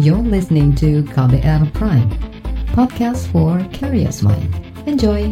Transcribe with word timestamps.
You're 0.00 0.24
listening 0.24 0.72
to 0.80 1.04
KBR 1.12 1.76
Prime, 1.76 2.08
podcast 2.72 3.28
for 3.28 3.60
curious 3.68 4.24
mind. 4.24 4.48
Enjoy! 4.88 5.28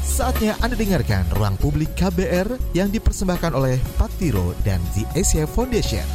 Saatnya 0.00 0.56
Anda 0.64 0.80
dengarkan 0.80 1.28
Ruang 1.36 1.60
Publik 1.60 1.92
KBR 1.92 2.72
yang 2.72 2.88
dipersembahkan 2.88 3.52
oleh 3.52 3.76
Patiro 4.00 4.56
dan 4.64 4.80
The 4.96 5.12
Asia 5.12 5.44
Foundation. 5.44 6.08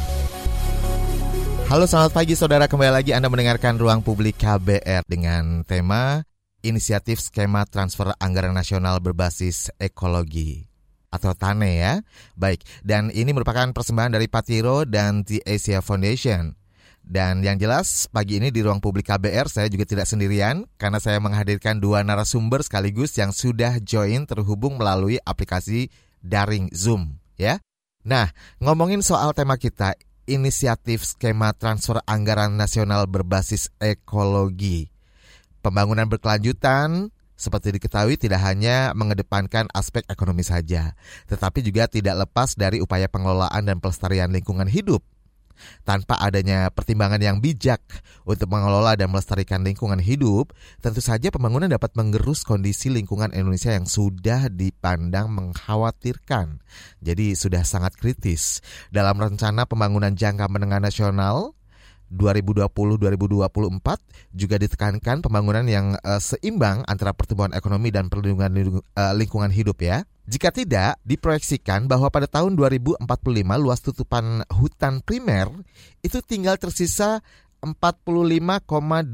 Halo 1.70 1.86
selamat 1.86 2.10
pagi 2.10 2.34
saudara, 2.34 2.66
kembali 2.66 2.90
lagi 2.90 3.14
Anda 3.14 3.30
mendengarkan 3.30 3.78
Ruang 3.78 4.02
Publik 4.02 4.34
KBR 4.42 5.06
dengan 5.06 5.62
tema 5.62 6.26
Inisiatif 6.66 7.22
Skema 7.22 7.62
Transfer 7.62 8.10
Anggaran 8.18 8.58
Nasional 8.58 8.98
Berbasis 8.98 9.70
Ekologi 9.78 10.73
atau 11.14 11.30
TANE 11.38 11.70
ya. 11.78 11.94
Baik, 12.34 12.66
dan 12.82 13.14
ini 13.14 13.30
merupakan 13.30 13.70
persembahan 13.70 14.18
dari 14.18 14.26
Patiro 14.26 14.82
dan 14.82 15.22
The 15.22 15.46
Asia 15.46 15.78
Foundation. 15.78 16.58
Dan 17.04 17.44
yang 17.44 17.60
jelas 17.60 18.08
pagi 18.08 18.40
ini 18.40 18.48
di 18.48 18.64
ruang 18.64 18.80
publik 18.80 19.12
KBR 19.12 19.52
saya 19.52 19.68
juga 19.68 19.84
tidak 19.84 20.08
sendirian 20.08 20.64
karena 20.80 20.96
saya 20.96 21.20
menghadirkan 21.20 21.76
dua 21.76 22.00
narasumber 22.00 22.64
sekaligus 22.64 23.12
yang 23.20 23.28
sudah 23.28 23.76
join 23.84 24.24
terhubung 24.24 24.80
melalui 24.80 25.20
aplikasi 25.20 25.92
daring 26.24 26.72
Zoom 26.72 27.20
ya. 27.36 27.60
Nah, 28.08 28.32
ngomongin 28.56 29.04
soal 29.04 29.36
tema 29.36 29.60
kita 29.60 29.92
inisiatif 30.24 31.04
skema 31.04 31.52
transfer 31.52 32.00
anggaran 32.08 32.56
nasional 32.56 33.04
berbasis 33.04 33.68
ekologi. 33.80 34.88
Pembangunan 35.60 36.08
berkelanjutan 36.08 37.12
seperti 37.34 37.74
diketahui 37.74 38.14
tidak 38.14 38.40
hanya 38.46 38.94
mengedepankan 38.94 39.66
aspek 39.74 40.06
ekonomi 40.06 40.46
saja, 40.46 40.94
tetapi 41.26 41.60
juga 41.60 41.90
tidak 41.90 42.26
lepas 42.26 42.54
dari 42.54 42.78
upaya 42.78 43.10
pengelolaan 43.10 43.66
dan 43.66 43.82
pelestarian 43.82 44.30
lingkungan 44.30 44.70
hidup. 44.70 45.02
Tanpa 45.86 46.18
adanya 46.18 46.66
pertimbangan 46.74 47.22
yang 47.22 47.38
bijak 47.38 47.78
untuk 48.26 48.50
mengelola 48.50 48.98
dan 48.98 49.10
melestarikan 49.14 49.62
lingkungan 49.62 50.02
hidup, 50.02 50.50
tentu 50.82 50.98
saja 50.98 51.30
pembangunan 51.30 51.70
dapat 51.70 51.94
menggerus 51.94 52.42
kondisi 52.42 52.90
lingkungan 52.90 53.30
Indonesia 53.30 53.70
yang 53.70 53.86
sudah 53.86 54.50
dipandang 54.50 55.30
mengkhawatirkan. 55.30 56.58
Jadi 56.98 57.38
sudah 57.38 57.62
sangat 57.62 57.94
kritis. 57.94 58.58
Dalam 58.90 59.14
rencana 59.14 59.62
pembangunan 59.62 60.14
jangka 60.18 60.50
menengah 60.50 60.82
nasional 60.82 61.54
2020-2024 62.12 64.36
juga 64.36 64.56
ditekankan 64.60 65.24
pembangunan 65.24 65.64
yang 65.64 65.96
uh, 66.04 66.20
seimbang 66.20 66.84
antara 66.84 67.16
pertumbuhan 67.16 67.56
ekonomi 67.56 67.88
dan 67.94 68.12
perlindungan 68.12 68.82
uh, 68.96 69.12
lingkungan 69.16 69.52
hidup 69.52 69.80
ya. 69.80 70.04
Jika 70.24 70.48
tidak, 70.48 70.96
diproyeksikan 71.04 71.84
bahwa 71.84 72.08
pada 72.08 72.24
tahun 72.24 72.56
2045 72.56 73.04
luas 73.60 73.84
tutupan 73.84 74.40
hutan 74.48 75.04
primer 75.04 75.52
itu 76.00 76.24
tinggal 76.24 76.56
tersisa 76.56 77.20
45,8 77.64 79.08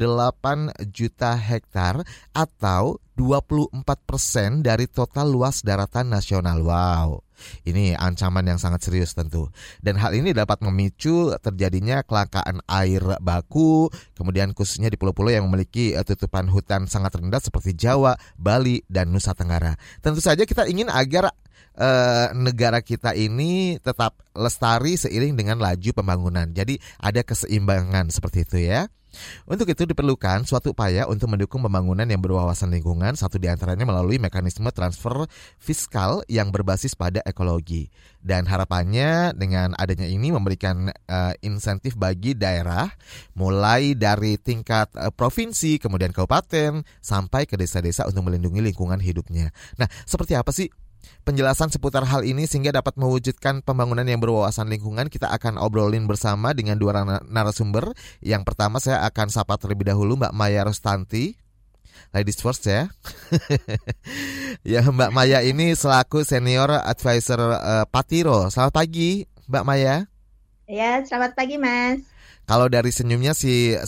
juta 0.91 1.30
hektar 1.38 2.02
atau 2.34 2.98
24 3.20 3.84
persen 4.08 4.64
dari 4.64 4.88
total 4.88 5.28
luas 5.28 5.60
daratan 5.60 6.08
nasional. 6.08 6.64
Wow. 6.64 7.20
Ini 7.68 7.96
ancaman 7.96 8.48
yang 8.48 8.56
sangat 8.56 8.88
serius 8.88 9.12
tentu. 9.12 9.52
Dan 9.84 10.00
hal 10.00 10.16
ini 10.16 10.32
dapat 10.32 10.64
memicu 10.64 11.36
terjadinya 11.41 12.00
kelangkaan 12.00 12.64
air 12.64 13.00
baku, 13.20 13.92
kemudian 14.16 14.56
khususnya 14.56 14.88
di 14.88 14.96
pulau-pulau 14.96 15.32
yang 15.32 15.44
memiliki 15.48 15.92
eh, 15.92 16.04
tutupan 16.04 16.48
hutan 16.48 16.88
sangat 16.88 17.20
rendah 17.20 17.41
seperti 17.41 17.76
Jawa, 17.76 18.16
Bali, 18.41 18.80
dan 18.88 19.12
Nusa 19.12 19.36
Tenggara. 19.36 19.76
Tentu 20.00 20.24
saja 20.24 20.48
kita 20.48 20.64
ingin 20.68 20.88
agar 20.88 21.32
eh, 21.76 22.28
negara 22.36 22.80
kita 22.80 23.12
ini 23.12 23.76
tetap 23.80 24.16
lestari 24.32 24.96
seiring 24.96 25.36
dengan 25.36 25.60
laju 25.60 25.91
pembangunan. 25.92 26.48
Jadi 26.52 26.80
ada 27.00 27.20
keseimbangan 27.20 28.08
seperti 28.08 28.48
itu 28.48 28.58
ya. 28.64 28.88
Untuk 29.47 29.66
itu 29.70 29.86
diperlukan 29.86 30.47
suatu 30.47 30.72
upaya 30.72 31.06
untuk 31.11 31.30
mendukung 31.30 31.61
pembangunan 31.62 32.06
yang 32.06 32.22
berwawasan 32.22 32.70
lingkungan, 32.70 33.14
satu 33.19 33.36
di 33.36 33.50
antaranya 33.50 33.87
melalui 33.87 34.19
mekanisme 34.22 34.69
transfer 34.71 35.26
fiskal 35.59 36.22
yang 36.31 36.54
berbasis 36.54 36.94
pada 36.94 37.20
ekologi. 37.26 37.91
Dan 38.20 38.44
harapannya 38.47 39.32
dengan 39.34 39.72
adanya 39.78 40.06
ini 40.06 40.31
memberikan 40.31 40.91
uh, 40.91 41.32
insentif 41.41 41.97
bagi 41.97 42.37
daerah, 42.37 42.91
mulai 43.34 43.97
dari 43.97 44.37
tingkat 44.37 44.93
uh, 44.94 45.10
provinsi, 45.10 45.81
kemudian 45.81 46.12
kabupaten, 46.12 46.84
sampai 47.00 47.49
ke 47.49 47.56
desa-desa 47.56 48.06
untuk 48.06 48.28
melindungi 48.28 48.60
lingkungan 48.60 49.00
hidupnya. 49.00 49.50
Nah, 49.81 49.88
seperti 50.04 50.37
apa 50.37 50.53
sih 50.53 50.69
penjelasan 51.25 51.71
seputar 51.71 52.03
hal 52.09 52.27
ini 52.27 52.49
sehingga 52.49 52.75
dapat 52.75 52.97
mewujudkan 52.97 53.62
pembangunan 53.62 54.05
yang 54.05 54.19
berwawasan 54.19 54.66
lingkungan 54.66 55.06
kita 55.12 55.28
akan 55.31 55.61
obrolin 55.61 56.09
bersama 56.09 56.56
dengan 56.56 56.81
dua 56.81 57.05
narasumber. 57.28 57.93
Yang 58.25 58.43
pertama 58.49 58.83
saya 58.83 59.05
akan 59.06 59.28
sapa 59.28 59.56
terlebih 59.61 59.93
dahulu 59.93 60.19
Mbak 60.19 60.34
Maya 60.34 60.66
Rostanti. 60.66 61.37
Ladies 62.11 62.43
first 62.43 62.66
ya. 62.66 62.91
ya 64.66 64.83
Mbak 64.83 65.15
Maya 65.15 65.47
ini 65.47 65.77
selaku 65.78 66.27
senior 66.27 66.83
advisor 66.83 67.38
uh, 67.38 67.87
Patiro. 67.87 68.50
Selamat 68.50 68.82
pagi 68.82 69.28
Mbak 69.47 69.65
Maya. 69.67 70.11
Ya, 70.71 71.03
selamat 71.03 71.34
pagi 71.34 71.59
Mas. 71.59 72.03
Kalau 72.50 72.67
dari 72.67 72.91
senyumnya 72.91 73.31
sih 73.31 73.78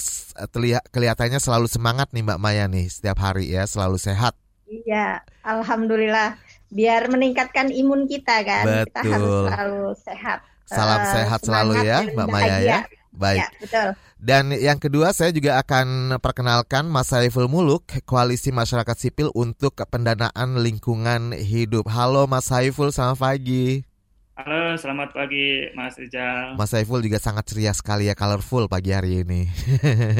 terlihat 0.54 0.86
kelihatannya 0.94 1.42
selalu 1.42 1.66
semangat 1.66 2.14
nih 2.14 2.22
Mbak 2.22 2.38
Maya 2.38 2.70
nih 2.70 2.86
setiap 2.86 3.18
hari 3.18 3.50
ya, 3.50 3.66
selalu 3.66 3.98
sehat. 3.98 4.38
Iya, 4.70 5.26
alhamdulillah 5.42 6.38
biar 6.72 7.12
meningkatkan 7.12 7.68
imun 7.68 8.08
kita 8.08 8.40
kan. 8.42 8.64
Betul. 8.64 8.84
Kita 8.88 9.00
harus 9.04 9.32
selalu 9.44 9.84
sehat. 10.00 10.38
Salam 10.64 11.00
uh, 11.04 11.12
sehat 11.12 11.40
selalu 11.44 11.74
ya, 11.84 11.98
Mbak 12.16 12.28
Maya 12.32 12.56
ya. 12.64 12.78
Baik. 13.12 13.44
Ya, 13.44 13.48
betul. 13.60 13.88
Dan 14.16 14.44
yang 14.56 14.80
kedua 14.80 15.12
saya 15.12 15.34
juga 15.36 15.60
akan 15.60 16.16
perkenalkan 16.22 16.88
Mas 16.88 17.12
Saiful 17.12 17.44
Muluk, 17.44 17.84
Koalisi 18.08 18.54
Masyarakat 18.54 18.96
Sipil 18.96 19.28
untuk 19.36 19.76
Pendanaan 19.76 20.64
Lingkungan 20.64 21.36
Hidup. 21.36 21.92
Halo 21.92 22.24
Mas 22.24 22.48
Saiful, 22.48 22.88
selamat 22.88 23.20
pagi. 23.20 23.84
Halo, 24.32 24.80
selamat 24.80 25.12
pagi 25.12 25.68
Mas 25.76 26.00
Ijal. 26.00 26.56
Mas 26.56 26.72
Saiful 26.72 27.04
juga 27.04 27.20
sangat 27.20 27.52
ceria 27.52 27.76
sekali 27.76 28.08
ya, 28.08 28.16
colorful 28.16 28.64
pagi 28.64 28.96
hari 28.96 29.28
ini. 29.28 29.44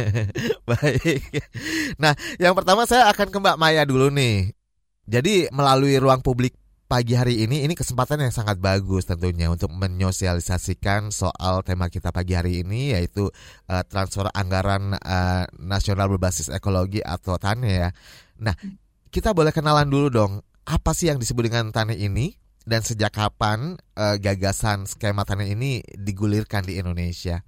Baik. 0.69 1.33
Nah, 1.97 2.13
yang 2.37 2.53
pertama 2.53 2.85
saya 2.85 3.09
akan 3.09 3.33
ke 3.33 3.39
Mbak 3.41 3.57
Maya 3.57 3.89
dulu 3.89 4.13
nih. 4.13 4.53
Jadi 5.03 5.51
melalui 5.51 5.99
ruang 5.99 6.23
publik 6.23 6.55
pagi 6.87 7.17
hari 7.17 7.43
ini 7.43 7.65
ini 7.67 7.75
kesempatan 7.75 8.23
yang 8.23 8.31
sangat 8.31 8.61
bagus 8.61 9.09
tentunya 9.09 9.49
untuk 9.49 9.73
menyosialisasikan 9.73 11.09
soal 11.09 11.65
tema 11.67 11.89
kita 11.89 12.13
pagi 12.13 12.37
hari 12.37 12.63
ini 12.63 12.93
yaitu 12.93 13.33
uh, 13.67 13.83
transfer 13.89 14.29
anggaran 14.31 14.95
uh, 15.01 15.49
nasional 15.59 16.07
berbasis 16.07 16.53
ekologi 16.53 17.03
atau 17.03 17.35
TANE 17.35 17.67
ya. 17.67 17.89
Nah, 18.39 18.55
kita 19.11 19.35
boleh 19.35 19.51
kenalan 19.51 19.89
dulu 19.91 20.13
dong 20.13 20.33
apa 20.69 20.95
sih 20.95 21.11
yang 21.11 21.19
disebut 21.19 21.51
dengan 21.51 21.75
TANE 21.75 21.99
ini 21.99 22.39
dan 22.63 22.87
sejak 22.87 23.11
kapan 23.11 23.75
uh, 23.99 24.15
gagasan 24.23 24.87
skema 24.87 25.27
TANE 25.27 25.51
ini 25.51 25.83
digulirkan 25.99 26.63
di 26.63 26.79
Indonesia? 26.79 27.43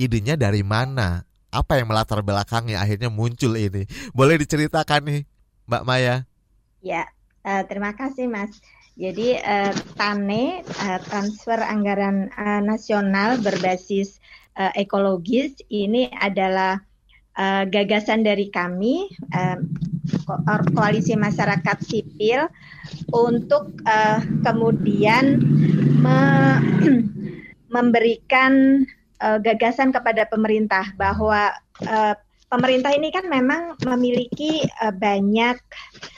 Idenya 0.00 0.40
dari 0.40 0.64
mana? 0.64 1.28
Apa 1.52 1.76
yang 1.76 1.92
melatar 1.92 2.24
belakangnya 2.24 2.80
akhirnya 2.80 3.12
muncul 3.12 3.52
ini? 3.58 3.84
Boleh 4.16 4.40
diceritakan 4.40 5.10
nih, 5.10 5.20
Mbak 5.68 5.84
Maya? 5.84 6.24
Ya, 6.84 7.08
uh, 7.46 7.62
terima 7.64 7.96
kasih 7.96 8.28
Mas. 8.28 8.60
Jadi 8.96 9.36
uh, 9.36 9.76
TANE 10.00 10.64
uh, 10.64 11.00
transfer 11.04 11.60
anggaran 11.60 12.32
uh, 12.32 12.64
nasional 12.64 13.36
berbasis 13.44 14.20
uh, 14.56 14.72
ekologis 14.72 15.60
ini 15.68 16.08
adalah 16.16 16.80
uh, 17.36 17.68
gagasan 17.68 18.24
dari 18.24 18.48
kami 18.48 19.12
uh, 19.36 19.60
koalisi 20.72 21.12
masyarakat 21.12 21.76
sipil 21.84 22.48
untuk 23.12 23.76
uh, 23.84 24.20
kemudian 24.40 25.44
me 26.00 26.20
memberikan 27.76 28.86
uh, 29.20 29.36
gagasan 29.42 29.92
kepada 29.92 30.24
pemerintah 30.24 30.88
bahwa 30.96 31.52
uh, 31.84 32.14
pemerintah 32.48 32.94
ini 32.96 33.12
kan 33.12 33.28
memang 33.28 33.76
memiliki 33.84 34.64
uh, 34.80 34.94
banyak 34.94 35.58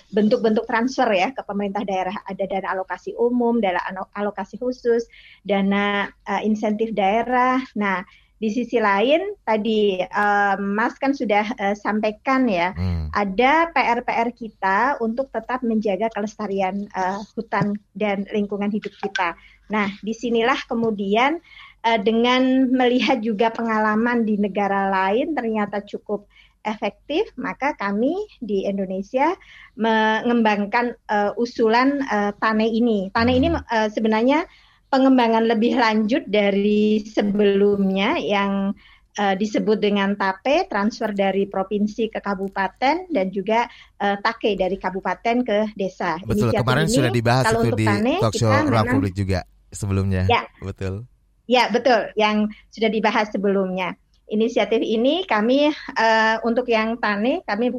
bentuk-bentuk 0.08 0.64
transfer 0.64 1.08
ya 1.12 1.28
ke 1.36 1.44
pemerintah 1.44 1.84
daerah. 1.84 2.16
Ada 2.24 2.44
dana 2.48 2.68
alokasi 2.76 3.12
umum, 3.16 3.60
dana 3.60 3.80
alokasi 4.16 4.56
khusus, 4.56 5.04
dana 5.44 6.08
uh, 6.24 6.40
insentif 6.40 6.96
daerah. 6.96 7.60
Nah, 7.76 8.04
di 8.38 8.54
sisi 8.54 8.78
lain 8.78 9.34
tadi 9.42 9.98
uh, 9.98 10.54
Mas 10.62 10.94
kan 10.96 11.10
sudah 11.10 11.42
uh, 11.58 11.74
sampaikan 11.74 12.46
ya, 12.46 12.70
hmm. 12.70 13.10
ada 13.10 13.68
PR-PR 13.74 14.30
kita 14.30 14.78
untuk 15.02 15.28
tetap 15.34 15.60
menjaga 15.66 16.06
kelestarian 16.14 16.86
uh, 16.94 17.18
hutan 17.34 17.74
dan 17.98 18.24
lingkungan 18.30 18.70
hidup 18.70 18.94
kita. 19.02 19.34
Nah, 19.68 19.90
di 20.00 20.14
sinilah 20.14 20.70
kemudian 20.70 21.42
uh, 21.82 21.98
dengan 21.98 22.70
melihat 22.70 23.18
juga 23.20 23.50
pengalaman 23.50 24.22
di 24.22 24.38
negara 24.38 24.86
lain 24.86 25.34
ternyata 25.34 25.82
cukup 25.82 26.30
efektif, 26.64 27.28
maka 27.38 27.74
kami 27.78 28.14
di 28.42 28.66
Indonesia 28.66 29.34
mengembangkan 29.78 30.96
uh, 31.10 31.32
usulan 31.38 32.02
uh, 32.08 32.32
TANE 32.38 32.66
ini. 32.66 33.08
TANE 33.14 33.32
ini 33.34 33.48
uh, 33.54 33.88
sebenarnya 33.90 34.46
pengembangan 34.88 35.44
lebih 35.44 35.76
lanjut 35.76 36.24
dari 36.26 37.04
sebelumnya 37.04 38.16
yang 38.16 38.72
uh, 39.18 39.34
disebut 39.36 39.78
dengan 39.82 40.16
TAPE, 40.16 40.70
transfer 40.70 41.12
dari 41.12 41.44
provinsi 41.44 42.08
ke 42.08 42.20
kabupaten 42.22 43.10
dan 43.10 43.26
juga 43.28 43.68
uh, 44.00 44.16
TAKE 44.22 44.56
dari 44.56 44.76
kabupaten 44.80 45.36
ke 45.44 45.58
desa. 45.76 46.16
Betul, 46.24 46.54
Inisiatif 46.54 46.62
kemarin 46.64 46.86
ini, 46.88 46.96
sudah 46.96 47.10
dibahas 47.12 47.44
itu 47.52 47.70
di 47.76 47.86
Tane, 47.86 48.14
talk 48.22 48.34
show 48.34 48.50
ruang 48.50 48.86
publik 48.88 49.14
juga 49.14 49.44
sebelumnya. 49.68 50.24
Ya, 50.30 50.42
betul. 50.62 51.04
Ya, 51.48 51.64
betul, 51.72 52.12
yang 52.12 52.52
sudah 52.68 52.92
dibahas 52.92 53.32
sebelumnya. 53.32 53.96
Inisiatif 54.28 54.84
ini 54.84 55.24
kami 55.24 55.72
uh, 55.72 56.36
untuk 56.44 56.68
yang 56.68 57.00
Tane 57.00 57.40
kami 57.48 57.72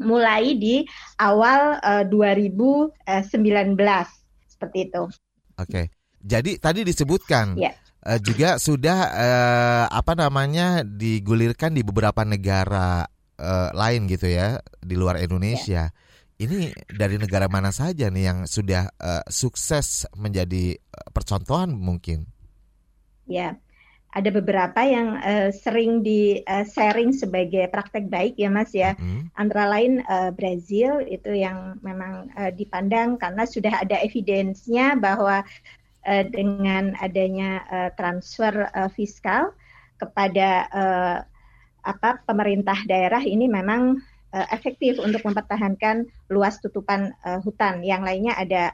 mulai 0.00 0.56
di 0.56 0.88
awal 1.20 1.76
uh, 1.84 2.04
2019 2.08 2.96
seperti 4.48 4.78
itu. 4.88 5.02
Oke. 5.60 5.68
Okay. 5.68 5.84
Jadi 6.20 6.60
tadi 6.60 6.84
disebutkan 6.84 7.56
ya 7.56 7.72
uh, 8.06 8.20
juga 8.20 8.56
sudah 8.56 8.98
uh, 9.12 9.84
apa 9.88 10.12
namanya 10.16 10.84
digulirkan 10.84 11.76
di 11.76 11.82
beberapa 11.84 12.24
negara 12.24 13.04
uh, 13.36 13.68
lain 13.76 14.08
gitu 14.08 14.28
ya 14.28 14.60
di 14.80 14.94
luar 14.96 15.20
Indonesia. 15.20 15.92
Ya. 15.92 15.94
Ini 16.40 16.72
dari 16.88 17.20
negara 17.20 17.52
mana 17.52 17.68
saja 17.68 18.08
nih 18.08 18.24
yang 18.32 18.38
sudah 18.48 18.88
uh, 18.96 19.20
sukses 19.28 20.08
menjadi 20.16 20.80
percontohan 21.12 21.76
mungkin? 21.76 22.24
Ya, 23.28 23.60
ada 24.10 24.30
beberapa 24.34 24.82
yang 24.82 25.22
uh, 25.22 25.54
sering 25.54 26.02
di 26.02 26.42
uh, 26.42 26.66
sharing 26.66 27.14
sebagai 27.14 27.70
praktek 27.70 28.10
baik 28.10 28.34
ya 28.34 28.50
Mas 28.50 28.74
ya. 28.74 28.98
Hmm. 28.98 29.30
Antara 29.38 29.70
lain 29.70 30.02
uh, 30.10 30.34
Brazil 30.34 30.98
itu 31.06 31.30
yang 31.30 31.78
memang 31.86 32.26
uh, 32.34 32.50
dipandang 32.50 33.14
karena 33.22 33.46
sudah 33.46 33.86
ada 33.86 34.02
evidensnya 34.02 34.98
bahwa 34.98 35.46
uh, 36.06 36.24
dengan 36.26 36.98
adanya 36.98 37.62
uh, 37.70 37.90
transfer 37.94 38.66
uh, 38.74 38.90
fiskal 38.90 39.54
kepada 40.02 40.48
uh, 40.74 41.18
apa 41.86 42.20
pemerintah 42.26 42.76
daerah 42.84 43.22
ini 43.22 43.46
memang 43.46 44.02
uh, 44.34 44.46
efektif 44.50 44.98
untuk 44.98 45.22
mempertahankan 45.22 46.10
luas 46.34 46.58
tutupan 46.58 47.14
uh, 47.22 47.38
hutan. 47.46 47.86
Yang 47.86 48.02
lainnya 48.02 48.34
ada 48.34 48.64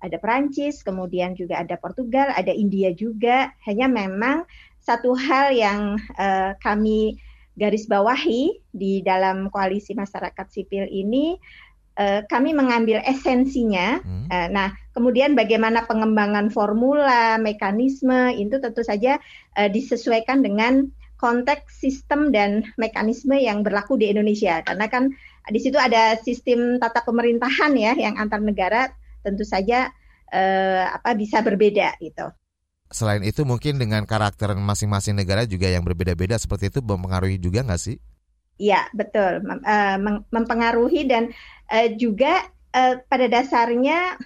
ada 0.00 0.16
Perancis, 0.20 0.84
kemudian 0.84 1.32
juga 1.32 1.60
ada 1.60 1.76
Portugal, 1.80 2.32
ada 2.32 2.52
India 2.52 2.92
juga. 2.92 3.52
Hanya 3.64 3.88
memang 3.88 4.44
satu 4.86 5.18
hal 5.18 5.50
yang 5.50 5.98
uh, 6.14 6.54
kami 6.62 7.18
garis 7.58 7.90
bawahi 7.90 8.62
di 8.70 9.02
dalam 9.02 9.50
koalisi 9.50 9.98
masyarakat 9.98 10.46
sipil 10.46 10.86
ini 10.86 11.34
uh, 11.98 12.22
kami 12.30 12.54
mengambil 12.54 13.02
esensinya. 13.02 13.98
Hmm. 13.98 14.30
Uh, 14.30 14.48
nah, 14.54 14.68
kemudian 14.94 15.34
bagaimana 15.34 15.82
pengembangan 15.90 16.54
formula, 16.54 17.34
mekanisme 17.42 18.30
itu 18.38 18.62
tentu 18.62 18.86
saja 18.86 19.18
uh, 19.58 19.66
disesuaikan 19.66 20.46
dengan 20.46 20.86
konteks 21.16 21.80
sistem 21.80 22.28
dan 22.30 22.62
mekanisme 22.76 23.34
yang 23.34 23.66
berlaku 23.66 23.98
di 23.98 24.12
Indonesia. 24.12 24.62
Karena 24.62 24.86
kan 24.86 25.10
di 25.50 25.58
situ 25.58 25.80
ada 25.80 26.14
sistem 26.20 26.76
tata 26.78 27.02
pemerintahan 27.02 27.72
ya 27.74 27.96
yang 27.96 28.20
antar 28.20 28.38
negara 28.38 28.92
tentu 29.24 29.42
saja 29.42 29.90
uh, 30.30 30.84
apa 30.94 31.16
bisa 31.16 31.40
berbeda 31.42 31.96
gitu. 31.98 32.30
Selain 32.90 33.22
itu 33.26 33.42
mungkin 33.42 33.82
dengan 33.82 34.06
karakter 34.06 34.54
masing-masing 34.54 35.18
negara 35.18 35.42
juga 35.44 35.66
yang 35.66 35.82
berbeda-beda 35.82 36.38
seperti 36.38 36.70
itu 36.70 36.78
mempengaruhi 36.82 37.36
juga 37.36 37.66
nggak 37.66 37.82
sih? 37.82 37.98
Iya 38.56 38.88
betul, 38.96 39.44
mempengaruhi 40.32 41.04
dan 41.04 41.28
uh, 41.68 41.88
juga 42.00 42.40
uh, 42.72 42.96
pada 43.04 43.28
dasarnya 43.28 44.16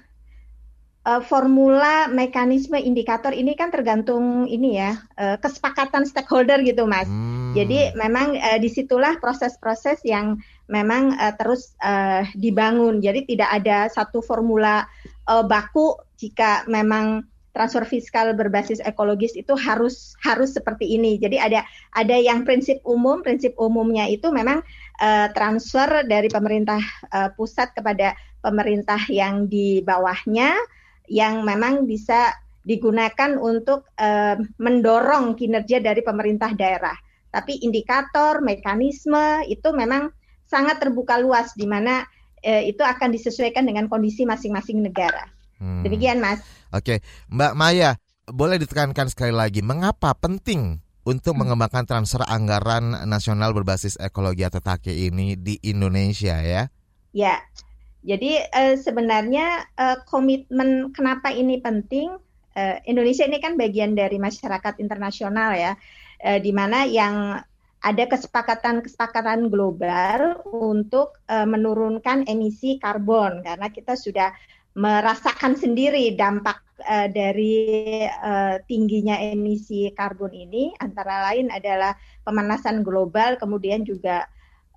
uh, 1.02 1.22
formula 1.24 2.06
mekanisme 2.06 2.78
indikator 2.78 3.34
ini 3.34 3.58
kan 3.58 3.74
tergantung 3.74 4.46
ini 4.46 4.78
ya 4.78 5.02
uh, 5.18 5.34
kesepakatan 5.40 6.06
stakeholder 6.06 6.60
gitu 6.62 6.86
mas. 6.86 7.08
Hmm. 7.08 7.58
Jadi 7.58 7.90
memang 7.98 8.38
uh, 8.38 8.58
di 8.62 8.70
situlah 8.70 9.18
proses-proses 9.18 9.98
yang 10.06 10.38
memang 10.70 11.18
uh, 11.18 11.34
terus 11.34 11.74
uh, 11.82 12.22
dibangun. 12.38 13.02
Jadi 13.02 13.26
tidak 13.26 13.50
ada 13.50 13.90
satu 13.90 14.22
formula 14.22 14.86
uh, 15.26 15.42
baku 15.42 15.98
jika 16.20 16.62
memang 16.70 17.26
transfer 17.50 17.82
fiskal 17.82 18.31
berbasis 18.38 18.79
ekologis 18.87 19.35
itu 19.35 19.55
harus 19.58 20.14
harus 20.23 20.55
seperti 20.55 20.94
ini. 20.94 21.19
Jadi 21.19 21.37
ada 21.38 21.67
ada 21.94 22.17
yang 22.17 22.47
prinsip 22.47 22.79
umum, 22.87 23.23
prinsip 23.26 23.58
umumnya 23.58 24.06
itu 24.06 24.31
memang 24.31 24.62
uh, 25.02 25.29
transfer 25.35 26.06
dari 26.06 26.31
pemerintah 26.31 26.81
uh, 27.11 27.31
pusat 27.35 27.75
kepada 27.75 28.14
pemerintah 28.41 29.02
yang 29.11 29.50
di 29.50 29.82
bawahnya 29.82 30.55
yang 31.11 31.43
memang 31.43 31.91
bisa 31.91 32.31
digunakan 32.62 33.35
untuk 33.41 33.91
uh, 33.99 34.38
mendorong 34.62 35.35
kinerja 35.35 35.82
dari 35.82 36.06
pemerintah 36.06 36.55
daerah. 36.55 36.94
Tapi 37.31 37.62
indikator, 37.62 38.43
mekanisme 38.43 39.43
itu 39.46 39.70
memang 39.70 40.11
sangat 40.50 40.82
terbuka 40.82 41.14
luas 41.19 41.55
di 41.55 41.62
mana 41.62 42.03
itu 42.43 42.81
akan 42.81 43.12
disesuaikan 43.12 43.69
dengan 43.69 43.85
kondisi 43.87 44.25
masing-masing 44.25 44.81
negara. 44.82 45.29
Hmm. 45.60 45.84
Demikian, 45.84 46.18
Mas. 46.18 46.40
Oke, 46.72 47.04
Mbak 47.28 47.52
Maya, 47.52 48.00
boleh 48.24 48.56
ditekankan 48.56 49.12
sekali 49.12 49.36
lagi 49.36 49.60
mengapa 49.60 50.16
penting 50.16 50.80
untuk 51.04 51.36
hmm. 51.36 51.40
mengembangkan 51.44 51.84
transfer 51.84 52.24
anggaran 52.24 53.04
nasional 53.04 53.52
berbasis 53.52 54.00
ekologi 54.00 54.42
atau 54.42 54.64
TAKE 54.64 55.12
ini 55.12 55.36
di 55.36 55.60
Indonesia 55.60 56.40
ya? 56.40 56.72
Ya, 57.12 57.42
jadi 58.00 58.48
uh, 58.48 58.74
sebenarnya 58.80 59.68
uh, 59.76 60.00
komitmen 60.08 60.96
kenapa 60.96 61.28
ini 61.34 61.60
penting? 61.60 62.16
Uh, 62.56 62.76
Indonesia 62.88 63.28
ini 63.28 63.38
kan 63.38 63.54
bagian 63.54 63.94
dari 63.94 64.16
masyarakat 64.16 64.80
internasional 64.80 65.54
ya, 65.54 65.72
uh, 66.24 66.38
di 66.40 66.50
mana 66.50 66.88
yang 66.88 67.38
ada 67.80 68.04
kesepakatan-kesepakatan 68.08 69.48
global 69.48 70.44
untuk 70.44 71.16
uh, 71.28 71.48
menurunkan 71.48 72.28
emisi 72.28 72.76
karbon 72.76 73.40
karena 73.40 73.72
kita 73.72 73.96
sudah 73.96 74.32
merasakan 74.78 75.58
sendiri 75.58 76.14
dampak 76.14 76.62
uh, 76.87 77.11
dari 77.11 78.06
uh, 78.06 78.62
tingginya 78.70 79.19
emisi 79.19 79.90
karbon 79.93 80.31
ini 80.31 80.70
antara 80.78 81.31
lain 81.31 81.50
adalah 81.50 81.94
pemanasan 82.22 82.87
global 82.87 83.34
kemudian 83.37 83.82
juga 83.82 84.31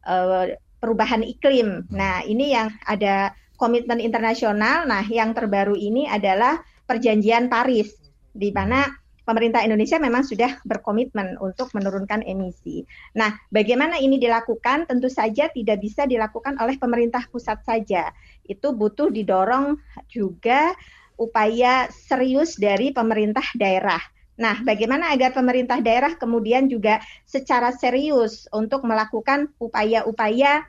uh, 0.08 0.50
perubahan 0.84 1.24
iklim. 1.24 1.88
Nah, 1.96 2.28
ini 2.28 2.52
yang 2.52 2.74
ada 2.84 3.32
komitmen 3.56 4.04
internasional. 4.04 4.84
Nah, 4.84 5.08
yang 5.08 5.32
terbaru 5.32 5.80
ini 5.80 6.04
adalah 6.12 6.60
perjanjian 6.84 7.48
Paris 7.48 7.96
di 8.36 8.52
mana 8.52 8.84
pemerintah 9.24 9.64
Indonesia 9.64 9.98
memang 10.00 10.24
sudah 10.28 10.60
berkomitmen 10.68 11.40
untuk 11.40 11.72
menurunkan 11.72 12.24
emisi. 12.28 12.84
Nah, 13.16 13.34
bagaimana 13.50 14.00
ini 14.00 14.20
dilakukan? 14.20 14.88
Tentu 14.88 15.08
saja 15.08 15.48
tidak 15.52 15.80
bisa 15.80 16.04
dilakukan 16.04 16.60
oleh 16.60 16.76
pemerintah 16.76 17.24
pusat 17.32 17.64
saja. 17.64 18.12
Itu 18.44 18.76
butuh 18.76 19.10
didorong 19.10 19.80
juga 20.12 20.76
upaya 21.16 21.88
serius 21.92 22.60
dari 22.60 22.92
pemerintah 22.92 23.46
daerah. 23.56 24.02
Nah, 24.34 24.60
bagaimana 24.66 25.14
agar 25.14 25.32
pemerintah 25.32 25.78
daerah 25.78 26.18
kemudian 26.18 26.66
juga 26.66 27.00
secara 27.24 27.70
serius 27.70 28.50
untuk 28.50 28.82
melakukan 28.82 29.54
upaya-upaya 29.62 30.66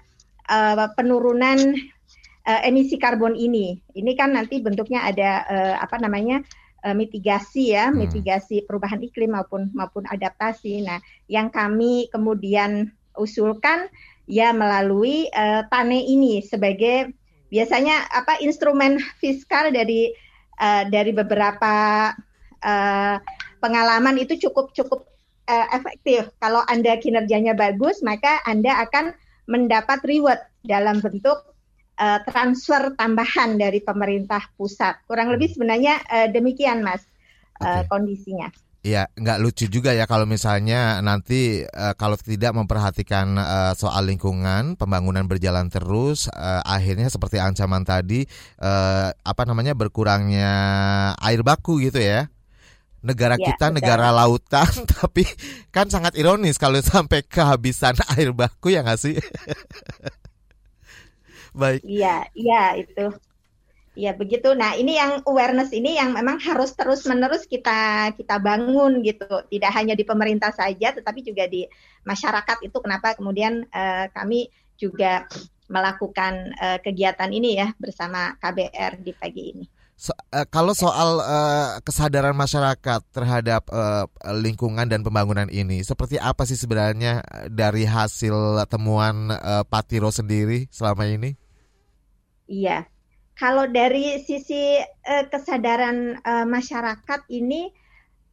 uh, 0.53 0.93
penurunan 0.93 1.57
uh, 2.45 2.61
emisi 2.61 3.01
karbon 3.01 3.33
ini? 3.33 3.81
Ini 3.97 4.13
kan 4.15 4.37
nanti 4.37 4.61
bentuknya 4.61 5.09
ada 5.09 5.31
uh, 5.49 5.75
apa 5.81 5.97
namanya? 5.97 6.45
Uh, 6.85 6.95
mitigasi 6.95 7.73
ya, 7.73 7.89
hmm. 7.89 7.97
mitigasi 7.97 8.63
perubahan 8.69 9.01
iklim 9.01 9.33
maupun 9.33 9.73
maupun 9.73 10.05
adaptasi. 10.07 10.85
Nah, 10.85 11.01
yang 11.27 11.49
kami 11.49 12.13
kemudian 12.13 12.93
usulkan 13.17 13.89
ya 14.29 14.53
melalui 14.53 15.33
uh, 15.33 15.65
TANE 15.73 16.05
ini 16.05 16.45
sebagai 16.45 17.13
biasanya 17.49 18.05
apa 18.13 18.37
instrumen 18.45 19.01
fiskal 19.21 19.73
dari 19.73 20.13
uh, 20.61 20.85
dari 20.89 21.13
beberapa 21.17 22.11
uh, 22.61 23.17
pengalaman 23.61 24.21
itu 24.21 24.37
cukup 24.49 24.77
cukup 24.77 25.09
uh, 25.49 25.67
efektif. 25.73 26.29
Kalau 26.43 26.61
Anda 26.69 27.01
kinerjanya 27.01 27.57
bagus, 27.57 28.05
maka 28.05 28.45
Anda 28.45 28.85
akan 28.85 29.17
mendapat 29.49 30.01
reward 30.09 30.41
dalam 30.65 31.05
bentuk 31.05 31.54
uh, 31.99 32.21
transfer 32.27 32.95
tambahan 32.99 33.59
dari 33.59 33.81
pemerintah 33.83 34.43
pusat. 34.59 35.03
Kurang 35.07 35.31
lebih 35.31 35.51
hmm. 35.51 35.55
sebenarnya 35.59 35.95
uh, 36.07 36.29
demikian, 36.31 36.83
Mas, 36.83 37.03
uh, 37.63 37.83
okay. 37.83 37.89
kondisinya. 37.91 38.49
Iya, 38.85 39.09
nggak 39.17 39.41
lucu 39.41 39.65
juga 39.73 39.97
ya 39.97 40.05
kalau 40.05 40.29
misalnya 40.29 41.01
nanti 41.01 41.65
uh, 41.65 41.97
kalau 41.97 42.21
tidak 42.21 42.53
memperhatikan 42.53 43.33
uh, 43.41 43.73
soal 43.73 44.05
lingkungan, 44.05 44.77
pembangunan 44.77 45.25
berjalan 45.25 45.73
terus, 45.73 46.29
uh, 46.29 46.61
akhirnya 46.69 47.09
seperti 47.09 47.41
ancaman 47.41 47.81
tadi, 47.89 48.29
uh, 48.61 49.09
apa 49.09 49.43
namanya 49.49 49.73
berkurangnya 49.73 50.53
air 51.17 51.41
baku 51.41 51.81
gitu 51.81 51.97
ya. 51.97 52.29
Negara 53.01 53.41
ya, 53.41 53.57
kita 53.57 53.73
betul. 53.73 53.77
negara 53.81 54.13
lautan, 54.13 54.69
tapi 55.01 55.25
kan 55.73 55.89
sangat 55.89 56.13
ironis 56.21 56.61
kalau 56.61 56.77
sampai 56.85 57.25
kehabisan 57.25 57.97
air 58.21 58.37
baku 58.37 58.69
ya 58.69 58.85
nggak 58.85 59.01
sih? 59.01 59.17
Baik. 61.55 61.81
Iya, 61.87 62.27
iya 62.35 62.63
itu. 62.83 63.15
Ya 63.95 64.11
begitu. 64.11 64.51
Nah 64.59 64.75
ini 64.75 64.99
yang 64.99 65.23
awareness 65.23 65.71
ini 65.71 65.95
yang 65.95 66.11
memang 66.11 66.43
harus 66.43 66.75
terus 66.75 67.07
menerus 67.07 67.47
kita 67.47 68.11
kita 68.19 68.43
bangun 68.43 69.07
gitu. 69.07 69.25
Tidak 69.47 69.71
hanya 69.71 69.95
di 69.95 70.03
pemerintah 70.03 70.51
saja, 70.51 70.91
tetapi 70.91 71.23
juga 71.23 71.47
di 71.47 71.63
masyarakat 72.03 72.67
itu. 72.67 72.75
Kenapa 72.83 73.15
kemudian 73.15 73.63
uh, 73.71 74.11
kami 74.11 74.51
juga 74.75 75.31
melakukan 75.71 76.53
uh, 76.59 76.79
kegiatan 76.83 77.31
ini 77.31 77.55
ya 77.55 77.71
bersama 77.79 78.35
KBR 78.43 78.99
di 78.99 79.15
pagi 79.15 79.43
ini. 79.55 79.65
So, 79.95 80.11
uh, 80.11 80.43
kalau 80.51 80.75
soal 80.75 81.23
uh, 81.23 81.79
kesadaran 81.87 82.35
masyarakat 82.35 83.01
terhadap 83.15 83.71
uh, 83.71 84.11
lingkungan 84.43 84.91
dan 84.91 85.07
pembangunan 85.07 85.47
ini, 85.55 85.87
seperti 85.87 86.19
apa 86.19 86.43
sih 86.51 86.59
sebenarnya 86.59 87.23
dari 87.47 87.87
hasil 87.87 88.67
temuan 88.67 89.31
uh, 89.31 89.63
Patiro 89.63 90.11
sendiri 90.11 90.67
selama 90.75 91.07
ini? 91.07 91.39
Iya, 92.45 92.85
kalau 93.35 93.67
dari 93.67 94.23
sisi 94.23 94.79
uh, 94.83 95.25
kesadaran 95.27 96.23
uh, 96.23 96.47
masyarakat 96.47 97.21
ini 97.33 97.73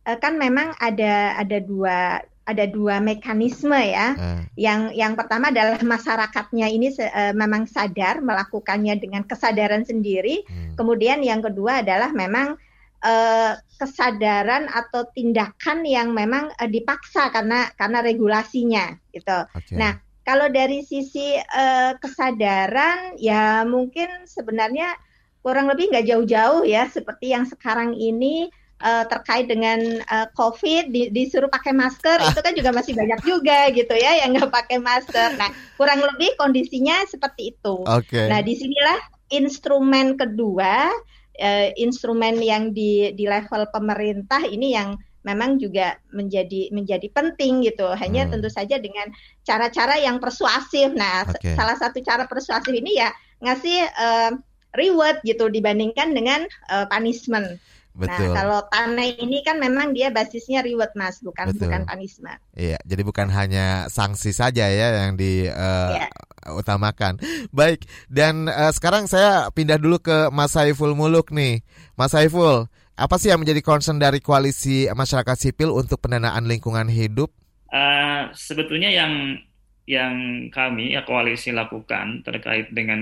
uh, 0.06 0.18
kan 0.22 0.38
memang 0.38 0.77
ada 0.77 1.38
ada 1.41 1.58
dua 1.58 2.22
ada 2.46 2.65
dua 2.70 3.00
mekanisme 3.01 3.77
ya. 3.77 4.13
Uh. 4.18 4.41
Yang 4.58 4.82
yang 4.98 5.13
pertama 5.18 5.50
adalah 5.50 5.82
masyarakatnya 5.82 6.68
ini 6.70 6.94
uh, 6.94 7.34
memang 7.34 7.65
sadar 7.65 8.22
melakukannya 8.22 8.98
dengan 9.01 9.24
kesadaran 9.25 9.88
sendiri. 9.88 10.46
Hmm. 10.46 10.77
Kemudian 10.77 11.24
yang 11.25 11.41
kedua 11.41 11.82
adalah 11.82 12.13
memang 12.13 12.60
uh, 13.01 13.53
kesadaran 13.77 14.70
atau 14.70 15.10
tindakan 15.13 15.82
yang 15.86 16.13
memang 16.13 16.53
uh, 16.62 16.70
dipaksa 16.70 17.34
karena 17.34 17.70
karena 17.74 18.06
regulasinya 18.06 18.86
gitu. 19.10 19.38
Okay. 19.50 19.77
Nah, 19.77 19.98
kalau 20.31 20.47
dari 20.47 20.79
sisi 20.88 21.35
uh, 21.35 21.91
kesadaran, 22.00 23.19
ya 23.19 23.67
mungkin 23.67 24.07
sebenarnya 24.23 24.95
kurang 25.43 25.67
lebih 25.67 25.91
nggak 25.91 26.07
jauh-jauh 26.07 26.63
ya, 26.63 26.88
seperti 26.88 27.35
yang 27.35 27.43
sekarang 27.43 27.91
ini 28.00 28.47
uh, 28.79 29.03
terkait 29.11 29.51
dengan 29.51 30.00
uh, 30.07 30.31
COVID 30.31 30.88
di, 30.88 31.11
disuruh 31.11 31.51
pakai 31.51 31.75
masker 31.75 32.23
itu 32.31 32.39
kan 32.39 32.55
juga 32.55 32.71
masih 32.71 32.95
banyak 32.95 33.19
juga 33.27 33.67
gitu 33.75 33.91
ya 33.91 34.23
yang 34.23 34.39
nggak 34.39 34.55
pakai 34.55 34.79
masker. 34.79 35.35
Nah 35.35 35.51
kurang 35.75 36.00
lebih 36.00 36.31
kondisinya 36.39 37.03
seperti 37.11 37.51
itu. 37.51 37.83
Okay. 37.83 38.31
Nah 38.31 38.39
di 38.39 38.55
sinilah 38.55 39.00
instrumen 39.35 40.15
kedua, 40.15 40.95
uh, 41.43 41.67
instrumen 41.75 42.39
yang 42.39 42.71
di 42.71 43.11
di 43.19 43.27
level 43.27 43.67
pemerintah 43.67 44.47
ini 44.47 44.79
yang 44.79 44.95
memang 45.21 45.61
juga 45.61 45.97
menjadi 46.13 46.73
menjadi 46.73 47.07
penting 47.13 47.61
gitu. 47.65 47.93
Hanya 47.93 48.27
hmm. 48.27 48.31
tentu 48.37 48.49
saja 48.49 48.81
dengan 48.81 49.09
cara-cara 49.45 50.01
yang 50.01 50.17
persuasif. 50.17 50.89
Nah, 50.93 51.29
okay. 51.29 51.53
salah 51.53 51.77
satu 51.77 52.01
cara 52.01 52.25
persuasif 52.25 52.73
ini 52.73 52.97
ya 52.97 53.13
ngasih 53.41 53.79
uh, 53.97 54.31
reward 54.77 55.19
gitu 55.25 55.49
dibandingkan 55.51 56.13
dengan 56.13 56.45
uh, 56.71 56.85
punishment. 56.87 57.59
Nah, 57.91 58.07
Betul. 58.07 58.31
Nah, 58.31 58.39
kalau 58.39 58.63
tanah 58.71 59.19
ini 59.19 59.43
kan 59.43 59.59
memang 59.59 59.91
dia 59.91 60.15
basisnya 60.15 60.63
reward 60.63 60.95
mas, 60.95 61.19
bukan 61.19 61.51
Betul. 61.51 61.67
bukan 61.67 61.83
punishment. 61.83 62.39
Iya, 62.55 62.79
jadi 62.87 63.03
bukan 63.03 63.27
hanya 63.27 63.91
sanksi 63.91 64.31
saja 64.31 64.71
ya 64.71 65.03
yang 65.03 65.19
diutamakan. 65.19 67.19
Uh, 67.19 67.27
yeah. 67.27 67.51
Baik, 67.51 67.83
dan 68.07 68.47
uh, 68.47 68.71
sekarang 68.71 69.11
saya 69.11 69.51
pindah 69.51 69.75
dulu 69.75 69.99
ke 69.99 70.31
Mas 70.31 70.55
Saiful 70.55 70.95
Muluk 70.95 71.35
nih, 71.35 71.67
Mas 71.99 72.15
Saiful. 72.15 72.71
Apa 73.01 73.17
sih 73.17 73.34
yang 73.34 73.41
menjadi 73.41 73.65
concern 73.65 73.98
dari 73.98 74.22
koalisi 74.22 74.86
masyarakat 74.86 75.34
sipil 75.34 75.74
untuk 75.74 76.05
pendanaan 76.05 76.46
lingkungan 76.46 76.86
hidup? 76.86 77.34
Uh, 77.74 78.29
sebetulnya 78.38 78.93
yang 78.93 79.41
yang 79.89 80.13
kami 80.53 80.93
ya 80.93 81.01
koalisi 81.01 81.50
lakukan 81.50 82.22
terkait 82.22 82.70
dengan 82.70 83.01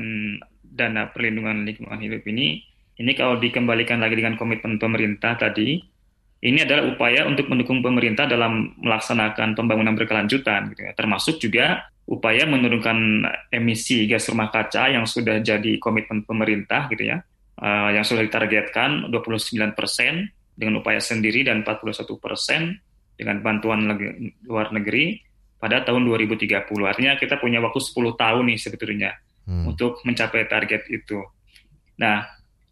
dana 0.64 1.12
perlindungan 1.12 1.68
lingkungan 1.68 2.00
hidup 2.00 2.24
ini, 2.32 2.64
ini 2.96 3.12
kalau 3.12 3.44
dikembalikan 3.44 4.00
lagi 4.00 4.16
dengan 4.16 4.40
komitmen 4.40 4.80
pemerintah 4.80 5.36
tadi, 5.36 5.84
ini 6.48 6.64
adalah 6.64 6.96
upaya 6.96 7.28
untuk 7.28 7.52
mendukung 7.52 7.84
pemerintah 7.84 8.24
dalam 8.24 8.80
melaksanakan 8.80 9.52
pembangunan 9.52 10.00
berkelanjutan, 10.00 10.72
gitu 10.72 10.88
ya. 10.88 10.96
termasuk 10.96 11.44
juga 11.44 11.92
upaya 12.08 12.48
menurunkan 12.48 13.28
emisi 13.52 14.08
gas 14.08 14.32
rumah 14.32 14.48
kaca 14.48 14.96
yang 14.96 15.04
sudah 15.04 15.44
jadi 15.44 15.76
komitmen 15.76 16.24
pemerintah, 16.24 16.88
gitu 16.88 17.04
ya 17.04 17.20
uh, 17.60 17.90
yang 17.94 18.08
sudah 18.08 18.24
ditargetkan 18.24 19.12
29 19.12 19.78
persen 19.78 20.32
dengan 20.56 20.84
upaya 20.84 21.00
sendiri 21.00 21.44
dan 21.48 21.64
41 21.64 22.04
persen 22.20 22.80
dengan 23.16 23.44
bantuan 23.44 23.84
luar 24.48 24.72
negeri 24.72 25.20
pada 25.60 25.84
tahun 25.84 26.08
2030. 26.08 26.68
Artinya 26.88 27.20
kita 27.20 27.36
punya 27.40 27.60
waktu 27.60 27.80
10 27.80 28.16
tahun 28.16 28.44
nih 28.48 28.60
sebetulnya 28.60 29.12
hmm. 29.48 29.68
untuk 29.68 30.00
mencapai 30.08 30.48
target 30.48 30.88
itu. 30.88 31.20
Nah, 32.00 32.24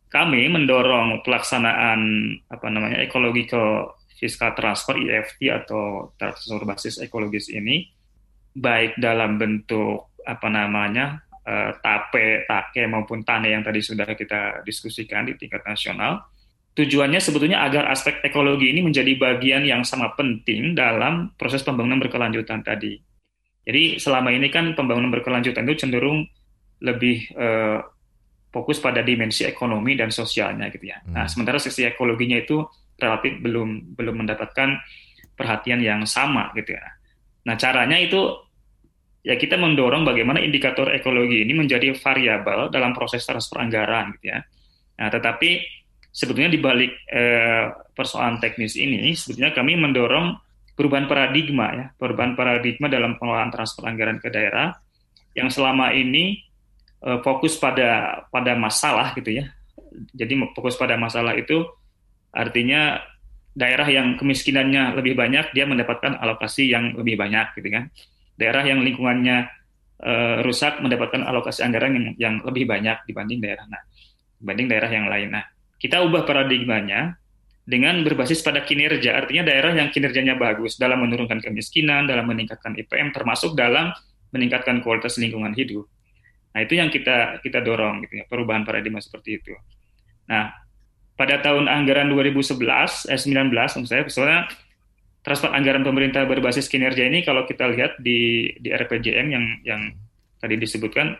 kami 0.08 0.48
mendorong 0.48 1.20
pelaksanaan 1.24 2.00
apa 2.48 2.67
namanya 2.72 3.03
ecological 3.03 3.91
fiscal 4.15 4.56
transfer 4.56 4.96
EFT 4.96 5.51
atau 5.51 6.15
transfer 6.15 6.63
basis 6.63 7.03
ekologis 7.03 7.51
ini 7.51 7.91
baik 8.56 8.98
dalam 8.98 9.38
bentuk 9.38 10.15
apa 10.25 10.48
namanya 10.50 11.26
uh, 11.47 11.71
tape, 11.79 12.43
take 12.43 12.83
maupun 12.91 13.23
tane 13.23 13.55
yang 13.55 13.63
tadi 13.63 13.79
sudah 13.79 14.11
kita 14.11 14.67
diskusikan 14.67 15.23
di 15.23 15.39
tingkat 15.39 15.63
nasional. 15.63 16.27
Tujuannya 16.77 17.17
sebetulnya 17.17 17.65
agar 17.65 17.89
aspek 17.89 18.21
ekologi 18.21 18.69
ini 18.69 18.85
menjadi 18.85 19.17
bagian 19.17 19.65
yang 19.65 19.81
sangat 19.81 20.13
penting 20.13 20.77
dalam 20.77 21.33
proses 21.33 21.65
pembangunan 21.65 21.97
berkelanjutan 21.97 22.61
tadi. 22.61 23.01
Jadi 23.65 23.97
selama 23.97 24.29
ini 24.29 24.53
kan 24.53 24.77
pembangunan 24.77 25.09
berkelanjutan 25.09 25.65
itu 25.65 25.87
cenderung 25.87 26.29
lebih 26.77 27.33
uh, 27.33 27.81
fokus 28.53 28.77
pada 28.77 29.01
dimensi 29.01 29.43
ekonomi 29.43 29.97
dan 29.97 30.13
sosialnya 30.13 30.69
gitu 30.69 30.93
ya. 30.93 31.01
Hmm. 31.01 31.17
Nah, 31.17 31.25
sementara 31.25 31.57
sisi 31.57 31.83
ekologinya 31.83 32.37
itu 32.37 32.61
relatif 32.97 33.41
belum 33.41 33.97
belum 33.97 34.25
mendapatkan 34.25 34.77
perhatian 35.33 35.81
yang 35.81 36.05
sama 36.05 36.53
gitu 36.53 36.77
ya. 36.77 36.85
Nah, 37.49 37.57
caranya 37.57 37.97
itu 37.97 38.46
ya 39.27 39.36
kita 39.36 39.60
mendorong 39.60 40.07
bagaimana 40.07 40.39
indikator 40.39 40.88
ekologi 40.96 41.43
ini 41.43 41.51
menjadi 41.51 41.91
variabel 41.91 42.72
dalam 42.72 42.96
proses 42.96 43.27
transfer 43.27 43.60
anggaran 43.60 44.15
gitu 44.15 44.31
ya. 44.31 44.39
Nah, 45.03 45.12
tetapi 45.12 45.60
sebetulnya 46.07 46.48
di 46.48 46.60
balik 46.63 47.03
eh, 47.12 47.67
persoalan 47.91 48.39
teknis 48.39 48.79
ini 48.79 49.12
sebetulnya 49.12 49.51
kami 49.51 49.75
mendorong 49.75 50.31
perubahan 50.79 51.12
paradigma 51.12 51.67
ya, 51.75 51.86
perubahan 52.00 52.39
paradigma 52.39 52.88
dalam 52.88 53.19
pengelolaan 53.19 53.51
transfer 53.51 53.84
anggaran 53.84 54.24
ke 54.24 54.31
daerah 54.31 54.72
yang 55.36 55.51
selama 55.51 55.91
ini 55.91 56.39
eh, 57.03 57.19
fokus 57.19 57.60
pada 57.60 58.24
pada 58.31 58.55
masalah 58.55 59.12
gitu 59.19 59.43
ya. 59.43 59.51
Jadi 60.15 60.39
fokus 60.55 60.79
pada 60.79 60.96
masalah 60.96 61.36
itu 61.36 61.67
artinya 62.31 63.01
daerah 63.57 63.89
yang 63.89 64.15
kemiskinannya 64.15 64.96
lebih 64.96 65.19
banyak 65.19 65.51
dia 65.51 65.65
mendapatkan 65.67 66.15
alokasi 66.22 66.69
yang 66.69 66.93
lebih 66.96 67.17
banyak 67.17 67.57
gitu 67.57 67.74
kan 67.74 67.89
daerah 68.38 68.63
yang 68.63 68.86
lingkungannya 68.86 69.50
uh, 70.01 70.46
rusak 70.46 70.79
mendapatkan 70.79 71.25
alokasi 71.25 71.65
anggaran 71.65 71.94
yang, 71.94 72.08
yang 72.17 72.36
lebih 72.46 72.70
banyak 72.70 73.01
dibanding 73.10 73.41
daerah 73.41 73.65
nah 73.65 73.82
dibanding 74.38 74.67
daerah 74.70 74.91
yang 74.94 75.06
lain. 75.10 75.34
Nah, 75.34 75.44
kita 75.82 76.01
ubah 76.06 76.24
paradigmanya 76.25 77.17
dengan 77.67 78.00
berbasis 78.06 78.39
pada 78.46 78.63
kinerja. 78.63 79.17
Artinya 79.17 79.50
daerah 79.50 79.74
yang 79.74 79.89
kinerjanya 79.89 80.38
bagus 80.38 80.77
dalam 80.77 81.03
menurunkan 81.03 81.41
kemiskinan, 81.41 82.06
dalam 82.06 82.29
meningkatkan 82.29 82.77
IPM 82.77 83.12
termasuk 83.12 83.58
dalam 83.58 83.91
meningkatkan 84.32 84.79
kualitas 84.86 85.17
lingkungan 85.17 85.51
hidup. 85.58 85.89
Nah, 86.53 86.63
itu 86.63 86.77
yang 86.77 86.89
kita 86.89 87.41
kita 87.41 87.62
dorong 87.62 88.06
gitu 88.08 88.24
ya, 88.24 88.25
perubahan 88.25 88.63
paradigma 88.65 89.01
seperti 89.01 89.41
itu. 89.41 89.53
Nah, 90.29 90.53
pada 91.17 91.41
tahun 91.41 91.65
anggaran 91.65 92.10
2011 92.13 93.10
eh 93.10 93.17
19 93.17 93.50
maksud 93.53 93.89
saya, 93.89 94.06
soalnya 94.10 94.41
transfer 95.27 95.51
anggaran 95.51 95.84
pemerintah 95.84 96.24
berbasis 96.24 96.72
kinerja 96.72 97.03
ini 97.03 97.19
kalau 97.27 97.43
kita 97.43 97.67
lihat 97.67 98.00
di 98.00 98.48
di 98.63 98.72
RPJM 98.72 99.27
yang 99.27 99.46
yang 99.67 99.81
tadi 100.39 100.55
disebutkan 100.55 101.19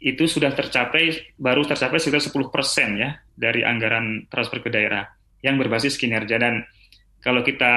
itu 0.00 0.24
sudah 0.24 0.56
tercapai 0.56 1.36
baru 1.36 1.60
tercapai 1.68 2.00
sekitar 2.00 2.24
10 2.24 2.48
persen 2.48 2.96
ya 2.96 3.20
dari 3.36 3.60
anggaran 3.68 4.24
transfer 4.32 4.64
ke 4.64 4.72
daerah 4.72 5.04
yang 5.44 5.60
berbasis 5.60 6.00
kinerja. 6.00 6.40
Dan 6.40 6.64
kalau 7.20 7.44
kita 7.44 7.74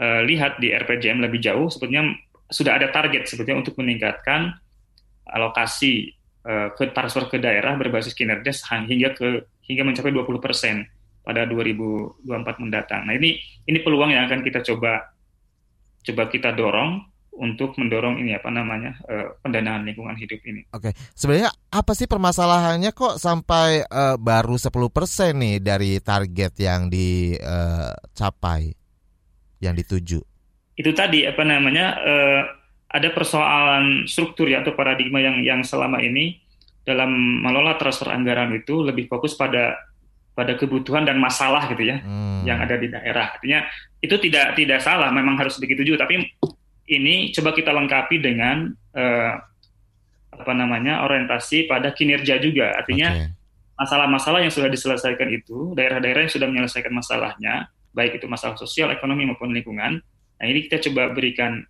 uh, 0.00 0.20
lihat 0.26 0.58
di 0.58 0.74
RPJM 0.74 1.22
lebih 1.22 1.38
jauh 1.38 1.70
sebetulnya 1.70 2.10
sudah 2.50 2.74
ada 2.74 2.90
target 2.90 3.30
sebetulnya 3.30 3.62
untuk 3.62 3.78
meningkatkan 3.78 4.50
alokasi 5.30 6.10
uh, 6.42 6.74
ke 6.74 6.90
transfer 6.90 7.30
ke 7.30 7.38
daerah 7.38 7.78
berbasis 7.78 8.18
kinerja 8.18 8.50
hingga 8.90 9.14
ke 9.14 9.46
hingga 9.70 9.86
mencapai 9.86 10.10
20 10.10 10.42
persen 10.42 10.82
pada 11.30 11.46
2024 11.46 12.26
mendatang. 12.58 13.06
Nah 13.06 13.14
ini 13.14 13.38
ini 13.70 13.78
peluang 13.78 14.10
yang 14.10 14.26
akan 14.26 14.42
kita 14.42 14.66
coba 14.66 15.14
coba 16.02 16.22
kita 16.26 16.50
dorong 16.50 17.06
untuk 17.38 17.78
mendorong 17.78 18.18
ini 18.18 18.34
apa 18.34 18.50
namanya 18.50 18.98
uh, 19.06 19.38
pendanaan 19.38 19.86
lingkungan 19.86 20.18
hidup 20.18 20.42
ini. 20.42 20.66
Oke, 20.74 20.90
sebenarnya 21.14 21.54
apa 21.70 21.94
sih 21.94 22.10
permasalahannya 22.10 22.90
kok 22.90 23.22
sampai 23.22 23.86
uh, 23.86 24.18
baru 24.18 24.58
10% 24.58 24.74
nih 25.38 25.56
dari 25.62 26.02
target 26.02 26.52
yang 26.58 26.90
dicapai, 26.90 28.74
yang 29.62 29.78
dituju? 29.78 30.18
Itu 30.74 30.90
tadi 30.90 31.30
apa 31.30 31.46
namanya 31.46 31.86
uh, 32.02 32.42
ada 32.90 33.08
persoalan 33.14 34.10
struktur 34.10 34.50
ya 34.50 34.66
atau 34.66 34.74
paradigma 34.74 35.22
yang 35.22 35.46
yang 35.46 35.62
selama 35.62 36.02
ini 36.02 36.42
dalam 36.82 37.14
mengelola 37.46 37.78
transfer 37.78 38.10
anggaran 38.10 38.50
itu 38.50 38.82
lebih 38.82 39.06
fokus 39.06 39.38
pada 39.38 39.78
pada 40.34 40.56
kebutuhan 40.56 41.04
dan 41.04 41.18
masalah 41.18 41.68
gitu 41.68 41.84
ya 41.84 42.00
hmm. 42.00 42.46
yang 42.46 42.58
ada 42.62 42.78
di 42.78 42.88
daerah. 42.88 43.36
Artinya 43.36 43.66
itu 44.00 44.16
tidak 44.16 44.56
tidak 44.56 44.80
salah, 44.80 45.12
memang 45.12 45.36
harus 45.36 45.58
begitu 45.60 45.84
juga. 45.92 46.08
Tapi 46.08 46.22
ini 46.90 47.30
coba 47.34 47.54
kita 47.54 47.70
lengkapi 47.70 48.16
dengan 48.18 48.72
uh, 48.96 49.32
apa 50.30 50.52
namanya 50.56 51.04
orientasi 51.04 51.68
pada 51.68 51.92
kinerja 51.92 52.40
juga. 52.40 52.72
Artinya 52.78 53.28
masalah-masalah 53.76 54.44
yang 54.44 54.52
sudah 54.52 54.68
diselesaikan 54.72 55.28
itu 55.32 55.76
daerah-daerah 55.76 56.24
yang 56.24 56.32
sudah 56.32 56.48
menyelesaikan 56.48 56.92
masalahnya, 56.92 57.68
baik 57.92 58.20
itu 58.20 58.26
masalah 58.28 58.56
sosial, 58.56 58.88
ekonomi 58.92 59.28
maupun 59.28 59.52
lingkungan. 59.52 60.00
Nah 60.40 60.46
ini 60.48 60.64
kita 60.68 60.80
coba 60.88 61.12
berikan 61.12 61.60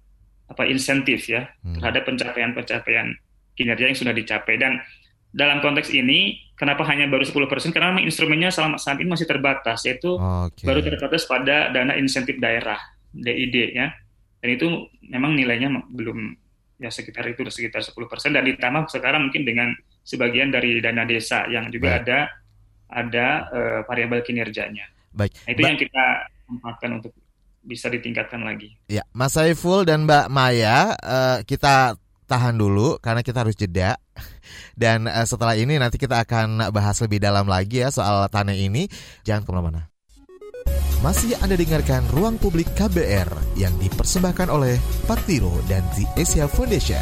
apa 0.50 0.66
insentif 0.66 1.30
ya 1.30 1.46
hmm. 1.62 1.78
terhadap 1.78 2.02
pencapaian-pencapaian 2.10 3.14
kinerja 3.54 3.84
yang 3.86 3.98
sudah 3.98 4.14
dicapai 4.14 4.58
dan 4.58 4.82
dalam 5.30 5.62
konteks 5.62 5.94
ini 5.94 6.42
kenapa 6.60 6.84
hanya 6.92 7.08
baru 7.08 7.24
10%? 7.24 7.72
Karena 7.72 7.96
memang 7.96 8.04
instrumennya 8.04 8.52
selama 8.52 8.76
saat 8.76 9.00
ini 9.00 9.08
masih 9.08 9.24
terbatas, 9.24 9.80
yaitu 9.88 10.20
okay. 10.20 10.68
baru 10.68 10.84
terbatas 10.84 11.24
pada 11.24 11.72
dana 11.72 11.96
insentif 11.96 12.36
daerah 12.36 12.76
(DID) 13.16 13.72
ya. 13.72 13.88
Dan 14.44 14.48
itu 14.52 14.68
memang 15.08 15.32
nilainya 15.32 15.72
belum 15.88 16.36
ya 16.80 16.92
sekitar 16.92 17.24
itu 17.32 17.44
sekitar 17.48 17.80
10% 17.84 17.96
dan 18.36 18.44
ditambah 18.44 18.88
sekarang 18.92 19.28
mungkin 19.28 19.44
dengan 19.44 19.72
sebagian 20.04 20.48
dari 20.48 20.80
dana 20.80 21.04
desa 21.04 21.44
yang 21.48 21.68
juga 21.68 21.96
Baik. 21.96 22.00
ada 22.04 22.18
ada 22.90 23.26
uh, 23.52 23.80
variabel 23.88 24.20
kinerjanya. 24.24 24.84
Baik. 25.12 25.32
Nah, 25.44 25.50
itu 25.56 25.60
ba 25.64 25.68
yang 25.68 25.78
kita 25.80 26.04
tempatkan 26.48 26.90
untuk 27.00 27.12
bisa 27.60 27.92
ditingkatkan 27.92 28.40
lagi. 28.40 28.72
Ya, 28.88 29.04
Mas 29.12 29.36
Saiful 29.36 29.84
dan 29.84 30.08
Mbak 30.08 30.26
Maya, 30.32 30.96
uh, 30.96 31.38
kita 31.44 32.00
tahan 32.24 32.56
dulu 32.56 32.96
karena 33.02 33.20
kita 33.20 33.44
harus 33.44 33.58
jeda. 33.58 34.00
Dan 34.74 35.06
uh, 35.06 35.26
setelah 35.26 35.54
ini 35.56 35.76
nanti 35.76 35.96
kita 36.00 36.24
akan 36.24 36.72
bahas 36.72 36.98
lebih 37.04 37.20
dalam 37.20 37.46
lagi 37.46 37.84
ya 37.84 37.92
soal 37.92 38.26
tanah 38.28 38.56
ini. 38.56 38.88
Jangan 39.22 39.42
ke 39.44 39.50
mana-mana. 39.52 39.82
Masih 41.00 41.32
Anda 41.40 41.56
dengarkan 41.56 42.04
Ruang 42.12 42.36
Publik 42.36 42.68
KBR 42.76 43.56
yang 43.56 43.72
dipersembahkan 43.80 44.52
oleh 44.52 44.76
Patiro 45.08 45.56
dan 45.64 45.80
The 45.96 46.04
Asia 46.20 46.44
Foundation. 46.44 47.00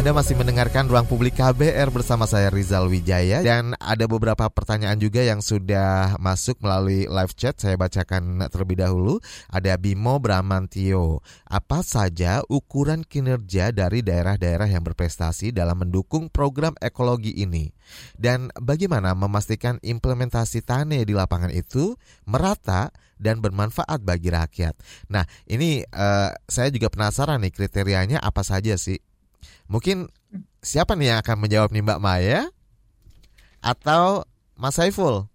Anda 0.00 0.16
masih 0.16 0.32
mendengarkan 0.32 0.88
Ruang 0.88 1.04
Publik 1.04 1.36
KBR 1.36 1.92
bersama 1.92 2.24
saya 2.24 2.48
Rizal 2.48 2.88
Wijaya 2.88 3.44
dan 3.44 3.76
ada 3.76 4.08
beberapa 4.08 4.48
pertanyaan 4.48 4.96
juga 4.96 5.20
yang 5.20 5.44
sudah 5.44 6.16
masuk 6.16 6.56
melalui 6.64 7.04
live 7.04 7.36
chat. 7.36 7.60
Saya 7.60 7.76
bacakan 7.76 8.48
terlebih 8.48 8.80
dahulu. 8.80 9.20
Ada 9.52 9.76
Bimo 9.76 10.16
Bramantio. 10.16 11.20
Apa 11.44 11.84
saja 11.84 12.40
ukuran 12.48 13.04
kinerja 13.04 13.76
dari 13.76 14.00
daerah-daerah 14.00 14.72
yang 14.72 14.80
berprestasi 14.88 15.52
dalam 15.52 15.84
mendukung 15.84 16.32
program 16.32 16.72
ekologi 16.80 17.36
ini? 17.36 17.68
Dan 18.16 18.48
bagaimana 18.56 19.12
memastikan 19.12 19.76
implementasi 19.84 20.64
tane 20.64 21.04
di 21.04 21.12
lapangan 21.12 21.52
itu 21.52 21.92
merata 22.24 22.88
dan 23.20 23.44
bermanfaat 23.44 24.00
bagi 24.00 24.32
rakyat. 24.32 24.72
Nah, 25.12 25.28
ini 25.44 25.84
uh, 25.84 26.32
saya 26.48 26.72
juga 26.72 26.88
penasaran 26.88 27.44
nih 27.44 27.52
kriterianya 27.52 28.16
apa 28.16 28.40
saja 28.40 28.80
sih 28.80 28.96
Mungkin 29.70 30.10
siapa 30.58 30.98
nih 30.98 31.14
yang 31.14 31.18
akan 31.22 31.36
menjawab 31.46 31.70
nih 31.70 31.86
Mbak 31.86 32.02
Maya 32.02 32.50
atau 33.62 34.26
Mas 34.58 34.74
Saiful? 34.74 35.30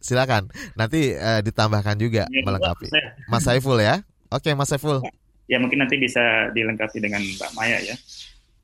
Silakan. 0.00 0.48
Nanti 0.72 1.12
uh, 1.12 1.44
ditambahkan 1.44 2.00
juga 2.00 2.24
ya, 2.24 2.40
melengkapi. 2.40 2.88
Mas 3.28 3.44
Saiful 3.44 3.76
ya. 3.84 4.00
Oke, 4.32 4.56
Mas 4.56 4.72
Saiful. 4.72 5.04
Ya. 5.04 5.12
ya, 5.52 5.56
mungkin 5.60 5.84
nanti 5.84 6.00
bisa 6.00 6.48
dilengkapi 6.56 7.04
dengan 7.04 7.20
Mbak 7.20 7.52
Maya 7.52 7.78
ya. 7.84 7.94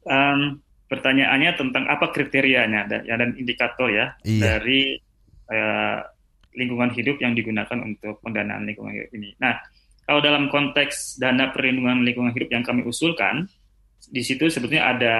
Um, 0.09 0.65
pertanyaannya 0.89 1.61
tentang 1.61 1.85
apa 1.93 2.15
kriterianya 2.15 2.89
dan, 2.89 3.01
ya, 3.05 3.15
dan 3.19 3.35
indikator 3.37 3.91
ya 3.91 4.15
iya. 4.23 4.57
dari 4.57 4.97
uh, 5.51 5.99
lingkungan 6.57 6.95
hidup 6.95 7.21
yang 7.21 7.37
digunakan 7.37 7.79
untuk 7.85 8.23
pendanaan 8.25 8.65
lingkungan 8.65 8.97
hidup 8.97 9.13
ini. 9.13 9.37
Nah, 9.37 9.61
kalau 10.09 10.25
dalam 10.25 10.49
konteks 10.49 11.21
dana 11.21 11.53
perlindungan 11.53 12.01
lingkungan 12.01 12.33
hidup 12.33 12.49
yang 12.49 12.65
kami 12.65 12.87
usulkan, 12.87 13.51
di 14.11 14.23
situ 14.23 14.47
sebetulnya 14.47 14.95
ada 14.95 15.17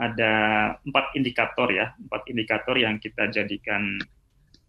ada 0.00 0.32
empat 0.80 1.12
indikator 1.18 1.68
ya, 1.68 1.92
empat 1.98 2.22
indikator 2.30 2.78
yang 2.78 2.96
kita 2.96 3.28
jadikan 3.28 4.00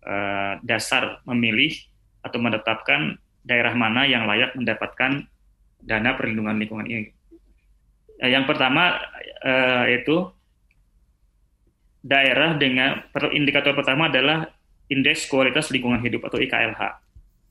uh, 0.03 0.59
dasar 0.65 1.23
memilih 1.23 1.71
atau 2.19 2.37
menetapkan 2.41 3.15
daerah 3.41 3.73
mana 3.73 4.03
yang 4.05 4.27
layak 4.27 4.53
mendapatkan 4.53 5.25
dana 5.81 6.09
perlindungan 6.19 6.59
lingkungan 6.59 6.87
ini. 6.89 7.15
Uh, 8.19 8.29
yang 8.29 8.43
pertama 8.43 8.99
uh, 9.45 9.85
itu 9.87 10.29
daerah 12.01 12.57
dengan 12.57 13.05
indikator 13.31 13.77
pertama 13.77 14.09
adalah 14.09 14.49
indeks 14.89 15.29
kualitas 15.29 15.71
lingkungan 15.71 16.01
hidup 16.01 16.27
atau 16.27 16.41
IKLH. 16.41 16.81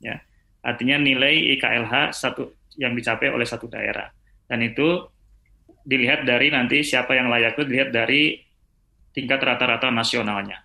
Ya, 0.04 0.20
artinya 0.60 1.00
nilai 1.00 1.56
IKLH 1.56 2.12
satu 2.12 2.52
yang 2.76 2.92
dicapai 2.92 3.32
oleh 3.32 3.46
satu 3.46 3.70
daerah 3.70 4.10
dan 4.50 4.60
itu 4.66 5.06
dilihat 5.84 6.28
dari 6.28 6.52
nanti 6.52 6.84
siapa 6.84 7.16
yang 7.16 7.28
layak 7.32 7.56
itu 7.56 7.64
dilihat 7.66 7.90
dari 7.90 8.36
tingkat 9.10 9.42
rata-rata 9.42 9.90
nasionalnya. 9.90 10.62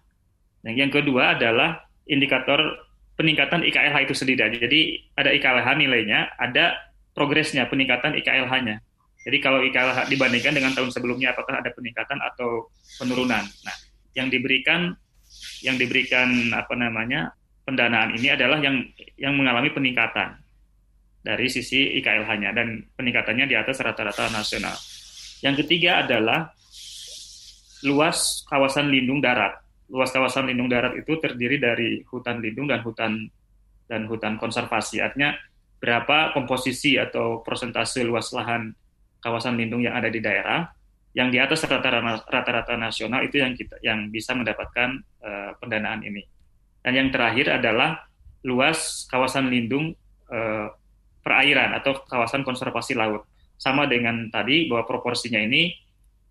Dan 0.62 0.74
yang 0.78 0.92
kedua 0.94 1.38
adalah 1.38 1.86
indikator 2.06 2.86
peningkatan 3.16 3.64
IKLH 3.66 3.96
itu 4.06 4.14
sendiri. 4.14 4.50
Jadi 4.58 4.82
ada 5.16 5.32
IKLH 5.32 5.68
nilainya, 5.78 6.36
ada 6.38 6.78
progresnya 7.16 7.66
peningkatan 7.72 8.18
IKLH-nya. 8.22 8.82
Jadi 9.26 9.38
kalau 9.42 9.66
IKLH 9.66 10.06
dibandingkan 10.12 10.54
dengan 10.54 10.72
tahun 10.78 10.94
sebelumnya 10.94 11.34
apakah 11.34 11.58
ada 11.58 11.74
peningkatan 11.74 12.22
atau 12.22 12.70
penurunan. 13.02 13.42
Nah, 13.42 13.76
yang 14.14 14.30
diberikan 14.30 14.94
yang 15.66 15.82
diberikan 15.82 16.54
apa 16.54 16.78
namanya 16.78 17.34
pendanaan 17.66 18.14
ini 18.14 18.30
adalah 18.30 18.62
yang 18.62 18.86
yang 19.18 19.34
mengalami 19.34 19.74
peningkatan 19.74 20.38
dari 21.26 21.50
sisi 21.50 21.98
IKLH-nya 21.98 22.54
dan 22.54 22.86
peningkatannya 22.94 23.50
di 23.50 23.58
atas 23.58 23.82
rata-rata 23.82 24.30
nasional. 24.30 24.78
Yang 25.46 25.62
ketiga 25.62 26.02
adalah 26.02 26.50
luas 27.86 28.42
kawasan 28.50 28.90
lindung 28.90 29.22
darat. 29.22 29.62
Luas 29.86 30.10
kawasan 30.10 30.50
lindung 30.50 30.66
darat 30.66 30.98
itu 30.98 31.22
terdiri 31.22 31.62
dari 31.62 32.02
hutan 32.10 32.42
lindung 32.42 32.66
dan 32.66 32.82
hutan 32.82 33.30
dan 33.86 34.10
hutan 34.10 34.42
konservasi. 34.42 35.06
Artinya 35.06 35.38
berapa 35.78 36.34
komposisi 36.34 36.98
atau 36.98 37.46
persentase 37.46 38.02
luas 38.02 38.34
lahan 38.34 38.74
kawasan 39.22 39.54
lindung 39.54 39.86
yang 39.86 39.94
ada 39.94 40.10
di 40.10 40.18
daerah 40.18 40.66
yang 41.16 41.30
di 41.30 41.38
atas 41.40 41.64
rata-rata 41.64 42.76
nasional 42.76 43.24
itu 43.24 43.40
yang 43.40 43.54
kita 43.54 43.80
yang 43.86 44.10
bisa 44.10 44.34
mendapatkan 44.34 45.00
uh, 45.22 45.54
pendanaan 45.62 46.02
ini. 46.02 46.26
Dan 46.82 46.98
yang 46.98 47.10
terakhir 47.14 47.62
adalah 47.62 48.02
luas 48.42 49.06
kawasan 49.14 49.48
lindung 49.54 49.94
uh, 50.28 50.68
perairan 51.22 51.78
atau 51.78 52.02
kawasan 52.10 52.42
konservasi 52.42 52.98
laut 52.98 53.30
sama 53.56 53.88
dengan 53.88 54.28
tadi 54.30 54.68
bahwa 54.68 54.84
proporsinya 54.88 55.40
ini 55.40 55.72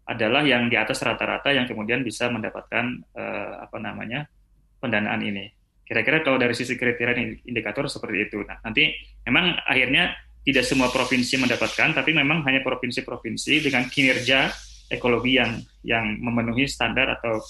adalah 0.04 0.44
yang 0.44 0.68
di 0.68 0.76
atas 0.76 1.00
rata-rata 1.00 1.48
yang 1.52 1.64
kemudian 1.64 2.04
bisa 2.04 2.28
mendapatkan 2.28 3.00
uh, 3.16 3.64
apa 3.64 3.80
namanya 3.80 4.28
pendanaan 4.76 5.24
ini. 5.24 5.48
Kira-kira 5.84 6.24
kalau 6.24 6.36
dari 6.36 6.52
sisi 6.56 6.76
kriteria 6.76 7.44
indikator 7.44 7.88
seperti 7.88 8.28
itu. 8.28 8.40
Nah, 8.44 8.60
nanti 8.64 8.92
memang 9.24 9.56
akhirnya 9.64 10.12
tidak 10.44 10.64
semua 10.68 10.92
provinsi 10.92 11.40
mendapatkan, 11.40 11.96
tapi 11.96 12.12
memang 12.12 12.44
hanya 12.44 12.60
provinsi-provinsi 12.60 13.64
dengan 13.64 13.88
kinerja 13.88 14.52
ekologi 14.92 15.40
yang 15.40 15.60
yang 15.80 16.20
memenuhi 16.20 16.68
standar 16.68 17.16
atau 17.16 17.40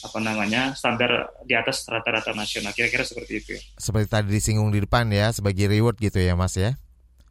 apa 0.00 0.18
namanya 0.18 0.74
standar 0.74 1.30
di 1.46 1.54
atas 1.54 1.86
rata-rata 1.86 2.34
nasional. 2.34 2.74
Kira-kira 2.74 3.06
seperti 3.06 3.32
itu. 3.38 3.54
Seperti 3.78 4.06
tadi 4.10 4.28
disinggung 4.34 4.74
di 4.74 4.82
depan 4.82 5.06
ya, 5.14 5.30
sebagai 5.30 5.70
reward 5.70 5.94
gitu 6.02 6.18
ya, 6.18 6.34
Mas 6.34 6.58
ya. 6.58 6.74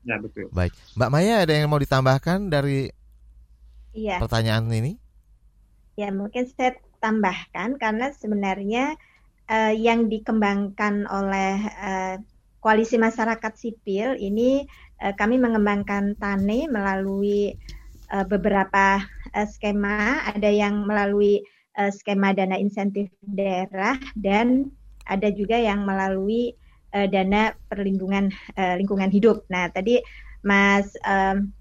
Ya 0.09 0.17
betul. 0.17 0.49
Baik, 0.49 0.73
Mbak 0.97 1.11
Maya 1.13 1.45
ada 1.45 1.53
yang 1.53 1.69
mau 1.69 1.77
ditambahkan 1.77 2.49
dari 2.49 2.89
iya. 3.93 4.17
pertanyaan 4.17 4.65
ini? 4.73 4.97
Ya 5.93 6.09
mungkin 6.09 6.49
saya 6.49 6.81
tambahkan 6.97 7.77
karena 7.77 8.09
sebenarnya 8.17 8.97
uh, 9.45 9.69
yang 9.69 10.09
dikembangkan 10.09 11.05
oleh 11.05 11.61
uh, 11.77 12.15
koalisi 12.57 12.97
masyarakat 12.97 13.53
sipil 13.53 14.17
ini 14.17 14.65
uh, 15.05 15.13
kami 15.13 15.37
mengembangkan 15.37 16.17
TANE 16.17 16.65
melalui 16.73 17.53
uh, 18.09 18.25
beberapa 18.25 19.05
uh, 19.37 19.45
skema, 19.45 20.25
ada 20.25 20.49
yang 20.49 20.89
melalui 20.89 21.45
uh, 21.77 21.93
skema 21.93 22.33
dana 22.33 22.57
insentif 22.57 23.13
daerah 23.21 24.01
dan 24.17 24.73
ada 25.05 25.29
juga 25.29 25.61
yang 25.61 25.85
melalui 25.85 26.57
uh, 26.93 27.07
dana 27.09 27.53
perlindungan 27.67 28.33
uh, 28.57 28.75
lingkungan 28.77 29.09
hidup. 29.09 29.45
Nah, 29.49 29.69
tadi 29.69 30.01
Mas 30.45 30.95
um, 31.03 31.51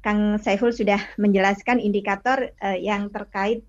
Kang 0.00 0.40
Saiful 0.40 0.72
sudah 0.72 0.98
menjelaskan 1.20 1.82
indikator 1.82 2.54
uh, 2.64 2.78
yang 2.78 3.12
terkait 3.12 3.66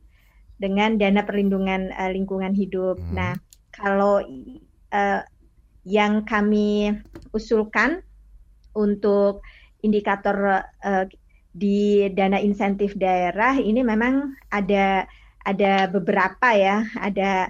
dengan 0.61 0.95
dana 0.95 1.25
perlindungan 1.25 1.89
uh, 1.91 2.11
lingkungan 2.13 2.53
hidup. 2.53 3.01
Hmm. 3.01 3.13
Nah, 3.17 3.33
kalau 3.73 4.21
uh, 4.93 5.21
yang 5.81 6.21
kami 6.23 6.93
usulkan 7.33 8.05
untuk 8.77 9.41
indikator 9.81 10.61
uh, 10.85 11.05
di 11.51 12.07
dana 12.15 12.39
insentif 12.39 12.95
daerah 12.95 13.59
ini 13.59 13.83
memang 13.83 14.37
ada 14.53 15.03
ada 15.43 15.89
beberapa 15.89 16.53
ya, 16.53 16.85
ada 16.95 17.49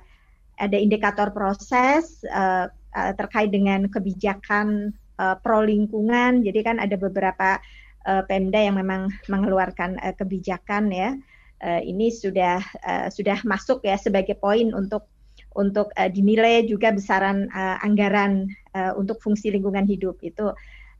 ada 0.57 0.77
indikator 0.79 1.29
proses 1.35 2.23
uh, 2.31 2.71
uh, 2.95 3.13
terkait 3.15 3.49
dengan 3.51 3.87
kebijakan 3.87 4.95
uh, 5.19 5.35
pro 5.39 5.63
lingkungan. 5.65 6.45
Jadi 6.45 6.59
kan 6.63 6.77
ada 6.79 6.95
beberapa 6.95 7.59
uh, 8.07 8.23
Pemda 8.27 8.59
yang 8.61 8.77
memang 8.79 9.11
mengeluarkan 9.27 9.99
uh, 9.99 10.15
kebijakan 10.15 10.91
ya. 10.93 11.15
Uh, 11.61 11.81
ini 11.85 12.09
sudah 12.09 12.57
uh, 12.81 13.07
sudah 13.13 13.37
masuk 13.45 13.85
ya 13.85 13.93
sebagai 13.95 14.33
poin 14.33 14.73
untuk 14.73 15.05
untuk 15.53 15.93
uh, 15.93 16.09
dinilai 16.09 16.65
juga 16.65 16.89
besaran 16.89 17.51
uh, 17.53 17.77
anggaran 17.85 18.49
uh, 18.73 18.97
untuk 18.97 19.21
fungsi 19.21 19.53
lingkungan 19.53 19.85
hidup 19.85 20.17
itu 20.25 20.49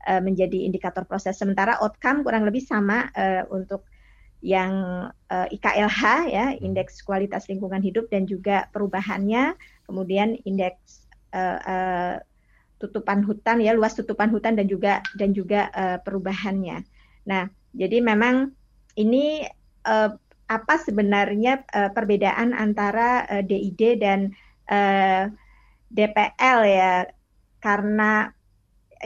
uh, 0.06 0.20
menjadi 0.22 0.62
indikator 0.62 1.02
proses. 1.02 1.34
Sementara 1.34 1.80
outcome 1.82 2.22
kurang 2.22 2.46
lebih 2.46 2.62
sama 2.62 3.10
uh, 3.16 3.42
untuk 3.50 3.88
yang 4.42 4.74
uh, 5.30 5.46
eh, 5.46 5.54
IKLH 5.56 6.02
ya, 6.28 6.46
hmm. 6.50 6.66
indeks 6.66 7.06
kualitas 7.06 7.46
lingkungan 7.46 7.78
hidup 7.78 8.10
dan 8.10 8.26
juga 8.26 8.66
perubahannya, 8.74 9.54
kemudian 9.86 10.34
indeks 10.42 11.01
uh, 11.38 12.14
tutupan 12.82 13.22
hutan 13.22 13.62
ya, 13.62 13.72
luas 13.72 13.94
tutupan 13.94 14.28
hutan 14.34 14.58
dan 14.58 14.66
juga 14.66 15.00
dan 15.14 15.30
juga 15.30 15.70
uh, 15.70 15.98
perubahannya. 16.02 16.82
Nah, 17.30 17.46
jadi 17.72 18.02
memang 18.02 18.50
ini 18.98 19.46
uh, 19.86 20.10
apa 20.50 20.74
sebenarnya 20.82 21.62
uh, 21.72 21.90
perbedaan 21.94 22.52
antara 22.52 23.24
uh, 23.30 23.42
DID 23.46 24.02
dan 24.02 24.34
uh, 24.66 25.30
DPL 25.94 26.58
ya? 26.66 27.06
Karena 27.62 28.26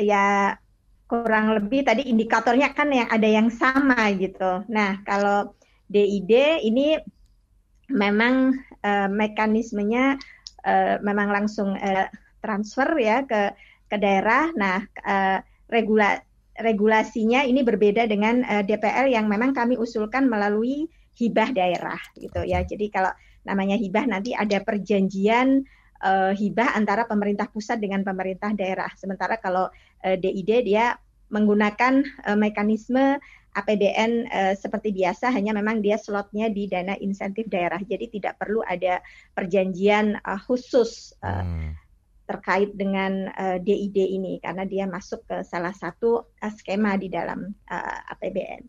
ya 0.01 0.57
kurang 1.07 1.55
lebih 1.55 1.87
tadi 1.87 2.09
indikatornya 2.11 2.75
kan 2.75 2.91
yang 2.91 3.07
ada 3.13 3.29
yang 3.29 3.53
sama 3.53 4.11
gitu. 4.17 4.67
Nah, 4.67 5.05
kalau 5.07 5.55
DID 5.87 6.65
ini 6.67 6.99
memang 7.87 8.59
uh, 8.83 9.09
mekanismenya 9.13 10.19
uh, 10.67 10.99
memang 11.01 11.31
langsung 11.31 11.79
uh, 11.79 12.07
transfer 12.43 12.91
ya 12.99 13.23
ke 13.23 13.55
ke 13.87 13.97
daerah. 13.97 14.51
Nah, 14.59 14.83
uh, 15.07 15.39
regula 15.71 16.19
regulasinya 16.59 17.45
ini 17.45 17.63
berbeda 17.63 18.09
dengan 18.09 18.43
uh, 18.43 18.65
DPL 18.67 19.13
yang 19.13 19.31
memang 19.31 19.55
kami 19.55 19.79
usulkan 19.79 20.27
melalui 20.27 20.91
hibah 21.17 21.53
daerah 21.55 22.01
gitu 22.19 22.45
ya. 22.45 22.61
Jadi 22.67 22.93
kalau 22.93 23.13
namanya 23.47 23.79
hibah 23.79 24.05
nanti 24.05 24.35
ada 24.35 24.61
perjanjian 24.61 25.65
uh, 26.03 26.33
hibah 26.35 26.77
antara 26.77 27.09
pemerintah 27.09 27.49
pusat 27.49 27.81
dengan 27.81 28.05
pemerintah 28.05 28.53
daerah. 28.53 28.91
Sementara 28.99 29.41
kalau 29.41 29.71
uh, 30.05 30.17
DID 30.17 30.67
dia 30.67 30.97
menggunakan 31.33 32.05
uh, 32.27 32.39
mekanisme 32.39 33.19
APBN 33.57 34.13
uh, 34.29 34.55
seperti 34.55 34.93
biasa, 34.93 35.33
hanya 35.33 35.57
memang 35.57 35.81
dia 35.81 35.97
slotnya 35.97 36.53
di 36.53 36.69
dana 36.69 36.93
insentif 37.01 37.49
daerah. 37.49 37.81
Jadi 37.81 38.21
tidak 38.21 38.37
perlu 38.37 38.61
ada 38.61 39.01
perjanjian 39.33 40.21
uh, 40.21 40.37
khusus 40.37 41.17
uh, 41.25 41.41
hmm. 41.41 41.73
terkait 42.29 42.77
dengan 42.77 43.33
uh, 43.33 43.57
DID 43.57 43.97
ini 43.97 44.37
karena 44.45 44.69
dia 44.69 44.85
masuk 44.85 45.25
ke 45.25 45.41
salah 45.41 45.73
satu 45.73 46.29
uh, 46.29 46.53
skema 46.53 47.01
di 47.01 47.09
dalam 47.09 47.57
uh, 47.73 48.13
APBN. 48.13 48.63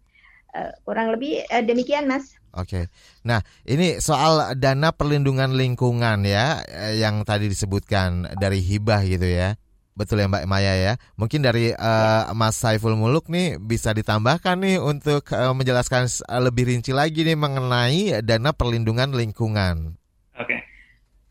Uh, 0.56 0.72
kurang 0.88 1.12
lebih 1.12 1.44
uh, 1.52 1.60
demikian, 1.60 2.08
Mas. 2.08 2.40
Oke. 2.56 2.88
Nah, 3.28 3.44
ini 3.68 4.00
soal 4.00 4.56
dana 4.58 4.96
perlindungan 4.96 5.54
lingkungan 5.54 6.26
ya 6.26 6.64
yang 6.96 7.22
tadi 7.28 7.52
disebutkan 7.52 8.34
dari 8.40 8.64
hibah 8.64 9.04
gitu 9.04 9.28
ya. 9.28 9.60
Betul 9.98 10.22
ya 10.22 10.30
Mbak 10.30 10.46
Maya 10.46 10.74
ya. 10.78 10.94
Mungkin 11.18 11.42
dari 11.42 11.74
uh, 11.74 12.30
Mas 12.38 12.62
Saiful 12.62 12.94
Muluk 12.94 13.34
nih 13.34 13.58
bisa 13.58 13.98
ditambahkan 13.98 14.62
nih 14.62 14.78
untuk 14.78 15.26
uh, 15.34 15.58
menjelaskan 15.58 16.06
lebih 16.46 16.70
rinci 16.70 16.94
lagi 16.94 17.26
nih 17.26 17.34
mengenai 17.34 18.22
dana 18.22 18.54
perlindungan 18.54 19.10
lingkungan. 19.18 19.98
Oke. 20.38 20.62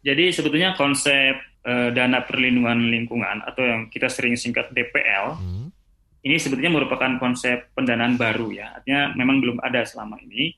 Jadi 0.03 0.35
sebetulnya 0.35 0.75
konsep 0.75 1.39
uh, 1.63 1.95
dana 1.95 2.27
perlindungan 2.27 2.91
lingkungan 2.91 3.47
atau 3.47 3.63
yang 3.63 3.81
kita 3.87 4.11
sering 4.11 4.35
singkat 4.35 4.75
DPL 4.75 5.39
hmm. 5.39 5.71
ini 6.27 6.35
sebetulnya 6.35 6.75
merupakan 6.75 7.23
konsep 7.23 7.71
pendanaan 7.71 8.19
baru 8.19 8.51
ya. 8.51 8.83
Artinya 8.83 9.15
memang 9.15 9.39
belum 9.39 9.63
ada 9.63 9.87
selama 9.87 10.19
ini 10.27 10.51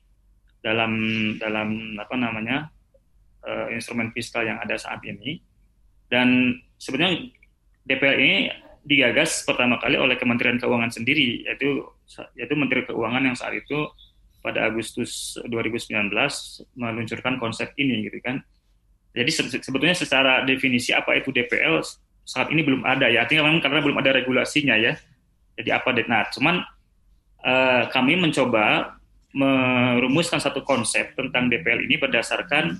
dalam 0.65 0.91
dalam 1.37 1.93
apa 2.01 2.15
namanya 2.17 2.73
uh, 3.45 3.69
instrumen 3.69 4.09
fiskal 4.17 4.49
yang 4.49 4.57
ada 4.57 4.75
saat 4.81 4.97
ini 5.05 5.37
dan 6.09 6.57
sebenarnya 6.81 7.37
DPL 7.89 8.17
ini 8.21 8.35
digagas 8.85 9.43
pertama 9.43 9.81
kali 9.81 9.97
oleh 9.97 10.15
Kementerian 10.15 10.61
Keuangan 10.61 10.93
sendiri 10.93 11.43
yaitu 11.43 11.83
yaitu 12.37 12.53
Menteri 12.55 12.85
Keuangan 12.85 13.25
yang 13.25 13.35
saat 13.35 13.57
itu 13.57 13.89
pada 14.39 14.69
Agustus 14.71 15.35
2019 15.49 16.13
meluncurkan 16.79 17.41
konsep 17.41 17.73
ini 17.75 18.07
gitu 18.07 18.21
kan 18.23 18.39
jadi 19.11 19.27
sebetulnya 19.59 19.97
secara 19.97 20.45
definisi 20.45 20.93
apa 20.95 21.17
itu 21.17 21.33
DPL 21.33 21.81
saat 22.23 22.53
ini 22.53 22.61
belum 22.61 22.85
ada 22.85 23.09
ya 23.09 23.25
artinya 23.25 23.49
memang 23.49 23.59
karena 23.59 23.81
belum 23.81 23.97
ada 23.99 24.15
regulasinya 24.15 24.77
ya 24.79 24.93
jadi 25.59 25.81
apa 25.81 25.91
nah 26.07 26.23
cuman 26.31 26.55
uh, 27.43 27.83
kami 27.91 28.15
mencoba 28.15 28.95
merumuskan 29.33 30.41
satu 30.41 30.65
konsep 30.65 31.13
tentang 31.13 31.51
DPL 31.51 31.85
ini 31.85 32.01
berdasarkan 32.01 32.79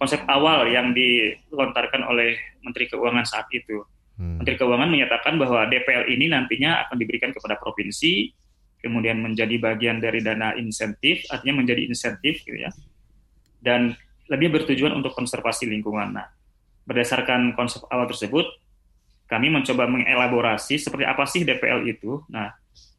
konsep 0.00 0.24
awal 0.32 0.64
yang 0.72 0.96
dilontarkan 0.96 2.08
oleh 2.08 2.40
Menteri 2.64 2.88
Keuangan 2.88 3.28
saat 3.28 3.44
itu. 3.52 3.84
Hmm. 4.20 4.36
Menteri 4.36 4.60
Keuangan 4.60 4.92
menyatakan 4.92 5.40
bahwa 5.40 5.64
DPL 5.64 6.04
ini 6.12 6.28
nantinya 6.28 6.84
akan 6.84 6.96
diberikan 7.00 7.32
kepada 7.32 7.56
provinsi, 7.56 8.28
kemudian 8.84 9.16
menjadi 9.16 9.56
bagian 9.56 9.96
dari 9.96 10.20
dana 10.20 10.52
insentif, 10.60 11.24
artinya 11.32 11.64
menjadi 11.64 11.88
insentif 11.88 12.44
gitu 12.44 12.60
ya. 12.60 12.68
Dan 13.64 13.96
lebih 14.28 14.52
bertujuan 14.52 14.92
untuk 14.92 15.16
konservasi 15.16 15.64
lingkungan. 15.72 16.20
Nah, 16.20 16.28
berdasarkan 16.84 17.56
konsep 17.56 17.80
awal 17.88 18.04
tersebut, 18.12 18.44
kami 19.24 19.48
mencoba 19.48 19.88
mengelaborasi 19.88 20.76
seperti 20.76 21.08
apa 21.08 21.24
sih 21.24 21.40
DPL 21.48 21.88
itu. 21.88 22.20
Nah, 22.28 22.52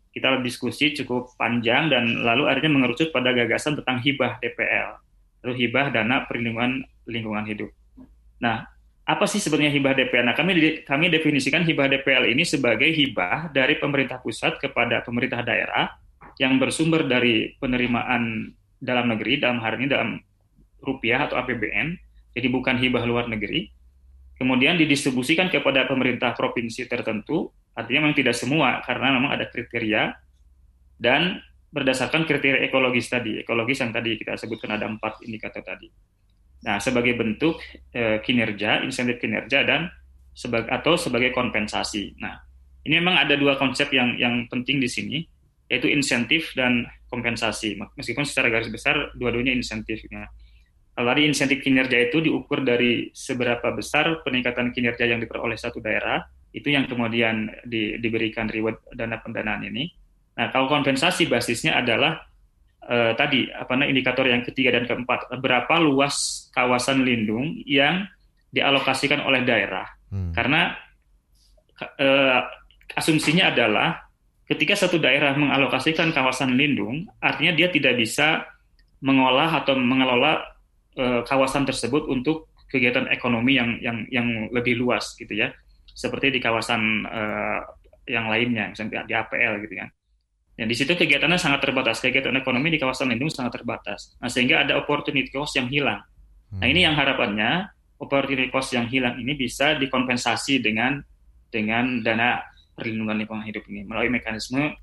kita 0.09 0.41
diskusi 0.41 0.91
cukup 0.97 1.37
panjang 1.37 1.87
dan 1.87 2.25
lalu 2.25 2.49
akhirnya 2.49 2.71
mengerucut 2.81 3.13
pada 3.13 3.29
gagasan 3.31 3.77
tentang 3.77 4.01
hibah 4.01 4.41
DPL, 4.41 4.97
lalu 5.45 5.53
hibah 5.69 5.93
dana 5.93 6.25
perlindungan 6.25 6.81
lingkungan 7.05 7.45
hidup. 7.45 7.69
Nah, 8.41 8.70
apa 9.11 9.27
sih 9.27 9.43
sebenarnya 9.43 9.75
hibah 9.75 9.93
DPL? 9.93 10.23
Nah, 10.23 10.35
kami 10.35 10.83
kami 10.87 11.11
definisikan 11.11 11.67
hibah 11.67 11.91
DPL 11.91 12.31
ini 12.31 12.47
sebagai 12.47 12.87
hibah 12.87 13.51
dari 13.51 13.75
pemerintah 13.75 14.23
pusat 14.23 14.55
kepada 14.57 15.03
pemerintah 15.03 15.43
daerah 15.43 15.91
yang 16.39 16.55
bersumber 16.55 17.03
dari 17.03 17.53
penerimaan 17.59 18.55
dalam 18.79 19.11
negeri, 19.11 19.37
dalam 19.37 19.59
hari 19.59 19.83
ini 19.83 19.87
dalam 19.91 20.09
rupiah 20.81 21.29
atau 21.29 21.37
APBN, 21.37 21.93
jadi 22.33 22.47
bukan 22.47 22.79
hibah 22.79 23.03
luar 23.03 23.27
negeri. 23.27 23.69
Kemudian 24.39 24.73
didistribusikan 24.79 25.53
kepada 25.53 25.85
pemerintah 25.85 26.33
provinsi 26.33 26.89
tertentu 26.89 27.53
Artinya 27.71 28.07
memang 28.07 28.17
tidak 28.17 28.35
semua 28.35 28.83
karena 28.83 29.15
memang 29.15 29.31
ada 29.31 29.47
kriteria 29.47 30.11
dan 30.99 31.39
berdasarkan 31.71 32.27
kriteria 32.27 32.67
ekologis 32.67 33.07
tadi, 33.07 33.39
ekologis 33.39 33.79
yang 33.79 33.95
tadi 33.95 34.19
kita 34.19 34.35
sebutkan 34.35 34.75
ada 34.75 34.91
empat 34.91 35.23
indikator 35.23 35.63
tadi. 35.63 35.87
Nah, 36.61 36.77
sebagai 36.77 37.17
bentuk 37.17 37.57
e, 37.89 38.21
kinerja, 38.21 38.85
insentif 38.85 39.17
kinerja 39.17 39.65
dan 39.65 39.89
sebagai 40.31 40.69
atau 40.69 40.93
sebagai 40.93 41.33
kompensasi. 41.33 42.15
Nah, 42.21 42.37
ini 42.85 43.01
memang 43.01 43.17
ada 43.17 43.33
dua 43.33 43.57
konsep 43.57 43.89
yang 43.93 44.17
yang 44.21 44.45
penting 44.45 44.77
di 44.77 44.89
sini, 44.89 45.17
yaitu 45.69 45.89
insentif 45.89 46.53
dan 46.53 46.85
kompensasi. 47.09 47.81
Meskipun 47.97 48.23
secara 48.23 48.53
garis 48.53 48.69
besar 48.69 49.13
dua-duanya 49.17 49.57
insentifnya. 49.57 50.29
Kalau 50.91 51.07
tadi 51.07 51.23
insentif 51.25 51.63
kinerja 51.63 51.97
itu 52.11 52.19
diukur 52.19 52.61
dari 52.61 53.09
seberapa 53.15 53.73
besar 53.73 54.21
peningkatan 54.21 54.75
kinerja 54.75 55.07
yang 55.07 55.23
diperoleh 55.23 55.55
satu 55.55 55.79
daerah 55.79 56.21
itu 56.51 56.67
yang 56.67 56.83
kemudian 56.85 57.47
di, 57.63 57.95
diberikan 57.97 58.51
reward 58.51 58.83
dana 58.91 59.17
pendanaan 59.23 59.65
ini. 59.71 59.87
Nah, 60.35 60.51
kalau 60.51 60.67
kompensasi 60.67 61.31
basisnya 61.31 61.79
adalah 61.79 62.30
eh, 62.91 63.11
tadi 63.15 63.47
apa 63.47 63.71
namanya 63.73 63.89
indikator 63.95 64.25
yang 64.27 64.43
ketiga 64.43 64.75
dan 64.75 64.83
keempat, 64.83 65.31
berapa 65.39 65.79
luas 65.79 66.47
kawasan 66.51 67.07
lindung 67.07 67.55
yang 67.63 68.03
dialokasikan 68.51 69.23
oleh 69.23 69.47
daerah. 69.47 69.87
Hmm. 70.11 70.35
Karena 70.35 70.75
eh, 71.95 72.39
asumsinya 72.99 73.55
adalah 73.55 74.03
ketika 74.51 74.75
satu 74.75 74.99
daerah 74.99 75.31
mengalokasikan 75.39 76.11
kawasan 76.11 76.59
lindung, 76.59 77.07
artinya 77.23 77.55
dia 77.55 77.71
tidak 77.71 77.95
bisa 77.95 78.43
mengolah 78.99 79.63
atau 79.63 79.79
mengelola 79.79 80.43
eh, 80.99 81.23
kawasan 81.23 81.63
tersebut 81.63 82.11
untuk 82.11 82.51
kegiatan 82.67 83.07
ekonomi 83.07 83.55
yang 83.55 83.79
yang 83.79 83.97
yang 84.11 84.27
lebih 84.51 84.79
luas 84.79 85.15
gitu 85.19 85.35
ya 85.35 85.51
seperti 85.91 86.31
di 86.31 86.39
kawasan 86.39 87.05
uh, 87.05 87.59
yang 88.07 88.27
lainnya, 88.31 88.71
misalnya 88.71 89.05
di 89.05 89.13
APL 89.13 89.61
gitu 89.67 89.73
kan. 89.77 89.89
Dan 90.61 90.69
di 90.69 90.77
situ 90.77 90.93
kegiatannya 90.93 91.41
sangat 91.41 91.65
terbatas, 91.65 91.97
kegiatan 91.97 92.37
ekonomi 92.37 92.69
di 92.69 92.77
kawasan 92.77 93.09
lindung 93.09 93.33
sangat 93.33 93.57
terbatas. 93.57 94.13
Nah, 94.21 94.29
sehingga 94.29 94.61
ada 94.61 94.77
opportunity 94.77 95.33
cost 95.33 95.57
yang 95.57 95.65
hilang. 95.65 96.05
Nah, 96.53 96.69
ini 96.69 96.85
yang 96.85 96.93
harapannya 96.93 97.65
opportunity 97.97 98.45
cost 98.53 98.69
yang 98.77 98.85
hilang 98.85 99.17
ini 99.17 99.33
bisa 99.33 99.73
dikompensasi 99.81 100.61
dengan 100.61 101.01
dengan 101.49 102.05
dana 102.05 102.45
perlindungan 102.77 103.17
lingkungan 103.25 103.41
hidup 103.49 103.65
ini 103.73 103.89
melalui 103.89 104.13
mekanisme 104.13 104.77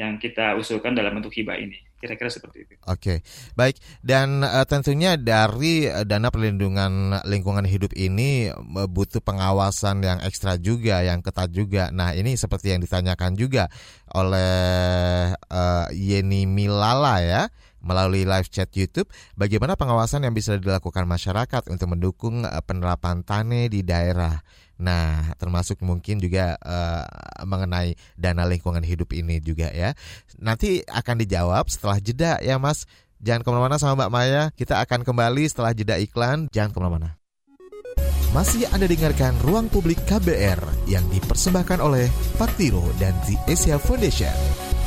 yang 0.00 0.16
kita 0.16 0.56
usulkan 0.56 0.96
dalam 0.96 1.20
bentuk 1.20 1.36
hibah 1.36 1.60
ini. 1.60 1.76
Kira-kira 1.98 2.30
seperti 2.30 2.62
itu. 2.62 2.72
Oke, 2.86 3.26
baik. 3.58 3.82
Dan 4.06 4.46
uh, 4.46 4.62
tentunya 4.70 5.18
dari 5.18 5.90
uh, 5.90 6.06
dana 6.06 6.30
perlindungan 6.30 7.18
lingkungan 7.26 7.66
hidup 7.66 7.90
ini 7.98 8.54
uh, 8.54 8.86
butuh 8.86 9.18
pengawasan 9.18 10.06
yang 10.06 10.22
ekstra 10.22 10.62
juga, 10.62 11.02
yang 11.02 11.18
ketat 11.26 11.50
juga. 11.50 11.90
Nah, 11.90 12.14
ini 12.14 12.38
seperti 12.38 12.70
yang 12.70 12.80
ditanyakan 12.86 13.34
juga 13.34 13.66
oleh 14.14 15.34
uh, 15.34 15.86
Yeni 15.90 16.46
Milala 16.46 17.18
ya 17.18 17.42
melalui 17.82 18.22
live 18.22 18.46
chat 18.46 18.70
YouTube. 18.78 19.10
Bagaimana 19.34 19.74
pengawasan 19.74 20.22
yang 20.22 20.34
bisa 20.38 20.54
dilakukan 20.54 21.02
masyarakat 21.02 21.66
untuk 21.66 21.98
mendukung 21.98 22.46
penerapan 22.66 23.26
tane 23.26 23.66
di 23.66 23.82
daerah? 23.82 24.38
Nah, 24.78 25.34
termasuk 25.36 25.82
mungkin 25.82 26.22
juga 26.22 26.54
uh, 26.62 27.04
mengenai 27.42 27.98
dana 28.14 28.46
lingkungan 28.46 28.82
hidup 28.86 29.10
ini 29.10 29.42
juga 29.42 29.74
ya. 29.74 29.92
Nanti 30.38 30.86
akan 30.86 31.18
dijawab 31.18 31.66
setelah 31.66 31.98
jeda 31.98 32.38
ya 32.38 32.56
Mas. 32.62 32.86
Jangan 33.18 33.42
ke 33.42 33.48
mana-mana 33.50 33.76
sama 33.82 34.06
Mbak 34.06 34.12
Maya. 34.14 34.42
Kita 34.54 34.78
akan 34.78 35.02
kembali 35.02 35.50
setelah 35.50 35.74
jeda 35.74 35.98
iklan. 35.98 36.46
Jangan 36.54 36.70
ke 36.70 36.78
mana-mana. 36.78 37.18
Masih 38.30 38.68
Anda 38.70 38.86
dengarkan 38.86 39.34
Ruang 39.42 39.66
Publik 39.72 39.98
KBR 40.06 40.60
yang 40.86 41.02
dipersembahkan 41.10 41.82
oleh 41.82 42.06
Patiro 42.38 42.86
dan 43.02 43.16
The 43.26 43.34
Asia 43.50 43.80
Foundation. 43.80 44.77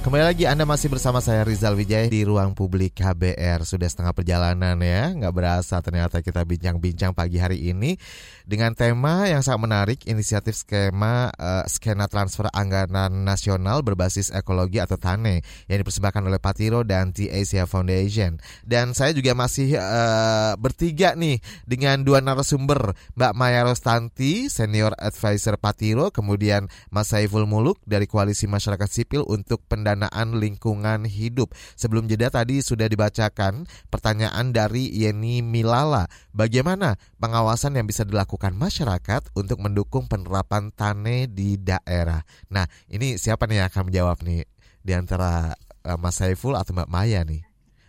Kembali 0.00 0.24
lagi 0.24 0.48
Anda 0.48 0.64
masih 0.64 0.88
bersama 0.88 1.20
saya 1.20 1.44
Rizal 1.44 1.76
Wijaya 1.76 2.08
di 2.08 2.24
ruang 2.24 2.56
publik 2.56 2.96
KBR 3.04 3.68
Sudah 3.68 3.84
setengah 3.84 4.16
perjalanan 4.16 4.80
ya 4.80 5.12
Nggak 5.12 5.34
berasa 5.36 5.76
ternyata 5.84 6.24
kita 6.24 6.40
bincang-bincang 6.48 7.12
pagi 7.12 7.36
hari 7.36 7.68
ini 7.68 8.00
Dengan 8.48 8.72
tema 8.72 9.28
yang 9.28 9.44
sangat 9.44 9.60
menarik 9.60 10.00
Inisiatif 10.08 10.56
skema 10.56 11.28
uh, 11.36 11.68
skena 11.68 12.08
transfer 12.08 12.48
anggaran 12.48 13.12
nasional 13.28 13.84
berbasis 13.84 14.32
ekologi 14.32 14.80
atau 14.80 14.96
TANE 14.96 15.44
Yang 15.68 15.84
dipersembahkan 15.84 16.22
oleh 16.32 16.40
Patiro 16.40 16.80
dan 16.80 17.12
T 17.12 17.28
Foundation. 17.68 18.40
Dan 18.64 18.96
saya 18.96 19.12
juga 19.12 19.36
masih 19.36 19.76
uh, 19.76 20.56
bertiga 20.56 21.12
nih 21.12 21.44
Dengan 21.68 22.08
dua 22.08 22.24
narasumber 22.24 22.96
Mbak 23.20 23.36
Maya 23.36 23.68
Rostanti 23.68 24.48
Senior 24.48 24.96
Advisor 24.96 25.60
Patiro 25.60 26.08
Kemudian 26.08 26.72
Mas 26.88 27.12
Saiful 27.12 27.44
Muluk 27.44 27.84
dari 27.84 28.08
Koalisi 28.08 28.48
Masyarakat 28.48 28.88
Sipil 28.88 29.28
untuk 29.28 29.60
pendampingan 29.68 29.89
pendanaan 29.90 30.38
lingkungan 30.38 31.02
hidup. 31.02 31.50
Sebelum 31.74 32.06
jeda 32.06 32.30
tadi 32.30 32.62
sudah 32.62 32.86
dibacakan 32.86 33.66
pertanyaan 33.90 34.54
dari 34.54 34.86
Yeni 34.86 35.42
Milala. 35.42 36.06
Bagaimana 36.30 36.94
pengawasan 37.18 37.74
yang 37.74 37.90
bisa 37.90 38.06
dilakukan 38.06 38.54
masyarakat 38.54 39.34
untuk 39.34 39.58
mendukung 39.58 40.06
penerapan 40.06 40.70
tane 40.70 41.26
di 41.26 41.58
daerah? 41.58 42.22
Nah, 42.54 42.70
ini 42.86 43.18
siapa 43.18 43.50
nih 43.50 43.66
yang 43.66 43.66
akan 43.66 43.82
menjawab 43.90 44.22
nih 44.22 44.46
di 44.86 44.92
antara 44.94 45.58
uh, 45.82 45.98
Mas 45.98 46.14
Saiful 46.14 46.54
atau 46.54 46.70
Mbak 46.70 46.86
Maya 46.86 47.26
nih? 47.26 47.42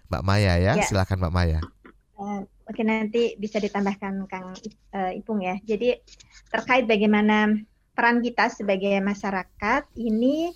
Mbak 0.09 0.23
Maya 0.25 0.53
ya, 0.57 0.73
ya. 0.73 0.83
silakan 0.89 1.21
Mbak 1.21 1.33
Maya. 1.37 1.59
Uh, 2.17 2.41
Oke 2.71 2.87
nanti 2.87 3.35
bisa 3.35 3.59
ditambahkan 3.59 4.31
Kang 4.31 4.55
uh, 4.95 5.11
Ipung 5.11 5.43
ya. 5.43 5.59
Jadi 5.59 5.91
terkait 6.47 6.87
bagaimana 6.87 7.51
peran 7.91 8.23
kita 8.23 8.47
sebagai 8.47 8.95
masyarakat 9.03 9.91
ini 9.99 10.55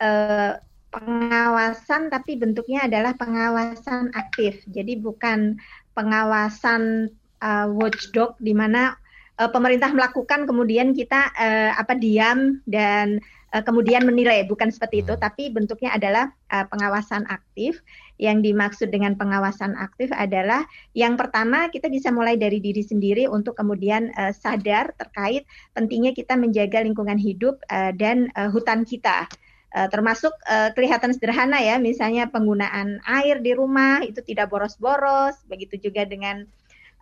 uh, 0.00 0.56
pengawasan 0.92 2.12
tapi 2.12 2.36
bentuknya 2.36 2.84
adalah 2.84 3.16
pengawasan 3.16 4.12
aktif. 4.12 4.60
Jadi 4.68 5.00
bukan 5.00 5.56
pengawasan 5.96 7.08
uh, 7.40 7.66
watchdog 7.72 8.36
di 8.38 8.52
mana 8.52 8.94
uh, 9.40 9.48
pemerintah 9.48 9.88
melakukan 9.90 10.44
kemudian 10.44 10.92
kita 10.92 11.32
uh, 11.32 11.72
apa 11.80 11.96
diam 11.96 12.60
dan 12.68 13.18
uh, 13.56 13.64
kemudian 13.64 14.04
menilai 14.04 14.44
bukan 14.44 14.68
seperti 14.68 15.00
itu 15.00 15.16
hmm. 15.16 15.22
tapi 15.22 15.48
bentuknya 15.48 15.96
adalah 15.96 16.28
uh, 16.52 16.68
pengawasan 16.68 17.24
aktif. 17.32 17.80
Yang 18.20 18.54
dimaksud 18.54 18.88
dengan 18.94 19.18
pengawasan 19.18 19.74
aktif 19.74 20.14
adalah 20.14 20.62
yang 20.94 21.18
pertama 21.18 21.66
kita 21.74 21.90
bisa 21.90 22.14
mulai 22.14 22.38
dari 22.38 22.62
diri 22.62 22.84
sendiri 22.84 23.26
untuk 23.26 23.58
kemudian 23.58 24.14
uh, 24.14 24.30
sadar 24.30 24.94
terkait 24.94 25.42
pentingnya 25.74 26.14
kita 26.14 26.38
menjaga 26.38 26.86
lingkungan 26.86 27.18
hidup 27.18 27.58
uh, 27.66 27.90
dan 27.90 28.30
uh, 28.38 28.46
hutan 28.52 28.86
kita. 28.86 29.26
Uh, 29.72 29.88
termasuk 29.88 30.36
uh, 30.52 30.68
kelihatan 30.76 31.16
sederhana 31.16 31.56
ya, 31.56 31.80
misalnya 31.80 32.28
penggunaan 32.28 33.00
air 33.08 33.40
di 33.40 33.56
rumah 33.56 34.04
itu 34.04 34.20
tidak 34.20 34.52
boros-boros, 34.52 35.40
begitu 35.48 35.88
juga 35.88 36.04
dengan 36.04 36.44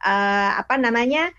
uh, 0.07 0.51
apa 0.55 0.79
namanya, 0.79 1.35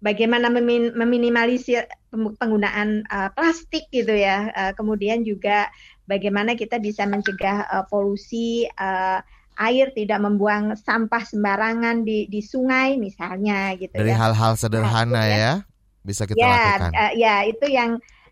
bagaimana 0.00 0.48
memin 0.48 0.96
meminimalisir 0.96 1.84
penggunaan 2.12 3.04
uh, 3.12 3.28
plastik 3.36 3.84
gitu 3.92 4.16
ya, 4.16 4.48
uh, 4.56 4.72
kemudian 4.72 5.28
juga 5.28 5.68
bagaimana 6.08 6.56
kita 6.56 6.80
bisa 6.80 7.04
mencegah 7.04 7.68
uh, 7.68 7.84
polusi 7.92 8.64
uh, 8.80 9.20
air 9.60 9.92
tidak 9.92 10.20
membuang 10.24 10.72
sampah 10.74 11.22
sembarangan 11.22 12.02
di 12.02 12.24
di 12.26 12.40
sungai 12.40 12.96
misalnya 12.96 13.76
gitu 13.76 13.92
dari 14.00 14.12
ya. 14.12 14.18
hal-hal 14.18 14.56
sederhana 14.56 15.12
nah, 15.12 15.26
ya. 15.28 15.54
bisa 16.02 16.24
kita 16.24 16.40
ya, 16.40 16.48
lakukan. 16.48 16.90
uh, 16.96 17.12
ya 17.14 17.34
itu 17.44 17.66
yang 17.68 17.90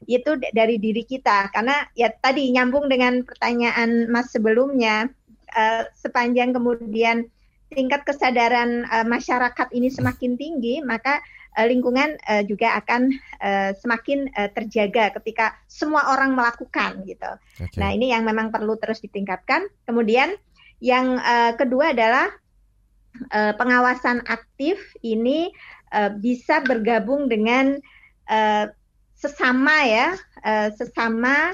itu 0.09 0.37
dari 0.57 0.81
diri 0.81 1.05
kita 1.05 1.53
karena 1.53 1.85
ya 1.93 2.09
tadi 2.09 2.49
nyambung 2.53 2.89
dengan 2.89 3.21
pertanyaan 3.25 4.09
Mas 4.09 4.33
sebelumnya 4.33 5.13
uh, 5.53 5.85
sepanjang 5.93 6.57
kemudian 6.57 7.29
tingkat 7.71 8.03
kesadaran 8.09 8.89
uh, 8.89 9.07
masyarakat 9.07 9.69
ini 9.77 9.93
semakin 9.93 10.41
tinggi 10.41 10.81
maka 10.81 11.21
uh, 11.59 11.67
lingkungan 11.67 12.17
uh, 12.27 12.43
juga 12.47 12.81
akan 12.81 13.13
uh, 13.45 13.71
semakin 13.77 14.31
uh, 14.35 14.51
terjaga 14.57 15.15
ketika 15.21 15.55
semua 15.69 16.17
orang 16.17 16.35
melakukan 16.35 17.05
gitu. 17.07 17.31
Okay. 17.61 17.79
Nah 17.79 17.95
ini 17.95 18.11
yang 18.11 18.27
memang 18.27 18.51
perlu 18.51 18.75
terus 18.81 19.05
ditingkatkan. 19.05 19.69
Kemudian 19.87 20.35
yang 20.81 21.21
uh, 21.21 21.53
kedua 21.55 21.93
adalah 21.93 22.33
uh, 23.31 23.53
pengawasan 23.55 24.25
aktif 24.27 24.81
ini 25.05 25.53
uh, 25.93 26.11
bisa 26.15 26.65
bergabung 26.65 27.29
dengan 27.29 27.79
uh, 28.31 28.67
sesama 29.21 29.85
ya, 29.85 30.17
uh, 30.41 30.73
sesama 30.73 31.53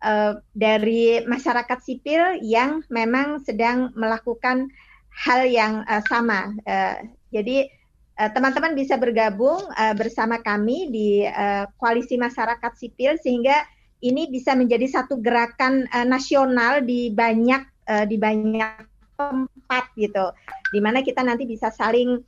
uh, 0.00 0.40
dari 0.56 1.20
masyarakat 1.28 1.78
sipil 1.84 2.40
yang 2.40 2.80
memang 2.88 3.44
sedang 3.44 3.92
melakukan 3.92 4.72
hal 5.12 5.44
yang 5.44 5.84
uh, 5.84 6.00
sama. 6.08 6.56
Uh, 6.64 7.04
jadi 7.32 7.68
teman-teman 8.16 8.72
uh, 8.72 8.78
bisa 8.80 8.96
bergabung 8.96 9.60
uh, 9.76 9.92
bersama 9.92 10.40
kami 10.40 10.88
di 10.88 11.08
uh, 11.28 11.68
koalisi 11.76 12.16
masyarakat 12.16 12.72
sipil 12.80 13.20
sehingga 13.20 13.60
ini 14.00 14.28
bisa 14.32 14.56
menjadi 14.56 14.88
satu 14.88 15.20
gerakan 15.20 15.84
uh, 15.92 16.04
nasional 16.04 16.80
di 16.80 17.12
banyak 17.12 17.64
uh, 17.88 18.04
di 18.04 18.16
banyak 18.16 18.88
tempat 19.16 19.84
gitu, 19.96 20.32
di 20.72 20.80
mana 20.84 21.00
kita 21.00 21.24
nanti 21.24 21.48
bisa 21.48 21.72
saling 21.72 22.20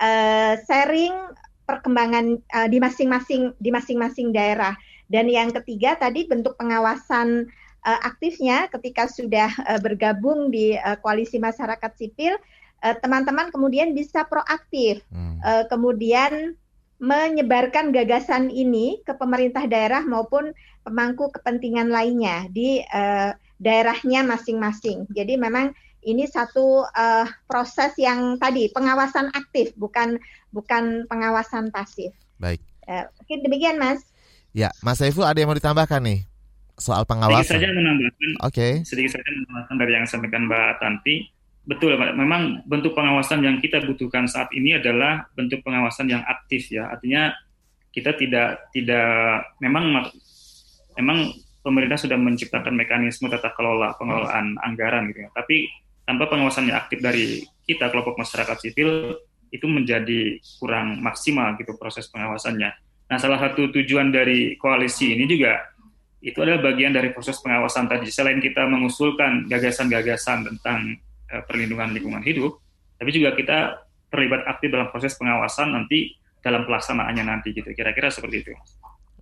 uh, 0.00 0.52
sharing 0.68 1.12
perkembangan 1.64 2.38
uh, 2.54 2.68
di 2.68 2.78
masing-masing 2.80 3.56
di 3.60 3.70
masing-masing 3.72 4.30
daerah. 4.32 4.76
Dan 5.08 5.28
yang 5.28 5.52
ketiga 5.52 5.96
tadi 6.00 6.24
bentuk 6.24 6.56
pengawasan 6.56 7.48
uh, 7.84 8.00
aktifnya 8.04 8.68
ketika 8.72 9.08
sudah 9.08 9.52
uh, 9.68 9.80
bergabung 9.80 10.48
di 10.48 10.76
uh, 10.76 10.96
koalisi 11.00 11.36
masyarakat 11.36 11.92
sipil, 11.96 12.36
teman-teman 13.00 13.48
uh, 13.48 13.52
kemudian 13.52 13.96
bisa 13.96 14.28
proaktif, 14.28 15.00
hmm. 15.08 15.40
uh, 15.40 15.64
kemudian 15.72 16.56
menyebarkan 17.00 17.92
gagasan 17.92 18.48
ini 18.48 19.02
ke 19.04 19.12
pemerintah 19.16 19.68
daerah 19.68 20.00
maupun 20.04 20.56
pemangku 20.84 21.32
kepentingan 21.32 21.92
lainnya 21.92 22.48
di 22.52 22.80
uh, 22.80 23.32
daerahnya 23.60 24.24
masing-masing. 24.24 25.08
Jadi 25.12 25.36
memang 25.36 25.72
ini 26.04 26.28
satu 26.28 26.84
uh, 26.84 27.26
proses 27.48 27.96
yang 27.96 28.36
tadi 28.36 28.68
pengawasan 28.70 29.32
aktif 29.32 29.72
bukan 29.74 30.20
bukan 30.52 31.08
pengawasan 31.08 31.72
pasif. 31.72 32.12
Baik. 32.38 32.60
Uh, 32.84 33.08
mungkin 33.20 33.38
demikian 33.42 33.76
Mas. 33.80 34.04
Ya, 34.54 34.70
Mas 34.84 35.02
Saiful 35.02 35.26
ada 35.26 35.34
yang 35.34 35.50
mau 35.50 35.58
ditambahkan 35.58 35.98
nih 36.04 36.28
soal 36.78 37.02
pengawasan? 37.08 37.42
Sedikit 37.42 37.58
saja 37.58 37.68
menambahkan. 37.74 38.30
Oke. 38.44 38.54
Okay. 38.54 38.72
Sedikit 38.86 39.10
saja 39.18 39.26
menambahkan 39.26 39.74
dari 39.80 39.92
yang 39.96 40.04
disampaikan 40.06 40.42
Mbak 40.46 40.70
Tanti. 40.78 41.16
Betul, 41.64 41.96
memang 41.96 42.60
bentuk 42.68 42.92
pengawasan 42.92 43.40
yang 43.40 43.56
kita 43.56 43.80
butuhkan 43.88 44.28
saat 44.28 44.52
ini 44.52 44.76
adalah 44.76 45.24
bentuk 45.32 45.64
pengawasan 45.64 46.12
yang 46.12 46.20
aktif 46.28 46.68
ya. 46.68 46.92
Artinya 46.92 47.32
kita 47.88 48.12
tidak 48.20 48.68
tidak 48.76 49.48
memang 49.64 50.12
memang 51.00 51.32
pemerintah 51.64 51.96
sudah 51.96 52.20
menciptakan 52.20 52.76
mekanisme 52.76 53.32
tata 53.32 53.48
kelola 53.56 53.96
pengelolaan 53.96 54.60
anggaran 54.60 55.08
gitu 55.08 55.24
ya. 55.24 55.30
Tapi 55.32 55.72
tanpa 56.04 56.28
pengawasan 56.28 56.68
yang 56.68 56.78
aktif 56.80 57.00
dari 57.00 57.44
kita 57.64 57.88
kelompok 57.88 58.20
masyarakat 58.20 58.56
sipil 58.60 59.16
itu 59.48 59.66
menjadi 59.70 60.40
kurang 60.60 61.00
maksimal 61.00 61.56
gitu 61.56 61.78
proses 61.80 62.10
pengawasannya. 62.12 62.70
Nah, 63.08 63.18
salah 63.20 63.38
satu 63.38 63.70
tujuan 63.70 64.10
dari 64.10 64.56
koalisi 64.58 65.14
ini 65.14 65.24
juga 65.28 65.70
itu 66.24 66.40
adalah 66.40 66.72
bagian 66.72 66.90
dari 66.90 67.12
proses 67.12 67.36
pengawasan 67.38 67.86
tadi. 67.86 68.08
Selain 68.08 68.40
kita 68.40 68.64
mengusulkan 68.64 69.44
gagasan-gagasan 69.46 70.48
tentang 70.48 70.96
uh, 71.30 71.42
perlindungan 71.44 71.92
lingkungan 71.92 72.24
hidup, 72.24 72.58
tapi 72.96 73.12
juga 73.12 73.36
kita 73.36 73.84
terlibat 74.08 74.48
aktif 74.48 74.72
dalam 74.72 74.88
proses 74.88 75.14
pengawasan 75.20 75.76
nanti 75.76 76.16
dalam 76.40 76.64
pelaksanaannya 76.64 77.24
nanti 77.24 77.52
gitu. 77.52 77.70
Kira-kira 77.76 78.08
seperti 78.08 78.36
itu. 78.44 78.52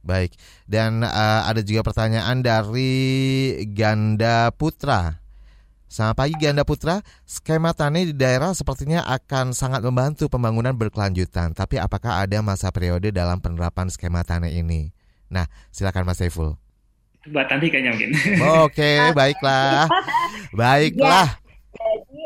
Baik, 0.03 0.35
dan 0.67 1.07
uh, 1.07 1.47
ada 1.47 1.63
juga 1.63 1.87
pertanyaan 1.87 2.43
dari 2.43 3.63
Ganda 3.71 4.51
Putra. 4.51 5.22
Selamat 5.93 6.25
pagi 6.25 6.33
Ganda 6.41 6.65
Putra, 6.65 7.05
skema 7.29 7.77
tani 7.77 8.09
di 8.09 8.17
daerah 8.17 8.57
sepertinya 8.57 9.05
akan 9.13 9.53
sangat 9.53 9.85
membantu 9.85 10.25
pembangunan 10.33 10.73
berkelanjutan. 10.73 11.53
Tapi 11.53 11.77
apakah 11.77 12.25
ada 12.25 12.41
masa 12.41 12.73
periode 12.73 13.13
dalam 13.13 13.45
penerapan 13.45 13.93
skema 13.93 14.25
tani 14.25 14.57
ini? 14.57 14.89
Nah, 15.29 15.45
silakan 15.69 16.09
Mas 16.09 16.17
Saiful. 16.17 16.57
Buat 17.29 17.53
nanti 17.53 17.69
kayaknya 17.69 17.93
mungkin. 17.93 18.11
Oke, 18.65 19.13
baiklah. 19.13 19.85
Baiklah. 20.57 21.29
Ya, 21.77 21.85
jadi, 21.85 22.25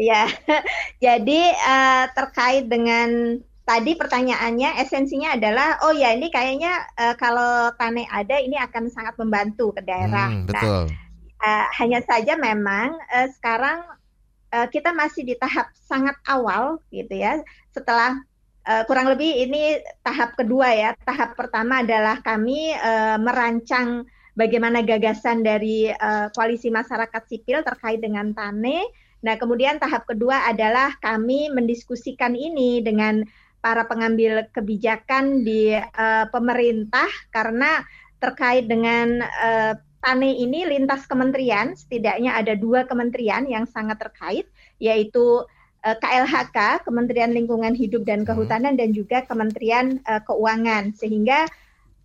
ya, 0.00 0.24
jadi 1.12 1.40
uh, 1.52 2.04
terkait 2.16 2.64
dengan 2.64 3.36
tadi 3.68 3.92
pertanyaannya 3.92 4.80
esensinya 4.80 5.36
adalah 5.36 5.84
oh 5.84 5.92
ya 5.92 6.16
ini 6.16 6.32
kayaknya 6.32 6.88
uh, 6.96 7.12
kalau 7.20 7.76
Tane 7.76 8.08
ada 8.08 8.40
ini 8.40 8.56
akan 8.56 8.88
sangat 8.88 9.20
membantu 9.20 9.76
ke 9.76 9.84
daerah. 9.84 10.32
Hmm, 10.32 10.48
betul. 10.48 10.88
Nah, 10.88 11.05
uh, 11.40 11.66
hanya 11.80 12.00
saja 12.04 12.36
memang 12.38 12.96
uh, 13.12 13.28
sekarang 13.36 13.84
uh, 14.52 14.66
kita 14.70 14.92
masih 14.96 15.26
di 15.26 15.34
tahap 15.36 15.72
sangat 15.76 16.16
awal 16.28 16.80
gitu 16.88 17.12
ya. 17.16 17.40
Setelah 17.72 18.18
uh, 18.66 18.82
kurang 18.84 19.12
lebih 19.12 19.46
ini 19.46 19.80
tahap 20.02 20.34
kedua 20.34 20.72
ya. 20.72 20.90
Tahap 21.04 21.38
pertama 21.38 21.82
adalah 21.82 22.20
kami 22.20 22.74
uh, 22.74 23.18
merancang 23.20 24.04
bagaimana 24.36 24.84
gagasan 24.84 25.40
dari 25.40 25.88
uh, 25.88 26.28
koalisi 26.34 26.68
masyarakat 26.68 27.22
sipil 27.26 27.64
terkait 27.64 28.02
dengan 28.02 28.30
Tane. 28.36 28.84
Nah, 29.24 29.34
kemudian 29.40 29.80
tahap 29.80 30.04
kedua 30.06 30.44
adalah 30.46 30.94
kami 31.00 31.48
mendiskusikan 31.50 32.36
ini 32.36 32.84
dengan 32.84 33.24
para 33.64 33.88
pengambil 33.88 34.46
kebijakan 34.54 35.42
di 35.42 35.74
uh, 35.74 36.30
pemerintah 36.30 37.08
karena 37.34 37.82
terkait 38.22 38.70
dengan 38.70 39.24
uh, 39.24 39.74
TANE 40.06 40.38
ini 40.38 40.62
lintas 40.70 41.02
kementerian, 41.10 41.74
setidaknya 41.74 42.38
ada 42.38 42.54
dua 42.54 42.86
kementerian 42.86 43.42
yang 43.50 43.66
sangat 43.66 43.98
terkait, 43.98 44.46
yaitu 44.78 45.42
KLHK, 45.86 46.82
Kementerian 46.82 47.30
Lingkungan 47.30 47.78
Hidup 47.78 48.02
dan 48.02 48.26
hmm. 48.26 48.34
Kehutanan, 48.34 48.74
dan 48.74 48.90
juga 48.90 49.22
Kementerian 49.22 50.02
uh, 50.06 50.18
Keuangan. 50.26 50.90
Sehingga 50.98 51.46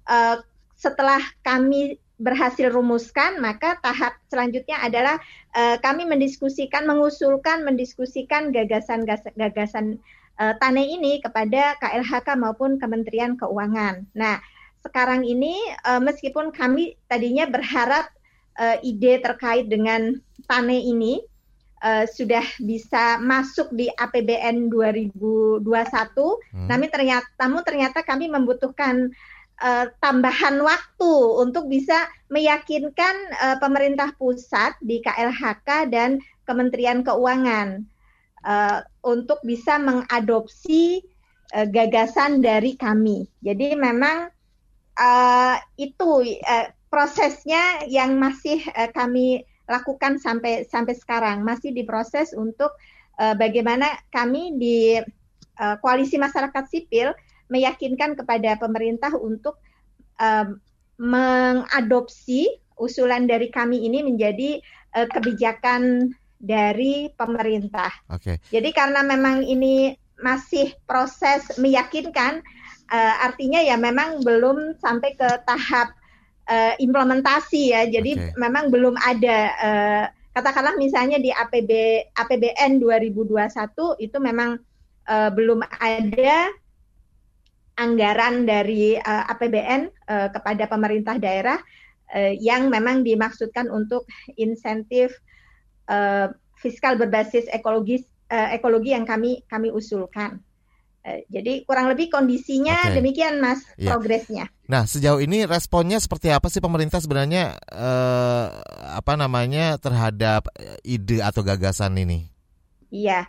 uh, 0.05 0.37
setelah 0.77 1.21
kami 1.41 1.97
berhasil 2.21 2.69
rumuskan, 2.69 3.41
maka 3.41 3.81
tahap 3.81 4.13
selanjutnya 4.29 4.77
adalah 4.85 5.17
uh, 5.57 5.81
kami 5.81 6.05
mendiskusikan, 6.05 6.85
mengusulkan, 6.85 7.65
mendiskusikan 7.65 8.53
gagasan-gagasan 8.53 9.97
uh, 10.37 10.53
Tane 10.61 10.85
ini 10.85 11.17
kepada 11.17 11.73
KLHK 11.81 12.37
maupun 12.37 12.77
Kementerian 12.77 13.33
Keuangan. 13.33 14.05
Nah, 14.13 14.37
sekarang 14.82 15.24
ini 15.26 15.58
uh, 15.86 16.02
meskipun 16.02 16.50
kami 16.50 16.98
tadinya 17.06 17.46
berharap 17.46 18.10
uh, 18.58 18.78
ide 18.82 19.22
terkait 19.22 19.70
dengan 19.70 20.17
Tane 20.50 20.82
ini 20.82 21.22
uh, 21.82 22.06
sudah 22.10 22.44
bisa 22.62 23.22
masuk 23.22 23.74
di 23.74 23.89
APBN 23.94 24.70
2021, 24.70 25.63
hmm. 25.63 26.67
namun 26.70 26.89
ternyata, 26.89 27.30
namun 27.41 27.62
ternyata 27.65 28.00
kami 28.06 28.30
membutuhkan 28.30 29.10
uh, 29.62 29.86
tambahan 30.02 30.62
waktu 30.62 31.13
untuk 31.41 31.70
bisa 31.70 32.10
meyakinkan 32.30 33.15
uh, 33.41 33.58
pemerintah 33.62 34.13
pusat 34.17 34.78
di 34.82 35.02
KLHK 35.02 35.94
dan 35.94 36.22
Kementerian 36.46 37.06
Keuangan 37.06 37.86
uh, 38.46 38.82
untuk 39.06 39.41
bisa 39.46 39.78
mengadopsi 39.78 41.02
uh, 41.54 41.67
gagasan 41.70 42.41
dari 42.41 42.78
kami. 42.78 43.30
Jadi 43.46 43.78
memang 43.78 44.30
uh, 45.01 45.57
itu 45.81 46.37
uh, 46.45 46.67
prosesnya 46.93 47.81
yang 47.89 48.21
masih 48.21 48.61
uh, 48.77 48.93
kami 48.93 49.41
lakukan 49.65 50.21
sampai 50.21 50.67
sampai 50.67 50.93
sekarang 50.93 51.41
masih 51.41 51.73
diproses 51.73 52.37
untuk 52.37 52.69
uh, 53.17 53.33
bagaimana 53.33 53.89
kami 54.13 54.53
di 54.61 55.01
uh, 55.57 55.75
koalisi 55.81 56.21
masyarakat 56.21 56.63
sipil 56.69 57.17
meyakinkan 57.49 58.13
kepada 58.13 58.55
pemerintah 58.61 59.11
untuk 59.17 59.57
uh, 60.21 60.53
mengadopsi 61.01 62.47
usulan 62.77 63.25
dari 63.25 63.49
kami 63.49 63.83
ini 63.89 64.05
menjadi 64.05 64.61
uh, 64.95 65.07
kebijakan 65.09 66.13
dari 66.41 67.13
pemerintah. 67.13 67.93
Oke. 68.09 68.37
Okay. 68.41 68.49
Jadi 68.49 68.69
karena 68.73 69.05
memang 69.05 69.45
ini 69.45 69.93
masih 70.21 70.73
proses 70.85 71.57
meyakinkan, 71.57 72.45
uh, 72.91 73.15
artinya 73.23 73.63
ya 73.63 73.80
memang 73.80 74.21
belum 74.21 74.77
sampai 74.77 75.15
ke 75.15 75.30
tahap 75.47 75.95
uh, 76.51 76.75
implementasi 76.77 77.71
ya. 77.71 77.88
Jadi 77.88 78.19
okay. 78.19 78.36
memang 78.36 78.69
belum 78.69 78.99
ada 78.99 79.39
uh, 79.58 80.06
katakanlah 80.36 80.75
misalnya 80.75 81.17
di 81.17 81.32
APB 81.32 81.71
APBN 82.15 82.84
2021 82.84 84.04
itu 84.04 84.17
memang 84.19 84.60
uh, 85.08 85.30
belum 85.32 85.63
ada 85.80 86.51
anggaran 87.80 88.45
dari 88.45 88.99
uh, 88.99 89.23
APBN 89.32 89.89
uh, 90.12 90.27
kepada 90.30 90.67
pemerintah 90.67 91.15
daerah 91.17 91.58
uh, 92.13 92.34
yang 92.38 92.67
memang 92.67 93.01
dimaksudkan 93.01 93.71
untuk 93.71 94.06
insentif 94.36 95.15
uh, 95.89 96.30
fiskal 96.60 96.99
berbasis 96.99 97.49
ekologis 97.49 98.06
uh, 98.30 98.54
ekologi 98.54 98.93
yang 98.93 99.08
kami 99.08 99.41
kami 99.49 99.73
usulkan. 99.73 100.39
Uh, 101.01 101.25
jadi 101.33 101.65
kurang 101.65 101.89
lebih 101.89 102.13
kondisinya 102.13 102.77
okay. 102.77 103.01
demikian 103.01 103.41
mas 103.41 103.65
ya. 103.73 103.89
progresnya. 103.89 104.45
Nah 104.69 104.85
sejauh 104.85 105.17
ini 105.17 105.49
responnya 105.49 105.97
seperti 105.97 106.29
apa 106.29 106.45
sih 106.53 106.61
pemerintah 106.61 107.01
sebenarnya 107.01 107.57
uh, 107.73 108.61
apa 108.93 109.17
namanya 109.17 109.81
terhadap 109.81 110.45
ide 110.85 111.25
atau 111.25 111.41
gagasan 111.41 111.97
ini? 111.97 112.29
Iya, 112.93 113.25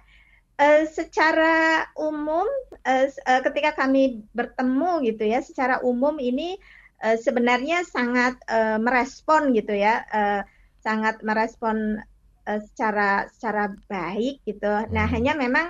uh, 0.60 0.82
secara 0.90 1.88
umum 1.96 2.44
uh, 2.84 3.06
uh, 3.08 3.40
ketika 3.46 3.72
kami 3.78 4.20
bertemu 4.36 5.08
gitu 5.08 5.24
ya, 5.24 5.40
secara 5.40 5.80
umum 5.80 6.18
ini 6.20 6.58
uh, 7.00 7.16
sebenarnya 7.16 7.86
sangat 7.88 8.36
uh, 8.50 8.76
merespon 8.76 9.54
gitu 9.56 9.72
ya, 9.72 10.04
uh, 10.12 10.42
sangat 10.82 11.22
merespon 11.22 12.02
uh, 12.46 12.60
secara 12.68 13.30
secara 13.30 13.72
baik 13.86 14.42
gitu. 14.44 14.66
Nah, 14.66 14.86
hmm. 14.86 14.94
Nah, 14.94 15.06
hanya 15.08 15.32
memang 15.38 15.66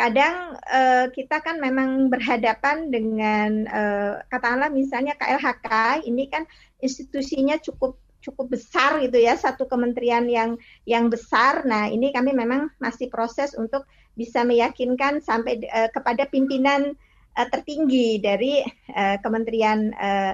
kadang 0.00 0.56
uh, 0.56 1.12
kita 1.12 1.44
kan 1.44 1.60
memang 1.60 2.08
berhadapan 2.08 2.88
dengan 2.88 3.68
uh, 3.68 4.24
katakanlah 4.32 4.72
misalnya 4.72 5.12
KLHK 5.20 6.00
ini 6.08 6.24
kan 6.32 6.48
institusinya 6.80 7.60
cukup 7.60 8.00
cukup 8.24 8.56
besar 8.56 9.00
gitu 9.04 9.20
ya 9.20 9.36
satu 9.36 9.68
kementerian 9.68 10.24
yang 10.24 10.56
yang 10.88 11.12
besar. 11.12 11.68
Nah 11.68 11.92
ini 11.92 12.16
kami 12.16 12.32
memang 12.32 12.72
masih 12.80 13.12
proses 13.12 13.52
untuk 13.52 13.84
bisa 14.16 14.40
meyakinkan 14.40 15.20
sampai 15.20 15.60
uh, 15.68 15.92
kepada 15.92 16.24
pimpinan 16.28 16.96
uh, 17.36 17.48
tertinggi 17.52 18.20
dari 18.20 18.64
uh, 18.96 19.16
Kementerian 19.20 19.92
uh, 19.96 20.32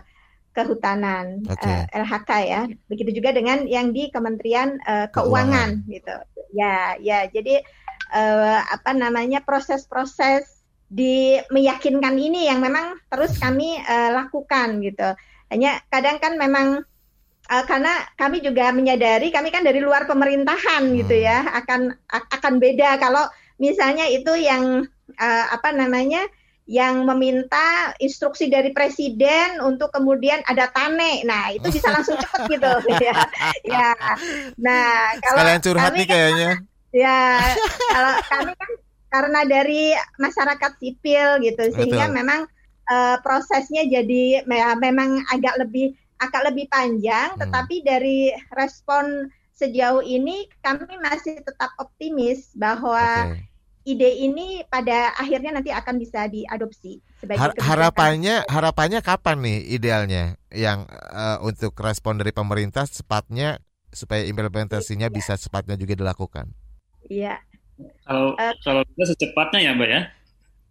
kehutanan 0.55 1.43
okay. 1.47 1.87
uh, 1.91 2.07
LHK 2.07 2.31
ya. 2.47 2.63
Begitu 2.87 3.19
juga 3.19 3.35
dengan 3.35 3.67
yang 3.67 3.91
di 3.91 4.11
Kementerian 4.15 4.79
uh, 4.87 5.11
Keuangan, 5.11 5.83
Keuangan 5.83 5.91
gitu. 5.91 6.17
Ya, 6.55 6.97
ya. 7.03 7.27
Jadi 7.29 7.61
uh, 8.13 8.61
apa 8.67 8.93
namanya 8.93 9.43
proses-proses 9.43 10.63
di 10.87 11.39
meyakinkan 11.51 12.15
ini 12.15 12.47
yang 12.47 12.63
memang 12.63 12.95
terus 13.11 13.35
kami 13.39 13.79
uh, 13.83 14.11
lakukan 14.15 14.79
gitu. 14.83 15.15
Hanya 15.51 15.83
kadang 15.91 16.23
kan 16.23 16.39
memang 16.39 16.87
uh, 17.51 17.65
karena 17.67 18.07
kami 18.15 18.43
juga 18.43 18.71
menyadari 18.71 19.31
kami 19.31 19.51
kan 19.51 19.67
dari 19.67 19.83
luar 19.83 20.07
pemerintahan 20.07 20.91
gitu 20.95 20.95
hmm. 20.95 20.99
gitu 21.03 21.15
ya 21.27 21.39
akan 21.63 21.95
akan 22.11 22.55
beda 22.59 22.99
kalau 22.99 23.27
misalnya 23.59 24.07
itu 24.11 24.35
yang 24.39 24.87
uh, 25.19 25.45
apa 25.51 25.71
namanya 25.75 26.27
yang 26.67 27.07
meminta 27.07 27.95
instruksi 28.03 28.51
dari 28.51 28.75
presiden 28.75 29.63
untuk 29.63 29.95
kemudian 29.95 30.43
ada 30.51 30.67
tane. 30.75 31.23
Nah, 31.23 31.55
itu 31.55 31.71
bisa 31.71 31.95
langsung 31.95 32.19
cepat 32.19 32.43
gitu 32.51 32.73
ya. 33.07 33.15
Ya. 33.63 33.89
Nah, 34.59 35.15
kalau 35.23 35.39
Sekalian 35.39 35.61
curhat 35.63 35.93
nih 35.95 36.07
kan 36.11 36.11
kayaknya. 36.11 36.51
Kan, 36.59 36.76
ya, 36.97 37.53
kalau 37.93 38.13
kami 38.33 38.53
kan 38.57 38.71
karena 39.07 39.41
dari 39.49 39.85
masyarakat 40.19 40.73
sipil 40.83 41.41
gitu 41.45 41.63
sehingga 41.73 42.11
Betul. 42.11 42.17
memang 42.17 42.41
uh, 42.91 43.17
prosesnya 43.23 43.87
jadi 43.87 44.45
ya, 44.45 44.75
memang 44.77 45.23
agak 45.31 45.57
lebih 45.63 45.95
agak 46.17 46.43
lebih 46.53 46.67
panjang 46.73 47.37
hmm. 47.37 47.41
tetapi 47.45 47.85
dari 47.85 48.33
respon 48.53 49.31
sejauh 49.57 50.05
ini 50.05 50.49
kami 50.61 51.01
masih 51.01 51.41
tetap 51.41 51.73
optimis 51.81 52.53
bahwa 52.57 53.33
okay 53.33 53.47
ide 53.87 54.27
ini 54.27 54.67
pada 54.67 55.15
akhirnya 55.15 55.55
nanti 55.55 55.71
akan 55.71 55.95
bisa 56.03 56.27
diadopsi 56.27 56.99
sebagai 57.23 57.39
Har 57.39 57.51
harapannya 57.55 58.43
harapannya 58.51 58.99
kapan 58.99 59.39
nih 59.47 59.59
idealnya 59.79 60.35
yang 60.51 60.91
uh, 60.91 61.39
untuk 61.47 61.79
respon 61.79 62.19
dari 62.19 62.35
pemerintah 62.35 62.83
cepatnya 62.91 63.63
supaya 63.95 64.27
implementasinya 64.27 65.07
bisa 65.07 65.39
cepatnya 65.39 65.79
juga 65.79 65.95
dilakukan. 65.95 66.51
Iya. 67.07 67.41
Kalau 68.09 68.33
uh, 68.37 68.55
kalau 68.65 68.83
bisa 68.97 69.13
secepatnya 69.13 69.61
ya, 69.61 69.73
Mbak 69.77 69.91
ya. 69.91 70.03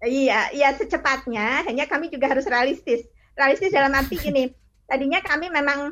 Iya, 0.05 0.39
iya 0.53 0.69
secepatnya. 0.75 1.65
Hanya 1.65 1.85
kami 1.85 2.09
juga 2.09 2.29
harus 2.29 2.45
realistis 2.49 3.05
realistis 3.35 3.71
dalam 3.75 3.91
arti 3.93 4.15
gini, 4.17 4.49
tadinya 4.89 5.19
kami 5.21 5.51
memang 5.51 5.91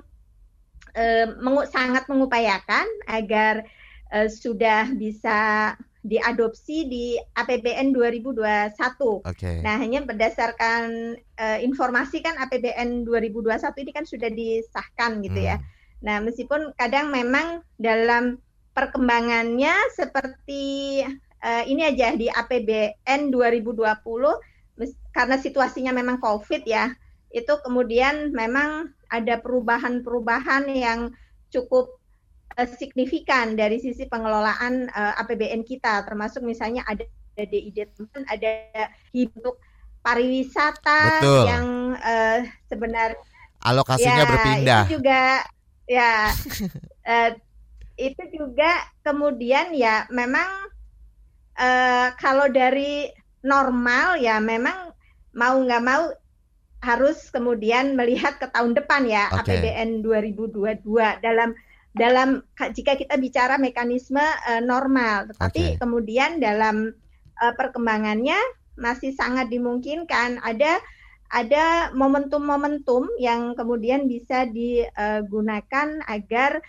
uh, 0.95 1.27
mengu 1.37 1.67
sangat 1.67 2.07
mengupayakan 2.07 2.87
agar 3.07 3.67
uh, 4.15 4.27
sudah 4.31 4.89
bisa 4.95 5.73
diadopsi 6.03 6.83
di 6.91 7.05
APBN 7.15 7.95
2021. 7.95 8.75
Okay. 9.23 9.63
Nah, 9.63 9.79
hanya 9.79 10.03
berdasarkan 10.03 11.15
uh, 11.39 11.59
informasi 11.63 12.19
kan 12.19 12.35
APBN 12.43 13.07
2021 13.07 13.55
ini 13.87 13.91
kan 13.95 14.03
sudah 14.03 14.27
disahkan 14.27 15.23
gitu 15.23 15.39
ya. 15.39 15.55
hmm. 15.55 15.63
ya. 15.63 16.03
Nah, 16.03 16.19
meskipun 16.19 16.75
kadang 16.75 17.07
memang 17.15 17.63
dalam 17.79 18.35
perkembangannya 18.73 19.73
seperti 19.93 21.01
uh, 21.39 21.63
ini 21.69 21.85
aja 21.85 22.17
di 22.17 22.27
APBN 22.27 23.29
2020 23.29 23.85
karena 25.13 25.37
situasinya 25.37 25.93
memang 25.93 26.17
COVID 26.17 26.65
ya, 26.65 26.89
itu 27.29 27.53
kemudian 27.61 28.33
memang 28.33 28.89
ada 29.13 29.37
perubahan-perubahan 29.37 30.65
yang 30.73 31.13
cukup 31.53 32.01
uh, 32.57 32.65
signifikan 32.65 33.53
dari 33.53 33.77
sisi 33.77 34.09
pengelolaan 34.09 34.89
uh, 34.89 35.13
eh, 35.13 35.21
APBN 35.21 35.61
kita, 35.61 36.01
termasuk 36.09 36.41
misalnya 36.41 36.81
ada 36.89 37.05
ada 37.33 37.49
DID 37.49 37.97
teman, 37.97 38.21
ada 38.29 38.53
hidup 39.09 39.57
pariwisata 40.05 41.21
Betul. 41.21 41.45
yang 41.49 41.67
uh, 41.97 42.39
sebenarnya 42.69 43.21
alokasinya 43.63 44.25
ya, 44.25 44.29
berpindah. 44.29 44.83
Itu 44.85 44.93
juga 45.01 45.21
ya 45.89 46.11
uh, 47.05 47.29
itu 47.97 48.23
juga 48.33 48.71
kemudian 49.05 49.71
ya 49.77 50.09
memang 50.09 50.49
uh, 51.57 52.07
kalau 52.17 52.49
dari 52.49 53.09
normal 53.45 54.17
ya 54.17 54.41
memang 54.41 54.93
mau 55.37 55.55
nggak 55.61 55.83
mau 55.83 56.09
harus 56.83 57.31
kemudian 57.31 57.95
melihat 57.95 58.35
ke 58.41 58.47
tahun 58.51 58.75
depan 58.75 59.07
ya 59.07 59.31
okay. 59.31 59.61
APBN 59.61 60.03
2022 60.03 60.83
dalam 61.23 61.55
dalam 61.93 62.41
jika 62.73 62.97
kita 62.97 63.21
bicara 63.21 63.61
mekanisme 63.61 64.19
uh, 64.19 64.61
normal, 64.65 65.29
tetapi 65.29 65.77
okay. 65.77 65.77
kemudian 65.77 66.41
dalam 66.41 66.89
uh, 67.37 67.53
perkembangannya 67.53 68.35
masih 68.73 69.13
sangat 69.13 69.53
dimungkinkan 69.53 70.41
ada 70.41 70.81
ada 71.33 71.93
momentum-momentum 71.93 73.09
yang 73.17 73.57
kemudian 73.57 74.05
bisa 74.05 74.45
digunakan 74.49 76.01
agar 76.05 76.61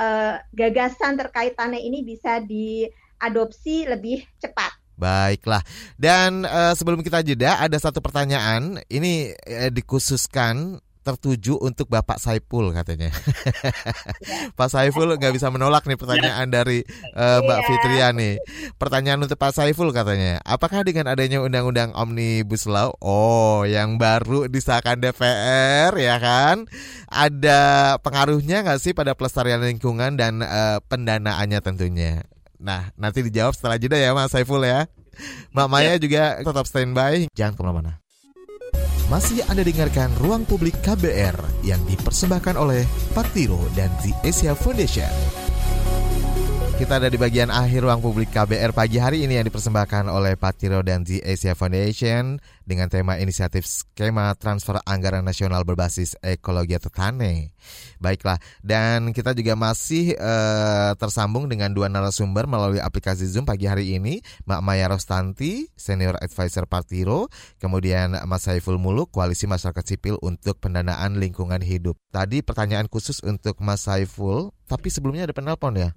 uh, 0.00 0.40
gagasan 0.56 1.20
terkait 1.20 1.52
tanah 1.52 1.76
ini 1.76 2.00
bisa 2.00 2.40
diadopsi 2.40 3.84
lebih 3.84 4.24
cepat. 4.40 4.72
Baiklah. 4.96 5.64
Dan 5.96 6.44
uh, 6.44 6.72
sebelum 6.76 7.00
kita 7.00 7.24
jeda 7.24 7.60
ada 7.60 7.76
satu 7.76 8.00
pertanyaan 8.00 8.80
ini 8.88 9.32
uh, 9.32 9.68
dikhususkan 9.72 10.80
tertuju 11.14 11.58
untuk 11.58 11.90
Bapak 11.90 12.22
Saiful 12.22 12.70
katanya. 12.70 13.10
Ya. 13.10 13.14
Pak 14.58 14.68
Saiful 14.70 15.10
nggak 15.16 15.34
bisa 15.34 15.50
menolak 15.50 15.86
nih 15.86 15.98
pertanyaan 15.98 16.46
ya. 16.46 16.54
dari 16.62 16.86
uh, 17.16 17.38
Mbak 17.42 17.60
ya. 17.60 17.66
Fitria 17.66 18.08
nih. 18.14 18.34
Pertanyaan 18.78 19.20
untuk 19.24 19.38
Pak 19.38 19.52
Saiful 19.56 19.90
katanya, 19.90 20.38
apakah 20.46 20.86
dengan 20.86 21.10
adanya 21.10 21.42
Undang-Undang 21.42 21.96
Omnibus 21.96 22.70
Law, 22.70 22.94
oh 23.02 23.66
yang 23.66 23.98
baru 23.98 24.46
disahkan 24.46 25.02
DPR 25.02 25.90
ya 25.98 26.16
kan, 26.22 26.70
ada 27.10 27.96
pengaruhnya 27.98 28.62
nggak 28.62 28.80
sih 28.80 28.92
pada 28.94 29.18
pelestarian 29.18 29.62
lingkungan 29.62 30.14
dan 30.14 30.44
uh, 30.44 30.78
pendanaannya 30.86 31.58
tentunya? 31.60 32.22
Nah, 32.60 32.92
nanti 33.00 33.24
dijawab 33.24 33.56
setelah 33.56 33.80
jeda 33.80 33.96
ya 33.96 34.12
Mas 34.12 34.30
Saiful 34.30 34.60
ya. 34.62 34.84
Mbak 35.52 35.68
Maya 35.68 35.92
juga 36.00 36.40
tetap 36.40 36.64
standby, 36.68 37.28
jangan 37.34 37.54
ke 37.56 37.60
mana-mana. 37.64 37.92
Masih 39.10 39.42
Anda 39.50 39.66
dengarkan 39.66 40.14
Ruang 40.22 40.46
Publik 40.46 40.86
KBR 40.86 41.66
yang 41.66 41.82
dipersembahkan 41.82 42.54
oleh 42.54 42.86
Partiro 43.10 43.58
dan 43.74 43.90
The 44.06 44.14
Asia 44.22 44.54
Foundation. 44.54 45.10
Kita 46.78 47.02
ada 47.02 47.10
di 47.10 47.18
bagian 47.18 47.52
akhir 47.52 47.84
ruang 47.84 48.00
publik 48.00 48.32
KBR 48.32 48.72
pagi 48.72 48.96
hari 48.96 49.26
ini 49.26 49.36
yang 49.36 49.44
dipersembahkan 49.44 50.08
oleh 50.08 50.38
Patiro 50.40 50.80
dan 50.80 51.04
The 51.04 51.20
Asia 51.26 51.52
Foundation 51.52 52.40
dengan 52.64 52.88
tema 52.88 53.20
inisiatif 53.20 53.68
skema 53.68 54.32
transfer 54.38 54.80
anggaran 54.88 55.20
nasional 55.20 55.66
berbasis 55.68 56.16
ekologi 56.24 56.78
atau 56.78 56.88
TANE. 56.88 57.52
Baiklah, 58.00 58.40
dan 58.64 59.12
kita 59.12 59.36
juga 59.36 59.52
masih 59.52 60.16
uh, 60.16 60.96
tersambung 60.96 61.52
dengan 61.52 61.68
dua 61.68 61.92
narasumber 61.92 62.48
melalui 62.48 62.80
aplikasi 62.80 63.28
Zoom 63.28 63.44
pagi 63.44 63.68
hari 63.68 63.92
ini, 64.00 64.24
Mbak 64.48 64.60
Maya 64.64 64.88
Rostanti, 64.88 65.68
Senior 65.76 66.16
Advisor 66.16 66.64
Partiro, 66.64 67.28
kemudian 67.60 68.16
Mas 68.24 68.48
Saiful 68.48 68.80
Muluk, 68.80 69.12
Koalisi 69.12 69.44
Masyarakat 69.44 69.84
Sipil 69.84 70.16
untuk 70.24 70.56
Pendanaan 70.64 71.20
Lingkungan 71.20 71.60
Hidup. 71.60 72.00
Tadi 72.08 72.40
pertanyaan 72.40 72.88
khusus 72.88 73.20
untuk 73.20 73.60
Mas 73.60 73.84
Saiful, 73.84 74.56
tapi 74.64 74.88
sebelumnya 74.88 75.28
ada 75.28 75.36
penelpon 75.36 75.76
ya? 75.76 75.92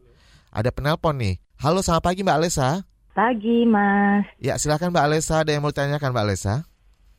Ada 0.51 0.75
penelpon 0.75 1.15
nih. 1.15 1.39
Halo, 1.63 1.79
selamat 1.79 2.03
pagi 2.03 2.27
Mbak 2.27 2.35
Alesa. 2.35 2.69
Pagi, 3.15 3.63
Mas. 3.63 4.27
Ya, 4.43 4.59
silakan 4.59 4.91
Mbak 4.91 5.05
Alesa. 5.07 5.45
Ada 5.45 5.55
yang 5.55 5.63
mau 5.63 5.71
ditanyakan 5.71 6.11
Mbak 6.11 6.25
Alesa? 6.27 6.67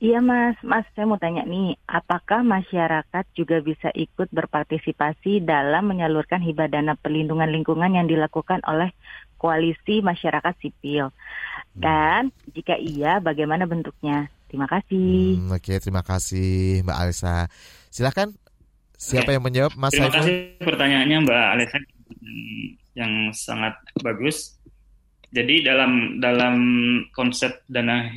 Iya 0.04 0.20
Mas, 0.20 0.60
Mas 0.60 0.84
saya 0.92 1.08
mau 1.08 1.16
tanya 1.16 1.48
nih, 1.48 1.80
apakah 1.88 2.44
masyarakat 2.44 3.24
juga 3.32 3.64
bisa 3.64 3.88
ikut 3.96 4.28
berpartisipasi 4.28 5.40
dalam 5.40 5.88
menyalurkan 5.88 6.44
hibah 6.44 6.68
dana 6.68 6.92
perlindungan 6.92 7.48
lingkungan 7.48 7.88
yang 7.96 8.04
dilakukan 8.04 8.60
oleh 8.68 8.92
koalisi 9.40 10.04
masyarakat 10.04 10.60
sipil? 10.60 11.08
Hmm. 11.08 11.80
Dan 11.80 12.22
jika 12.52 12.76
iya, 12.76 13.16
bagaimana 13.16 13.64
bentuknya? 13.64 14.28
Terima 14.52 14.68
kasih. 14.68 15.40
Hmm, 15.40 15.56
Oke, 15.56 15.72
okay, 15.72 15.76
terima 15.80 16.04
kasih 16.04 16.84
Mbak 16.84 16.96
Alisa. 17.00 17.48
Silahkan, 17.88 18.28
siapa 19.00 19.32
Oke. 19.32 19.40
yang 19.40 19.44
menjawab 19.48 19.72
Mas 19.72 19.96
Terima 19.96 20.12
Saiful? 20.12 20.20
kasih 20.20 20.36
pertanyaannya 20.68 21.16
Mbak 21.24 21.44
Alisa 21.48 21.78
yang 22.92 23.32
sangat 23.32 23.72
bagus. 24.04 24.60
Jadi 25.32 25.64
dalam 25.64 26.20
dalam 26.20 26.60
konsep 27.16 27.64
dana 27.72 28.12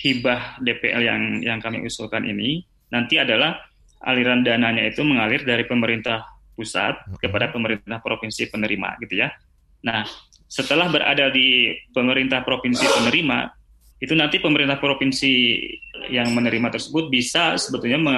hibah 0.00 0.58
DPL 0.64 1.02
yang 1.04 1.22
yang 1.44 1.58
kami 1.60 1.84
usulkan 1.84 2.24
ini 2.24 2.64
nanti 2.88 3.20
adalah 3.20 3.60
aliran 4.00 4.40
dananya 4.40 4.88
itu 4.88 5.04
mengalir 5.04 5.44
dari 5.44 5.68
pemerintah 5.68 6.24
pusat 6.56 6.96
kepada 7.20 7.52
pemerintah 7.52 8.00
provinsi 8.00 8.48
penerima 8.48 8.96
gitu 9.04 9.20
ya. 9.20 9.28
Nah, 9.84 10.04
setelah 10.48 10.88
berada 10.88 11.28
di 11.32 11.72
pemerintah 11.92 12.44
provinsi 12.44 12.84
penerima, 12.84 13.38
itu 14.00 14.12
nanti 14.16 14.40
pemerintah 14.40 14.80
provinsi 14.80 15.32
yang 16.08 16.32
menerima 16.32 16.72
tersebut 16.72 17.12
bisa 17.12 17.56
sebetulnya 17.60 18.00
me 18.00 18.16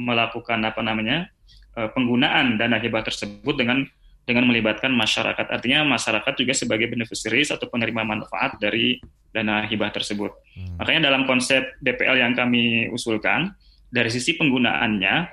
melakukan 0.00 0.64
apa 0.64 0.80
namanya 0.80 1.28
eh, 1.76 1.90
penggunaan 1.92 2.56
dana 2.56 2.80
hibah 2.80 3.04
tersebut 3.04 3.52
dengan 3.58 3.84
dengan 4.30 4.46
melibatkan 4.46 4.94
masyarakat. 4.94 5.50
Artinya 5.50 5.82
masyarakat 5.82 6.32
juga 6.38 6.54
sebagai 6.54 6.86
beneficiaries 6.86 7.50
atau 7.50 7.66
penerima 7.66 8.06
manfaat 8.06 8.54
dari 8.62 9.02
dana 9.34 9.66
hibah 9.66 9.90
tersebut. 9.90 10.30
Hmm. 10.54 10.78
Makanya 10.78 11.10
dalam 11.10 11.26
konsep 11.26 11.74
DPL 11.82 12.22
yang 12.22 12.38
kami 12.38 12.86
usulkan 12.94 13.50
dari 13.90 14.06
sisi 14.06 14.38
penggunaannya 14.38 15.26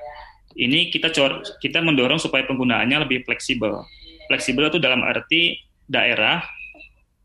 ini 0.58 0.90
kita 0.90 1.14
cor 1.14 1.46
kita 1.62 1.86
mendorong 1.86 2.18
supaya 2.18 2.42
penggunaannya 2.50 3.06
lebih 3.06 3.22
fleksibel. 3.30 3.86
Fleksibel 4.26 4.74
itu 4.74 4.82
dalam 4.82 5.06
arti 5.06 5.62
daerah 5.86 6.42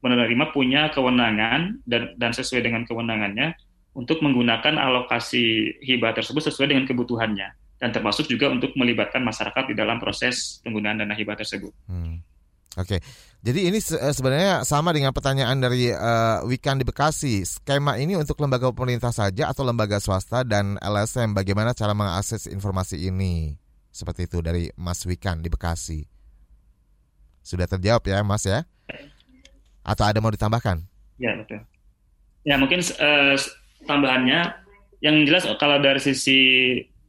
menerima 0.04 0.52
punya 0.52 0.92
kewenangan 0.92 1.80
dan 1.88 2.12
dan 2.20 2.30
sesuai 2.36 2.60
dengan 2.60 2.84
kewenangannya 2.84 3.56
untuk 3.96 4.20
menggunakan 4.20 4.76
alokasi 4.76 5.72
hibah 5.80 6.12
tersebut 6.12 6.52
sesuai 6.52 6.76
dengan 6.76 6.84
kebutuhannya 6.84 7.61
dan 7.82 7.90
termasuk 7.90 8.30
juga 8.30 8.46
untuk 8.46 8.70
melibatkan 8.78 9.26
masyarakat 9.26 9.66
di 9.66 9.74
dalam 9.74 9.98
proses 9.98 10.62
penggunaan 10.62 11.02
dana 11.02 11.18
hibah 11.18 11.34
tersebut. 11.34 11.74
Hmm. 11.90 12.22
Oke, 12.78 12.96
okay. 12.96 13.00
jadi 13.44 13.68
ini 13.68 13.82
eh, 13.82 14.14
sebenarnya 14.16 14.64
sama 14.64 14.96
dengan 14.96 15.12
pertanyaan 15.12 15.60
dari 15.60 15.92
uh, 15.92 16.40
Wikan 16.46 16.80
di 16.80 16.88
Bekasi. 16.88 17.44
Skema 17.44 18.00
ini 18.00 18.16
untuk 18.16 18.40
lembaga 18.40 18.72
pemerintah 18.72 19.12
saja 19.12 19.50
atau 19.50 19.66
lembaga 19.66 20.00
swasta 20.00 20.40
dan 20.40 20.80
LSM? 20.80 21.36
Bagaimana 21.36 21.76
cara 21.76 21.92
mengakses 21.92 22.48
informasi 22.48 23.12
ini? 23.12 23.60
Seperti 23.92 24.24
itu 24.24 24.40
dari 24.40 24.72
Mas 24.78 25.04
Wikan 25.04 25.44
di 25.44 25.52
Bekasi. 25.52 26.06
Sudah 27.44 27.68
terjawab 27.68 28.08
ya, 28.08 28.24
Mas 28.24 28.48
ya? 28.48 28.64
Atau 29.84 30.08
ada 30.08 30.22
mau 30.24 30.32
ditambahkan? 30.32 30.80
Ya 31.20 31.36
betul. 31.36 31.60
Ya 32.46 32.56
mungkin 32.56 32.80
uh, 32.80 33.36
tambahannya 33.84 34.48
yang 35.04 35.28
jelas 35.28 35.44
kalau 35.60 35.76
dari 35.82 36.00
sisi 36.00 36.40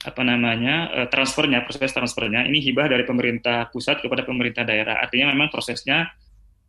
apa 0.04 0.22
namanya 0.22 0.92
uh, 0.92 1.08
transfernya 1.08 1.64
proses 1.64 1.96
transfernya 1.96 2.44
ini 2.44 2.60
hibah 2.60 2.92
dari 2.92 3.08
pemerintah 3.08 3.72
pusat 3.72 4.04
kepada 4.04 4.28
pemerintah 4.28 4.68
daerah. 4.68 5.00
Artinya 5.00 5.32
memang 5.32 5.48
prosesnya 5.48 6.12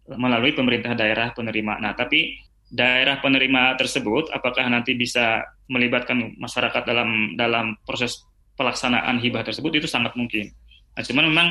melalui 0.07 0.55
pemerintah 0.55 0.95
daerah 0.95 1.35
penerima. 1.35 1.81
Nah 1.81 1.93
tapi 1.99 2.39
daerah 2.71 3.19
penerima 3.19 3.75
tersebut 3.79 4.31
apakah 4.31 4.67
nanti 4.71 4.95
bisa 4.95 5.43
melibatkan 5.67 6.37
masyarakat 6.39 6.83
dalam 6.85 7.35
dalam 7.35 7.75
proses 7.83 8.23
pelaksanaan 8.55 9.19
hibah 9.19 9.43
tersebut? 9.43 9.83
Itu 9.83 9.89
sangat 9.91 10.15
mungkin. 10.15 10.55
Nah 10.95 11.03
cuman 11.03 11.25
memang 11.27 11.49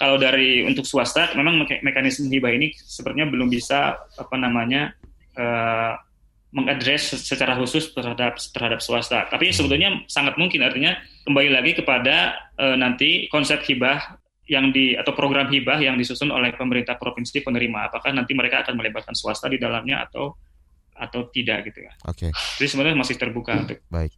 kalau 0.00 0.16
dari 0.16 0.64
untuk 0.64 0.88
swasta 0.88 1.36
memang 1.36 1.60
mekanisme 1.84 2.32
hibah 2.32 2.56
ini 2.56 2.72
sepertinya 2.72 3.28
belum 3.28 3.52
bisa 3.52 4.00
apa 4.16 4.36
namanya 4.40 4.96
uh, 5.36 5.92
mengadres 6.50 7.14
secara 7.14 7.54
khusus 7.54 7.94
terhadap 7.94 8.38
terhadap 8.50 8.80
swasta. 8.82 9.30
Tapi 9.30 9.54
sebetulnya 9.54 10.02
sangat 10.10 10.34
mungkin 10.34 10.66
artinya 10.66 10.98
kembali 11.22 11.50
lagi 11.54 11.72
kepada 11.78 12.34
uh, 12.58 12.74
nanti 12.74 13.30
konsep 13.30 13.62
hibah 13.66 14.18
yang 14.50 14.74
di 14.74 14.98
atau 14.98 15.14
program 15.14 15.46
hibah 15.46 15.78
yang 15.78 15.94
disusun 15.94 16.34
oleh 16.34 16.50
pemerintah 16.50 16.98
provinsi 16.98 17.46
penerima. 17.46 17.86
Apakah 17.86 18.10
nanti 18.10 18.34
mereka 18.34 18.66
akan 18.66 18.74
melibatkan 18.74 19.14
swasta 19.14 19.46
di 19.46 19.62
dalamnya 19.62 20.02
atau 20.10 20.34
atau 21.00 21.30
tidak 21.30 21.70
gitu 21.70 21.86
ya. 21.86 21.92
Oke. 22.10 22.28
Okay. 22.28 22.30
Jadi 22.60 22.66
sebenarnya 22.66 22.98
masih 22.98 23.16
terbuka 23.16 23.54
untuk. 23.56 23.78
Baik. 23.88 24.12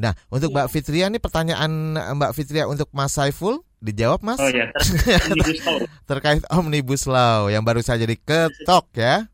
Nah, 0.00 0.12
untuk 0.32 0.52
Mbak 0.52 0.68
Fitria 0.72 1.08
ini 1.08 1.18
pertanyaan 1.18 1.96
Mbak 2.16 2.32
Fitria 2.32 2.64
untuk 2.68 2.88
Mas 2.92 3.12
Saiful 3.12 3.64
dijawab 3.80 4.20
Mas. 4.20 4.38
Oh 4.38 4.48
ya, 4.52 4.68
ter 4.72 4.84
terkait 6.10 6.44
omnibus 6.52 7.08
law 7.08 7.48
yang 7.48 7.64
baru 7.64 7.80
saja 7.80 8.04
diketok 8.04 8.86
ya. 8.94 9.26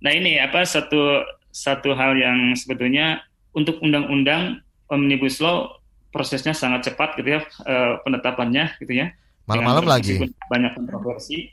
Nah 0.00 0.12
ini 0.16 0.40
apa 0.40 0.64
satu 0.64 1.22
satu 1.50 1.94
hal 1.94 2.14
yang 2.16 2.54
sebetulnya 2.54 3.22
untuk 3.54 3.82
undang-undang 3.82 4.62
omnibus 4.90 5.42
law 5.42 5.80
prosesnya 6.10 6.54
sangat 6.54 6.90
cepat 6.90 7.14
gitu 7.18 7.38
ya 7.38 7.40
uh, 7.66 8.02
penetapannya 8.02 8.74
gitu 8.82 8.92
ya. 8.94 9.14
Malam-malam 9.46 9.86
lagi. 9.86 10.18
Banyak 10.46 10.78
kontroversi. 10.78 11.50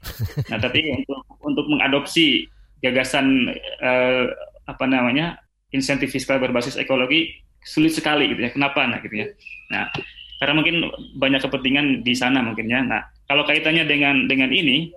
nah 0.49 0.57
tapi 0.61 0.85
untuk 0.93 1.19
untuk 1.41 1.65
mengadopsi 1.69 2.45
gagasan 2.81 3.53
uh, 3.81 4.25
apa 4.69 4.85
namanya 4.85 5.41
insentif 5.73 6.13
fiskal 6.13 6.37
berbasis 6.37 6.77
ekologi 6.77 7.41
sulit 7.65 7.93
sekali 7.93 8.29
gitu 8.33 8.45
ya. 8.45 8.51
Kenapa 8.53 8.85
nah 8.85 9.01
gitu 9.01 9.25
ya. 9.25 9.27
Nah 9.73 9.89
karena 10.37 10.53
mungkin 10.53 10.75
banyak 11.17 11.41
kepentingan 11.41 11.85
di 12.05 12.13
sana 12.13 12.41
mungkin 12.45 12.69
ya. 12.69 12.85
Nah 12.85 13.01
kalau 13.25 13.45
kaitannya 13.45 13.85
dengan 13.89 14.29
dengan 14.29 14.53
ini 14.53 14.93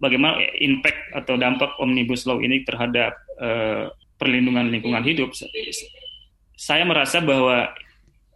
bagaimana 0.00 0.40
impact 0.60 1.16
atau 1.16 1.40
dampak 1.40 1.72
omnibus 1.80 2.28
law 2.28 2.36
ini 2.40 2.64
terhadap 2.64 3.16
uh, 3.40 3.88
perlindungan 4.16 4.72
lingkungan 4.72 5.04
hidup, 5.04 5.32
saya 6.56 6.82
merasa 6.88 7.20
bahwa 7.20 7.68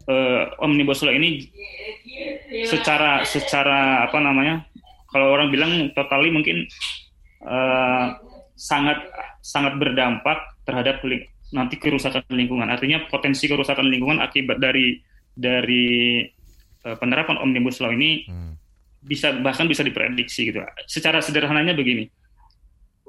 uh, 0.06 0.42
omnibus 0.60 1.00
law 1.04 1.12
ini 1.12 1.48
secara 2.68 3.24
secara 3.24 4.04
apa 4.04 4.18
namanya, 4.20 4.64
kalau 5.08 5.32
orang 5.32 5.48
bilang 5.48 5.72
totali 5.96 6.28
mungkin 6.28 6.68
uh, 7.44 8.16
sangat 8.54 9.00
sangat 9.40 9.80
berdampak 9.80 10.60
terhadap 10.68 11.00
nanti 11.50 11.80
kerusakan 11.80 12.22
lingkungan. 12.30 12.68
Artinya 12.68 13.08
potensi 13.08 13.48
kerusakan 13.48 13.88
lingkungan 13.88 14.20
akibat 14.20 14.60
dari 14.60 15.00
dari 15.32 16.20
uh, 16.84 16.96
penerapan 17.00 17.40
omnibus 17.40 17.80
law 17.80 17.90
ini 17.90 18.28
hmm. 18.28 18.52
bisa 19.00 19.32
bahkan 19.40 19.64
bisa 19.64 19.80
diprediksi 19.80 20.52
gitu. 20.52 20.60
Secara 20.84 21.24
sederhananya 21.24 21.72
begini 21.72 22.06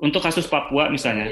untuk 0.02 0.26
kasus 0.26 0.50
Papua 0.50 0.90
misalnya, 0.90 1.30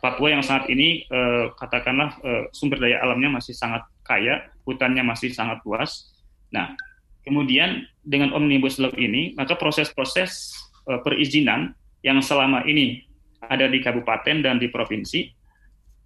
Papua 0.00 0.32
yang 0.32 0.40
saat 0.40 0.64
ini 0.72 1.04
eh, 1.04 1.44
katakanlah 1.60 2.16
eh, 2.24 2.42
sumber 2.56 2.80
daya 2.80 3.04
alamnya 3.04 3.28
masih 3.36 3.52
sangat 3.52 3.84
kaya, 4.00 4.48
hutannya 4.64 5.04
masih 5.04 5.28
sangat 5.30 5.60
luas. 5.68 6.08
Nah, 6.48 6.72
kemudian 7.20 7.84
dengan 8.00 8.32
omnibus 8.32 8.80
law 8.80 8.90
ini, 8.96 9.36
maka 9.36 9.60
proses-proses 9.60 10.56
eh, 10.88 11.00
perizinan 11.04 11.76
yang 12.00 12.18
selama 12.24 12.64
ini 12.64 13.04
ada 13.44 13.68
di 13.68 13.78
kabupaten 13.84 14.40
dan 14.40 14.56
di 14.56 14.72
provinsi, 14.72 15.28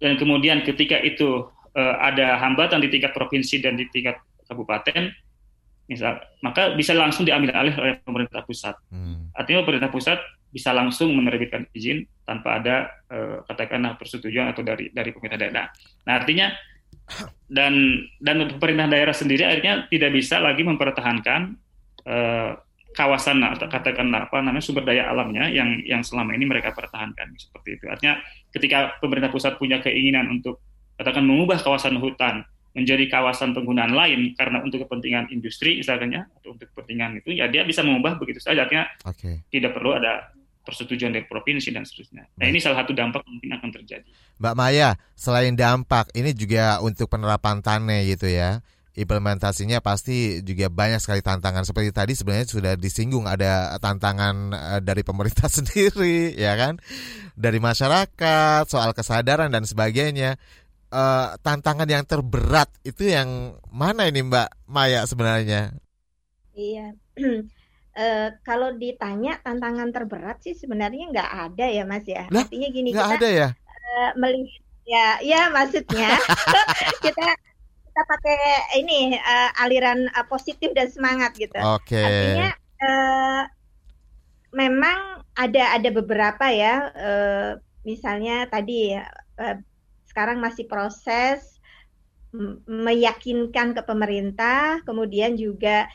dan 0.03 0.19
kemudian 0.19 0.67
ketika 0.67 0.99
itu 0.99 1.47
eh, 1.71 1.95
ada 2.03 2.35
hambatan 2.35 2.83
di 2.83 2.91
tingkat 2.91 3.15
provinsi 3.15 3.63
dan 3.63 3.79
di 3.79 3.87
tingkat 3.89 4.19
kabupaten, 4.45 5.07
misal, 5.87 6.19
maka 6.43 6.75
bisa 6.75 6.91
langsung 6.91 7.23
diambil 7.23 7.55
alih 7.55 7.75
oleh 7.79 7.95
pemerintah 8.03 8.43
pusat. 8.43 8.75
Hmm. 8.91 9.31
Artinya 9.31 9.63
pemerintah 9.63 9.87
pusat 9.87 10.19
bisa 10.51 10.71
langsung 10.71 11.11
menerbitkan 11.13 11.67
izin 11.75 12.07
tanpa 12.23 12.59
ada 12.59 12.75
uh, 13.11 13.43
katakanlah 13.47 13.99
persetujuan 13.99 14.51
atau 14.51 14.63
dari 14.63 14.89
dari 14.91 15.09
pemerintah 15.11 15.39
daerah. 15.39 15.67
Nah 16.07 16.13
artinya 16.17 16.47
dan 17.47 18.03
dan 18.19 18.51
pemerintah 18.59 18.87
daerah 18.91 19.15
sendiri 19.15 19.47
akhirnya 19.47 19.87
tidak 19.87 20.11
bisa 20.11 20.39
lagi 20.43 20.63
mempertahankan 20.63 21.55
uh, 22.07 22.51
kawasan 22.97 23.43
atau 23.45 23.69
katakanlah 23.69 24.25
apa 24.25 24.41
namanya 24.41 24.63
sumber 24.63 24.81
daya 24.81 25.05
alamnya 25.07 25.47
yang 25.53 25.77
yang 25.85 26.01
selama 26.01 26.33
ini 26.33 26.49
mereka 26.49 26.73
pertahankan 26.73 27.35
seperti 27.37 27.77
itu. 27.77 27.85
Artinya 27.87 28.17
ketika 28.49 28.97
pemerintah 28.97 29.29
pusat 29.29 29.55
punya 29.61 29.77
keinginan 29.79 30.33
untuk 30.33 30.59
katakan 30.97 31.23
mengubah 31.23 31.61
kawasan 31.61 32.01
hutan 32.01 32.41
menjadi 32.77 33.09
kawasan 33.09 33.57
penggunaan 33.57 33.93
lain 33.93 34.37
karena 34.37 34.61
untuk 34.61 34.85
kepentingan 34.85 35.33
industri 35.33 35.81
misalnya 35.81 36.29
atau 36.41 36.53
untuk 36.53 36.69
kepentingan 36.73 37.21
itu 37.25 37.33
ya 37.33 37.49
dia 37.49 37.65
bisa 37.65 37.81
mengubah 37.81 38.21
begitu 38.21 38.37
saja 38.37 38.69
artinya 38.69 38.85
okay. 39.01 39.41
tidak 39.49 39.73
perlu 39.73 39.97
ada 39.97 40.29
persetujuan 40.67 41.15
dari 41.15 41.23
provinsi 41.23 41.71
dan 41.71 41.87
seterusnya. 41.87 42.27
Nah 42.35 42.45
ini 42.51 42.59
salah 42.59 42.83
satu 42.83 42.91
dampak 42.91 43.23
mungkin 43.23 43.55
akan 43.55 43.71
terjadi. 43.71 44.03
Mbak 44.43 44.55
Maya, 44.59 44.99
selain 45.15 45.55
dampak, 45.55 46.11
ini 46.11 46.35
juga 46.35 46.83
untuk 46.83 47.07
penerapan 47.07 47.63
TANE 47.63 48.03
gitu 48.11 48.27
ya. 48.27 48.59
Implementasinya 48.97 49.79
pasti 49.79 50.43
juga 50.43 50.67
banyak 50.67 50.99
sekali 50.99 51.23
tantangan. 51.23 51.63
Seperti 51.63 51.95
tadi 51.95 52.13
sebenarnya 52.17 52.47
sudah 52.51 52.73
disinggung 52.75 53.29
ada 53.29 53.79
tantangan 53.79 54.35
eh, 54.51 54.81
dari 54.83 55.07
pemerintah 55.07 55.47
sendiri, 55.57 56.35
ya 56.35 56.59
kan? 56.59 56.83
Dari 57.39 57.63
masyarakat, 57.63 58.67
soal 58.67 58.91
kesadaran 58.91 59.47
dan 59.47 59.63
sebagainya. 59.63 60.35
Uh, 60.87 61.35
tantangan 61.43 61.83
yang 61.83 62.07
terberat 62.07 62.71
itu 62.87 63.11
yang 63.11 63.59
mana 63.67 64.07
ini 64.07 64.23
Mbak 64.23 64.71
Maya 64.71 65.03
sebenarnya? 65.03 65.75
Iya, 66.55 66.95
Uh, 67.97 68.29
kalau 68.45 68.77
ditanya 68.77 69.41
tantangan 69.41 69.89
terberat 69.89 70.37
sih 70.45 70.53
sebenarnya 70.53 71.09
nggak 71.09 71.31
ada 71.49 71.65
ya 71.65 71.81
Mas 71.81 72.05
ya. 72.05 72.29
Lah, 72.29 72.45
Artinya 72.45 72.69
gini 72.69 72.93
kita 72.93 73.17
ada 73.17 73.27
ya. 73.27 73.47
Uh, 73.57 74.11
melihat 74.21 74.61
ya 74.87 75.07
ya 75.19 75.41
maksudnya 75.51 76.15
kita 77.03 77.27
kita 77.89 78.01
pakai 78.05 78.37
ini 78.85 79.17
uh, 79.17 79.49
aliran 79.65 80.05
uh, 80.13 80.25
positif 80.29 80.71
dan 80.77 80.93
semangat 80.93 81.33
gitu. 81.35 81.57
Oke. 81.57 81.97
Okay. 81.97 82.05
Artinya 82.05 82.49
uh, 82.85 83.41
memang 84.53 85.25
ada 85.33 85.73
ada 85.73 85.89
beberapa 85.89 86.45
ya 86.53 86.93
uh, 86.93 87.51
misalnya 87.81 88.45
tadi 88.45 88.93
uh, 88.93 89.57
sekarang 90.05 90.37
masih 90.37 90.69
proses 90.69 91.57
meyakinkan 92.67 93.73
ke 93.73 93.81
pemerintah, 93.81 94.83
kemudian 94.83 95.39
juga 95.39 95.87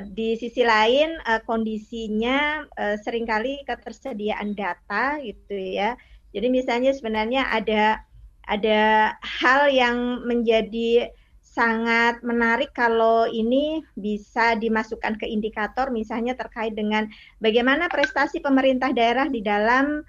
di 0.00 0.34
sisi 0.40 0.64
lain 0.64 1.20
uh, 1.28 1.44
kondisinya 1.44 2.64
uh, 2.64 2.96
sering 2.96 3.28
kali 3.28 3.60
ketersediaan 3.68 4.56
data 4.56 5.20
gitu 5.20 5.54
ya. 5.54 5.94
Jadi 6.32 6.48
misalnya 6.50 6.96
sebenarnya 6.96 7.52
ada 7.52 8.00
ada 8.44 9.14
hal 9.20 9.68
yang 9.72 10.24
menjadi 10.24 11.12
sangat 11.54 12.18
menarik 12.26 12.74
kalau 12.74 13.30
ini 13.30 13.86
bisa 13.94 14.58
dimasukkan 14.58 15.14
ke 15.22 15.30
indikator 15.30 15.94
misalnya 15.94 16.34
terkait 16.34 16.74
dengan 16.74 17.06
bagaimana 17.38 17.86
prestasi 17.86 18.42
pemerintah 18.42 18.90
daerah 18.90 19.30
di 19.30 19.38
dalam 19.38 20.02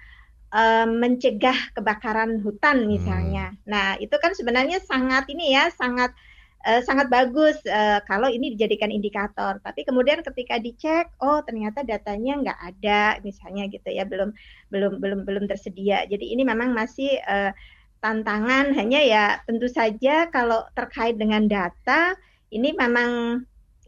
uh, 0.50 0.86
mencegah 0.90 1.76
kebakaran 1.78 2.42
hutan 2.42 2.90
misalnya. 2.90 3.54
Hmm. 3.54 3.58
Nah, 3.68 3.88
itu 4.02 4.16
kan 4.18 4.34
sebenarnya 4.34 4.82
sangat 4.82 5.30
ini 5.30 5.54
ya, 5.54 5.70
sangat 5.70 6.10
uh, 6.12 6.35
sangat 6.82 7.06
bagus 7.06 7.54
uh, 7.70 8.02
kalau 8.10 8.26
ini 8.26 8.58
dijadikan 8.58 8.90
indikator. 8.90 9.62
Tapi 9.62 9.86
kemudian 9.86 10.20
ketika 10.26 10.58
dicek, 10.58 11.14
oh 11.22 11.38
ternyata 11.46 11.86
datanya 11.86 12.32
nggak 12.42 12.60
ada, 12.74 13.02
misalnya 13.22 13.70
gitu 13.70 13.86
ya, 13.94 14.02
belum 14.02 14.34
belum 14.74 14.98
belum 14.98 15.20
belum 15.22 15.44
tersedia. 15.46 16.02
Jadi 16.10 16.34
ini 16.34 16.42
memang 16.42 16.74
masih 16.74 17.22
uh, 17.22 17.54
tantangan. 18.02 18.74
Hanya 18.74 19.00
ya 19.02 19.24
tentu 19.46 19.70
saja 19.70 20.26
kalau 20.34 20.66
terkait 20.74 21.14
dengan 21.14 21.46
data 21.46 22.18
ini 22.50 22.74
memang 22.74 23.42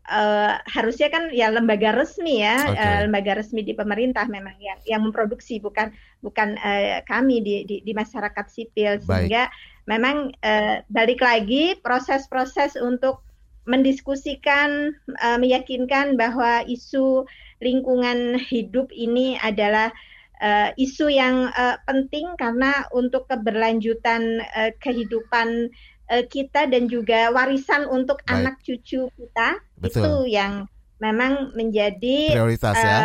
uh, 0.09 0.59
harusnya 0.65 1.13
kan 1.13 1.31
ya 1.31 1.53
lembaga 1.53 1.93
resmi 1.95 2.41
ya 2.43 2.57
okay. 2.65 2.81
uh, 2.81 2.99
lembaga 3.07 3.39
resmi 3.39 3.63
di 3.63 3.77
pemerintah 3.77 4.25
memang 4.27 4.57
yang 4.59 4.81
yang 4.89 5.01
memproduksi 5.05 5.61
bukan 5.61 5.93
bukan 6.25 6.57
uh, 6.59 7.05
kami 7.05 7.45
di, 7.45 7.55
di 7.69 7.77
di 7.85 7.93
masyarakat 7.93 8.47
sipil 8.49 8.99
sehingga 9.05 9.53
memang 9.85 10.33
uh, 10.43 10.83
balik 10.89 11.21
lagi 11.21 11.77
proses-proses 11.81 12.77
untuk 12.81 13.23
mendiskusikan 13.69 14.97
uh, 15.21 15.37
meyakinkan 15.37 16.17
bahwa 16.17 16.65
isu 16.65 17.29
lingkungan 17.61 18.41
hidup 18.41 18.89
ini 18.97 19.37
adalah 19.45 19.93
uh, 20.41 20.73
isu 20.81 21.13
yang 21.13 21.53
uh, 21.53 21.77
penting 21.85 22.33
karena 22.41 22.89
untuk 22.95 23.29
keberlanjutan 23.29 24.41
uh, 24.57 24.73
kehidupan 24.81 25.69
uh, 26.09 26.25
kita 26.27 26.67
dan 26.67 26.89
juga 26.89 27.31
warisan 27.31 27.87
untuk 27.89 28.21
Baik. 28.25 28.33
anak 28.35 28.55
cucu 28.65 29.09
kita 29.13 29.49
Betul. 29.79 30.03
itu 30.03 30.13
yang 30.35 30.67
memang 30.99 31.55
menjadi 31.55 32.35
prioritas 32.35 32.77
uh, 32.77 32.85
ya. 32.85 32.99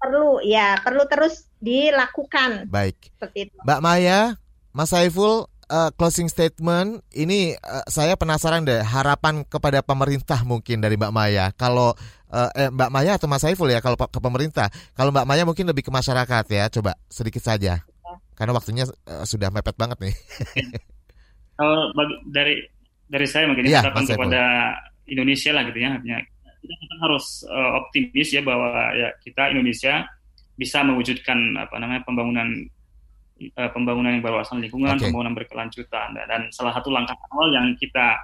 Perlu 0.00 0.40
ya, 0.40 0.80
perlu 0.80 1.04
terus 1.04 1.44
dilakukan. 1.60 2.72
Baik. 2.72 3.12
Seperti 3.12 3.52
itu. 3.52 3.56
Mbak 3.60 3.80
Maya, 3.84 4.40
Mas 4.72 4.88
Saiful 4.88 5.44
uh, 5.70 5.90
closing 5.94 6.26
statement 6.26 7.04
ini 7.14 7.54
uh, 7.60 7.84
saya 7.86 8.16
penasaran 8.16 8.66
deh 8.66 8.82
harapan 8.82 9.46
kepada 9.46 9.84
pemerintah 9.84 10.42
mungkin 10.42 10.80
dari 10.80 10.96
Mbak 10.96 11.12
Maya. 11.14 11.52
Kalau 11.54 11.94
uh, 12.32 12.50
eh, 12.56 12.68
Mbak 12.72 12.90
Maya 12.90 13.20
atau 13.20 13.30
Mas 13.30 13.44
Saiful 13.46 13.70
ya 13.70 13.84
kalau 13.84 13.96
ke 13.96 14.20
pemerintah. 14.20 14.72
Kalau 14.98 15.14
Mbak 15.14 15.26
Maya 15.28 15.42
mungkin 15.46 15.70
lebih 15.70 15.86
ke 15.86 15.92
masyarakat 15.94 16.44
ya. 16.50 16.66
Coba 16.68 16.98
sedikit 17.06 17.40
saja 17.40 17.84
Karena 18.34 18.56
waktunya 18.56 18.88
uh, 18.88 19.24
sudah 19.28 19.52
mepet 19.52 19.76
banget 19.76 20.00
nih. 20.00 20.16
Kalau 21.60 21.92
bagi, 21.92 22.14
dari 22.32 22.54
dari 23.04 23.26
saya 23.28 23.44
mungkin 23.44 23.68
ya, 23.68 23.84
harapan 23.84 24.04
kepada 24.08 24.42
Indonesia 25.04 25.50
lah 25.52 25.62
gitu 25.68 25.78
ya, 25.84 25.90
artinya 25.92 26.18
kita 26.64 26.96
harus 27.04 27.44
uh, 27.44 27.84
optimis 27.84 28.28
ya 28.32 28.40
bahwa 28.40 28.96
ya 28.96 29.12
kita 29.20 29.52
Indonesia 29.52 30.08
bisa 30.56 30.80
mewujudkan 30.80 31.36
apa 31.60 31.76
namanya 31.76 32.00
pembangunan 32.08 32.48
uh, 33.60 33.70
pembangunan 33.76 34.16
yang 34.16 34.24
berwawasan 34.24 34.64
lingkungan, 34.64 34.96
okay. 34.96 35.12
pembangunan 35.12 35.36
berkelanjutan 35.36 36.16
dan, 36.16 36.24
dan 36.24 36.42
salah 36.48 36.72
satu 36.72 36.88
langkah 36.88 37.16
awal 37.28 37.52
yang 37.52 37.76
kita 37.76 38.16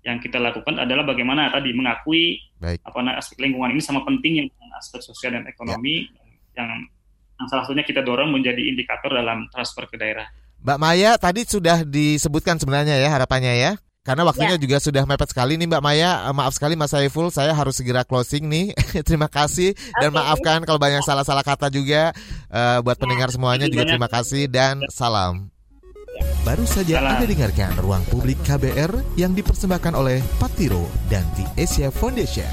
yang 0.00 0.16
kita 0.18 0.40
lakukan 0.40 0.80
adalah 0.80 1.04
bagaimana 1.04 1.52
tadi 1.52 1.76
mengakui 1.76 2.40
Baik. 2.56 2.80
apa 2.82 2.96
namanya 3.04 3.20
aspek 3.20 3.36
lingkungan 3.44 3.76
ini 3.76 3.82
sama 3.84 4.00
pentingnya 4.02 4.48
aspek 4.80 5.04
sosial 5.04 5.36
dan 5.36 5.44
ekonomi 5.44 6.08
ya. 6.08 6.64
yang 6.64 6.88
yang 7.36 7.46
salah 7.48 7.64
satunya 7.64 7.84
kita 7.84 8.04
dorong 8.04 8.32
menjadi 8.32 8.60
indikator 8.60 9.12
dalam 9.16 9.48
transfer 9.48 9.88
ke 9.88 9.96
daerah. 9.96 10.28
Mbak 10.60 10.78
Maya 10.78 11.16
tadi 11.16 11.48
sudah 11.48 11.88
disebutkan 11.88 12.60
sebenarnya 12.60 13.00
ya 13.00 13.08
harapannya 13.08 13.56
ya. 13.56 13.72
Karena 14.00 14.24
waktunya 14.24 14.56
ya. 14.56 14.60
juga 14.60 14.76
sudah 14.80 15.04
mepet 15.04 15.28
sekali 15.28 15.60
nih 15.60 15.68
Mbak 15.68 15.82
Maya. 15.84 16.28
Eh, 16.28 16.34
maaf 16.36 16.56
sekali 16.56 16.72
Mas 16.72 16.92
Saiful, 16.92 17.28
saya 17.28 17.52
harus 17.52 17.76
segera 17.76 18.04
closing 18.04 18.48
nih. 18.48 18.72
terima 19.08 19.28
kasih 19.28 19.76
okay. 19.76 20.00
dan 20.00 20.10
maafkan 20.12 20.64
kalau 20.64 20.80
banyak 20.80 21.04
salah-salah 21.04 21.44
kata 21.44 21.68
juga 21.68 22.16
uh, 22.48 22.80
buat 22.80 22.96
ya. 22.96 23.00
pendengar 23.00 23.28
semuanya 23.28 23.68
juga 23.68 23.88
terima 23.88 24.08
kasih 24.08 24.48
dan 24.48 24.80
salam. 24.88 25.52
Ya. 26.16 26.26
Baru 26.44 26.64
saja 26.64 27.00
Salam. 27.00 27.12
Anda 27.16 27.26
dengarkan 27.28 27.72
Ruang 27.80 28.04
Publik 28.08 28.40
KBR 28.44 29.16
yang 29.20 29.36
dipersembahkan 29.36 29.92
oleh 29.92 30.24
Patiro 30.40 30.88
dan 31.12 31.24
The 31.36 31.46
Asia 31.60 31.88
Foundation. 31.92 32.48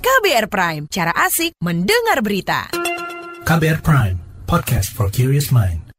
KBR 0.00 0.48
Prime, 0.48 0.84
cara 0.88 1.12
asik 1.12 1.52
mendengar 1.60 2.24
berita. 2.24 2.72
KBR 3.44 3.84
Prime, 3.84 4.16
podcast 4.48 4.88
for 4.94 5.12
curious 5.12 5.52
mind. 5.52 5.89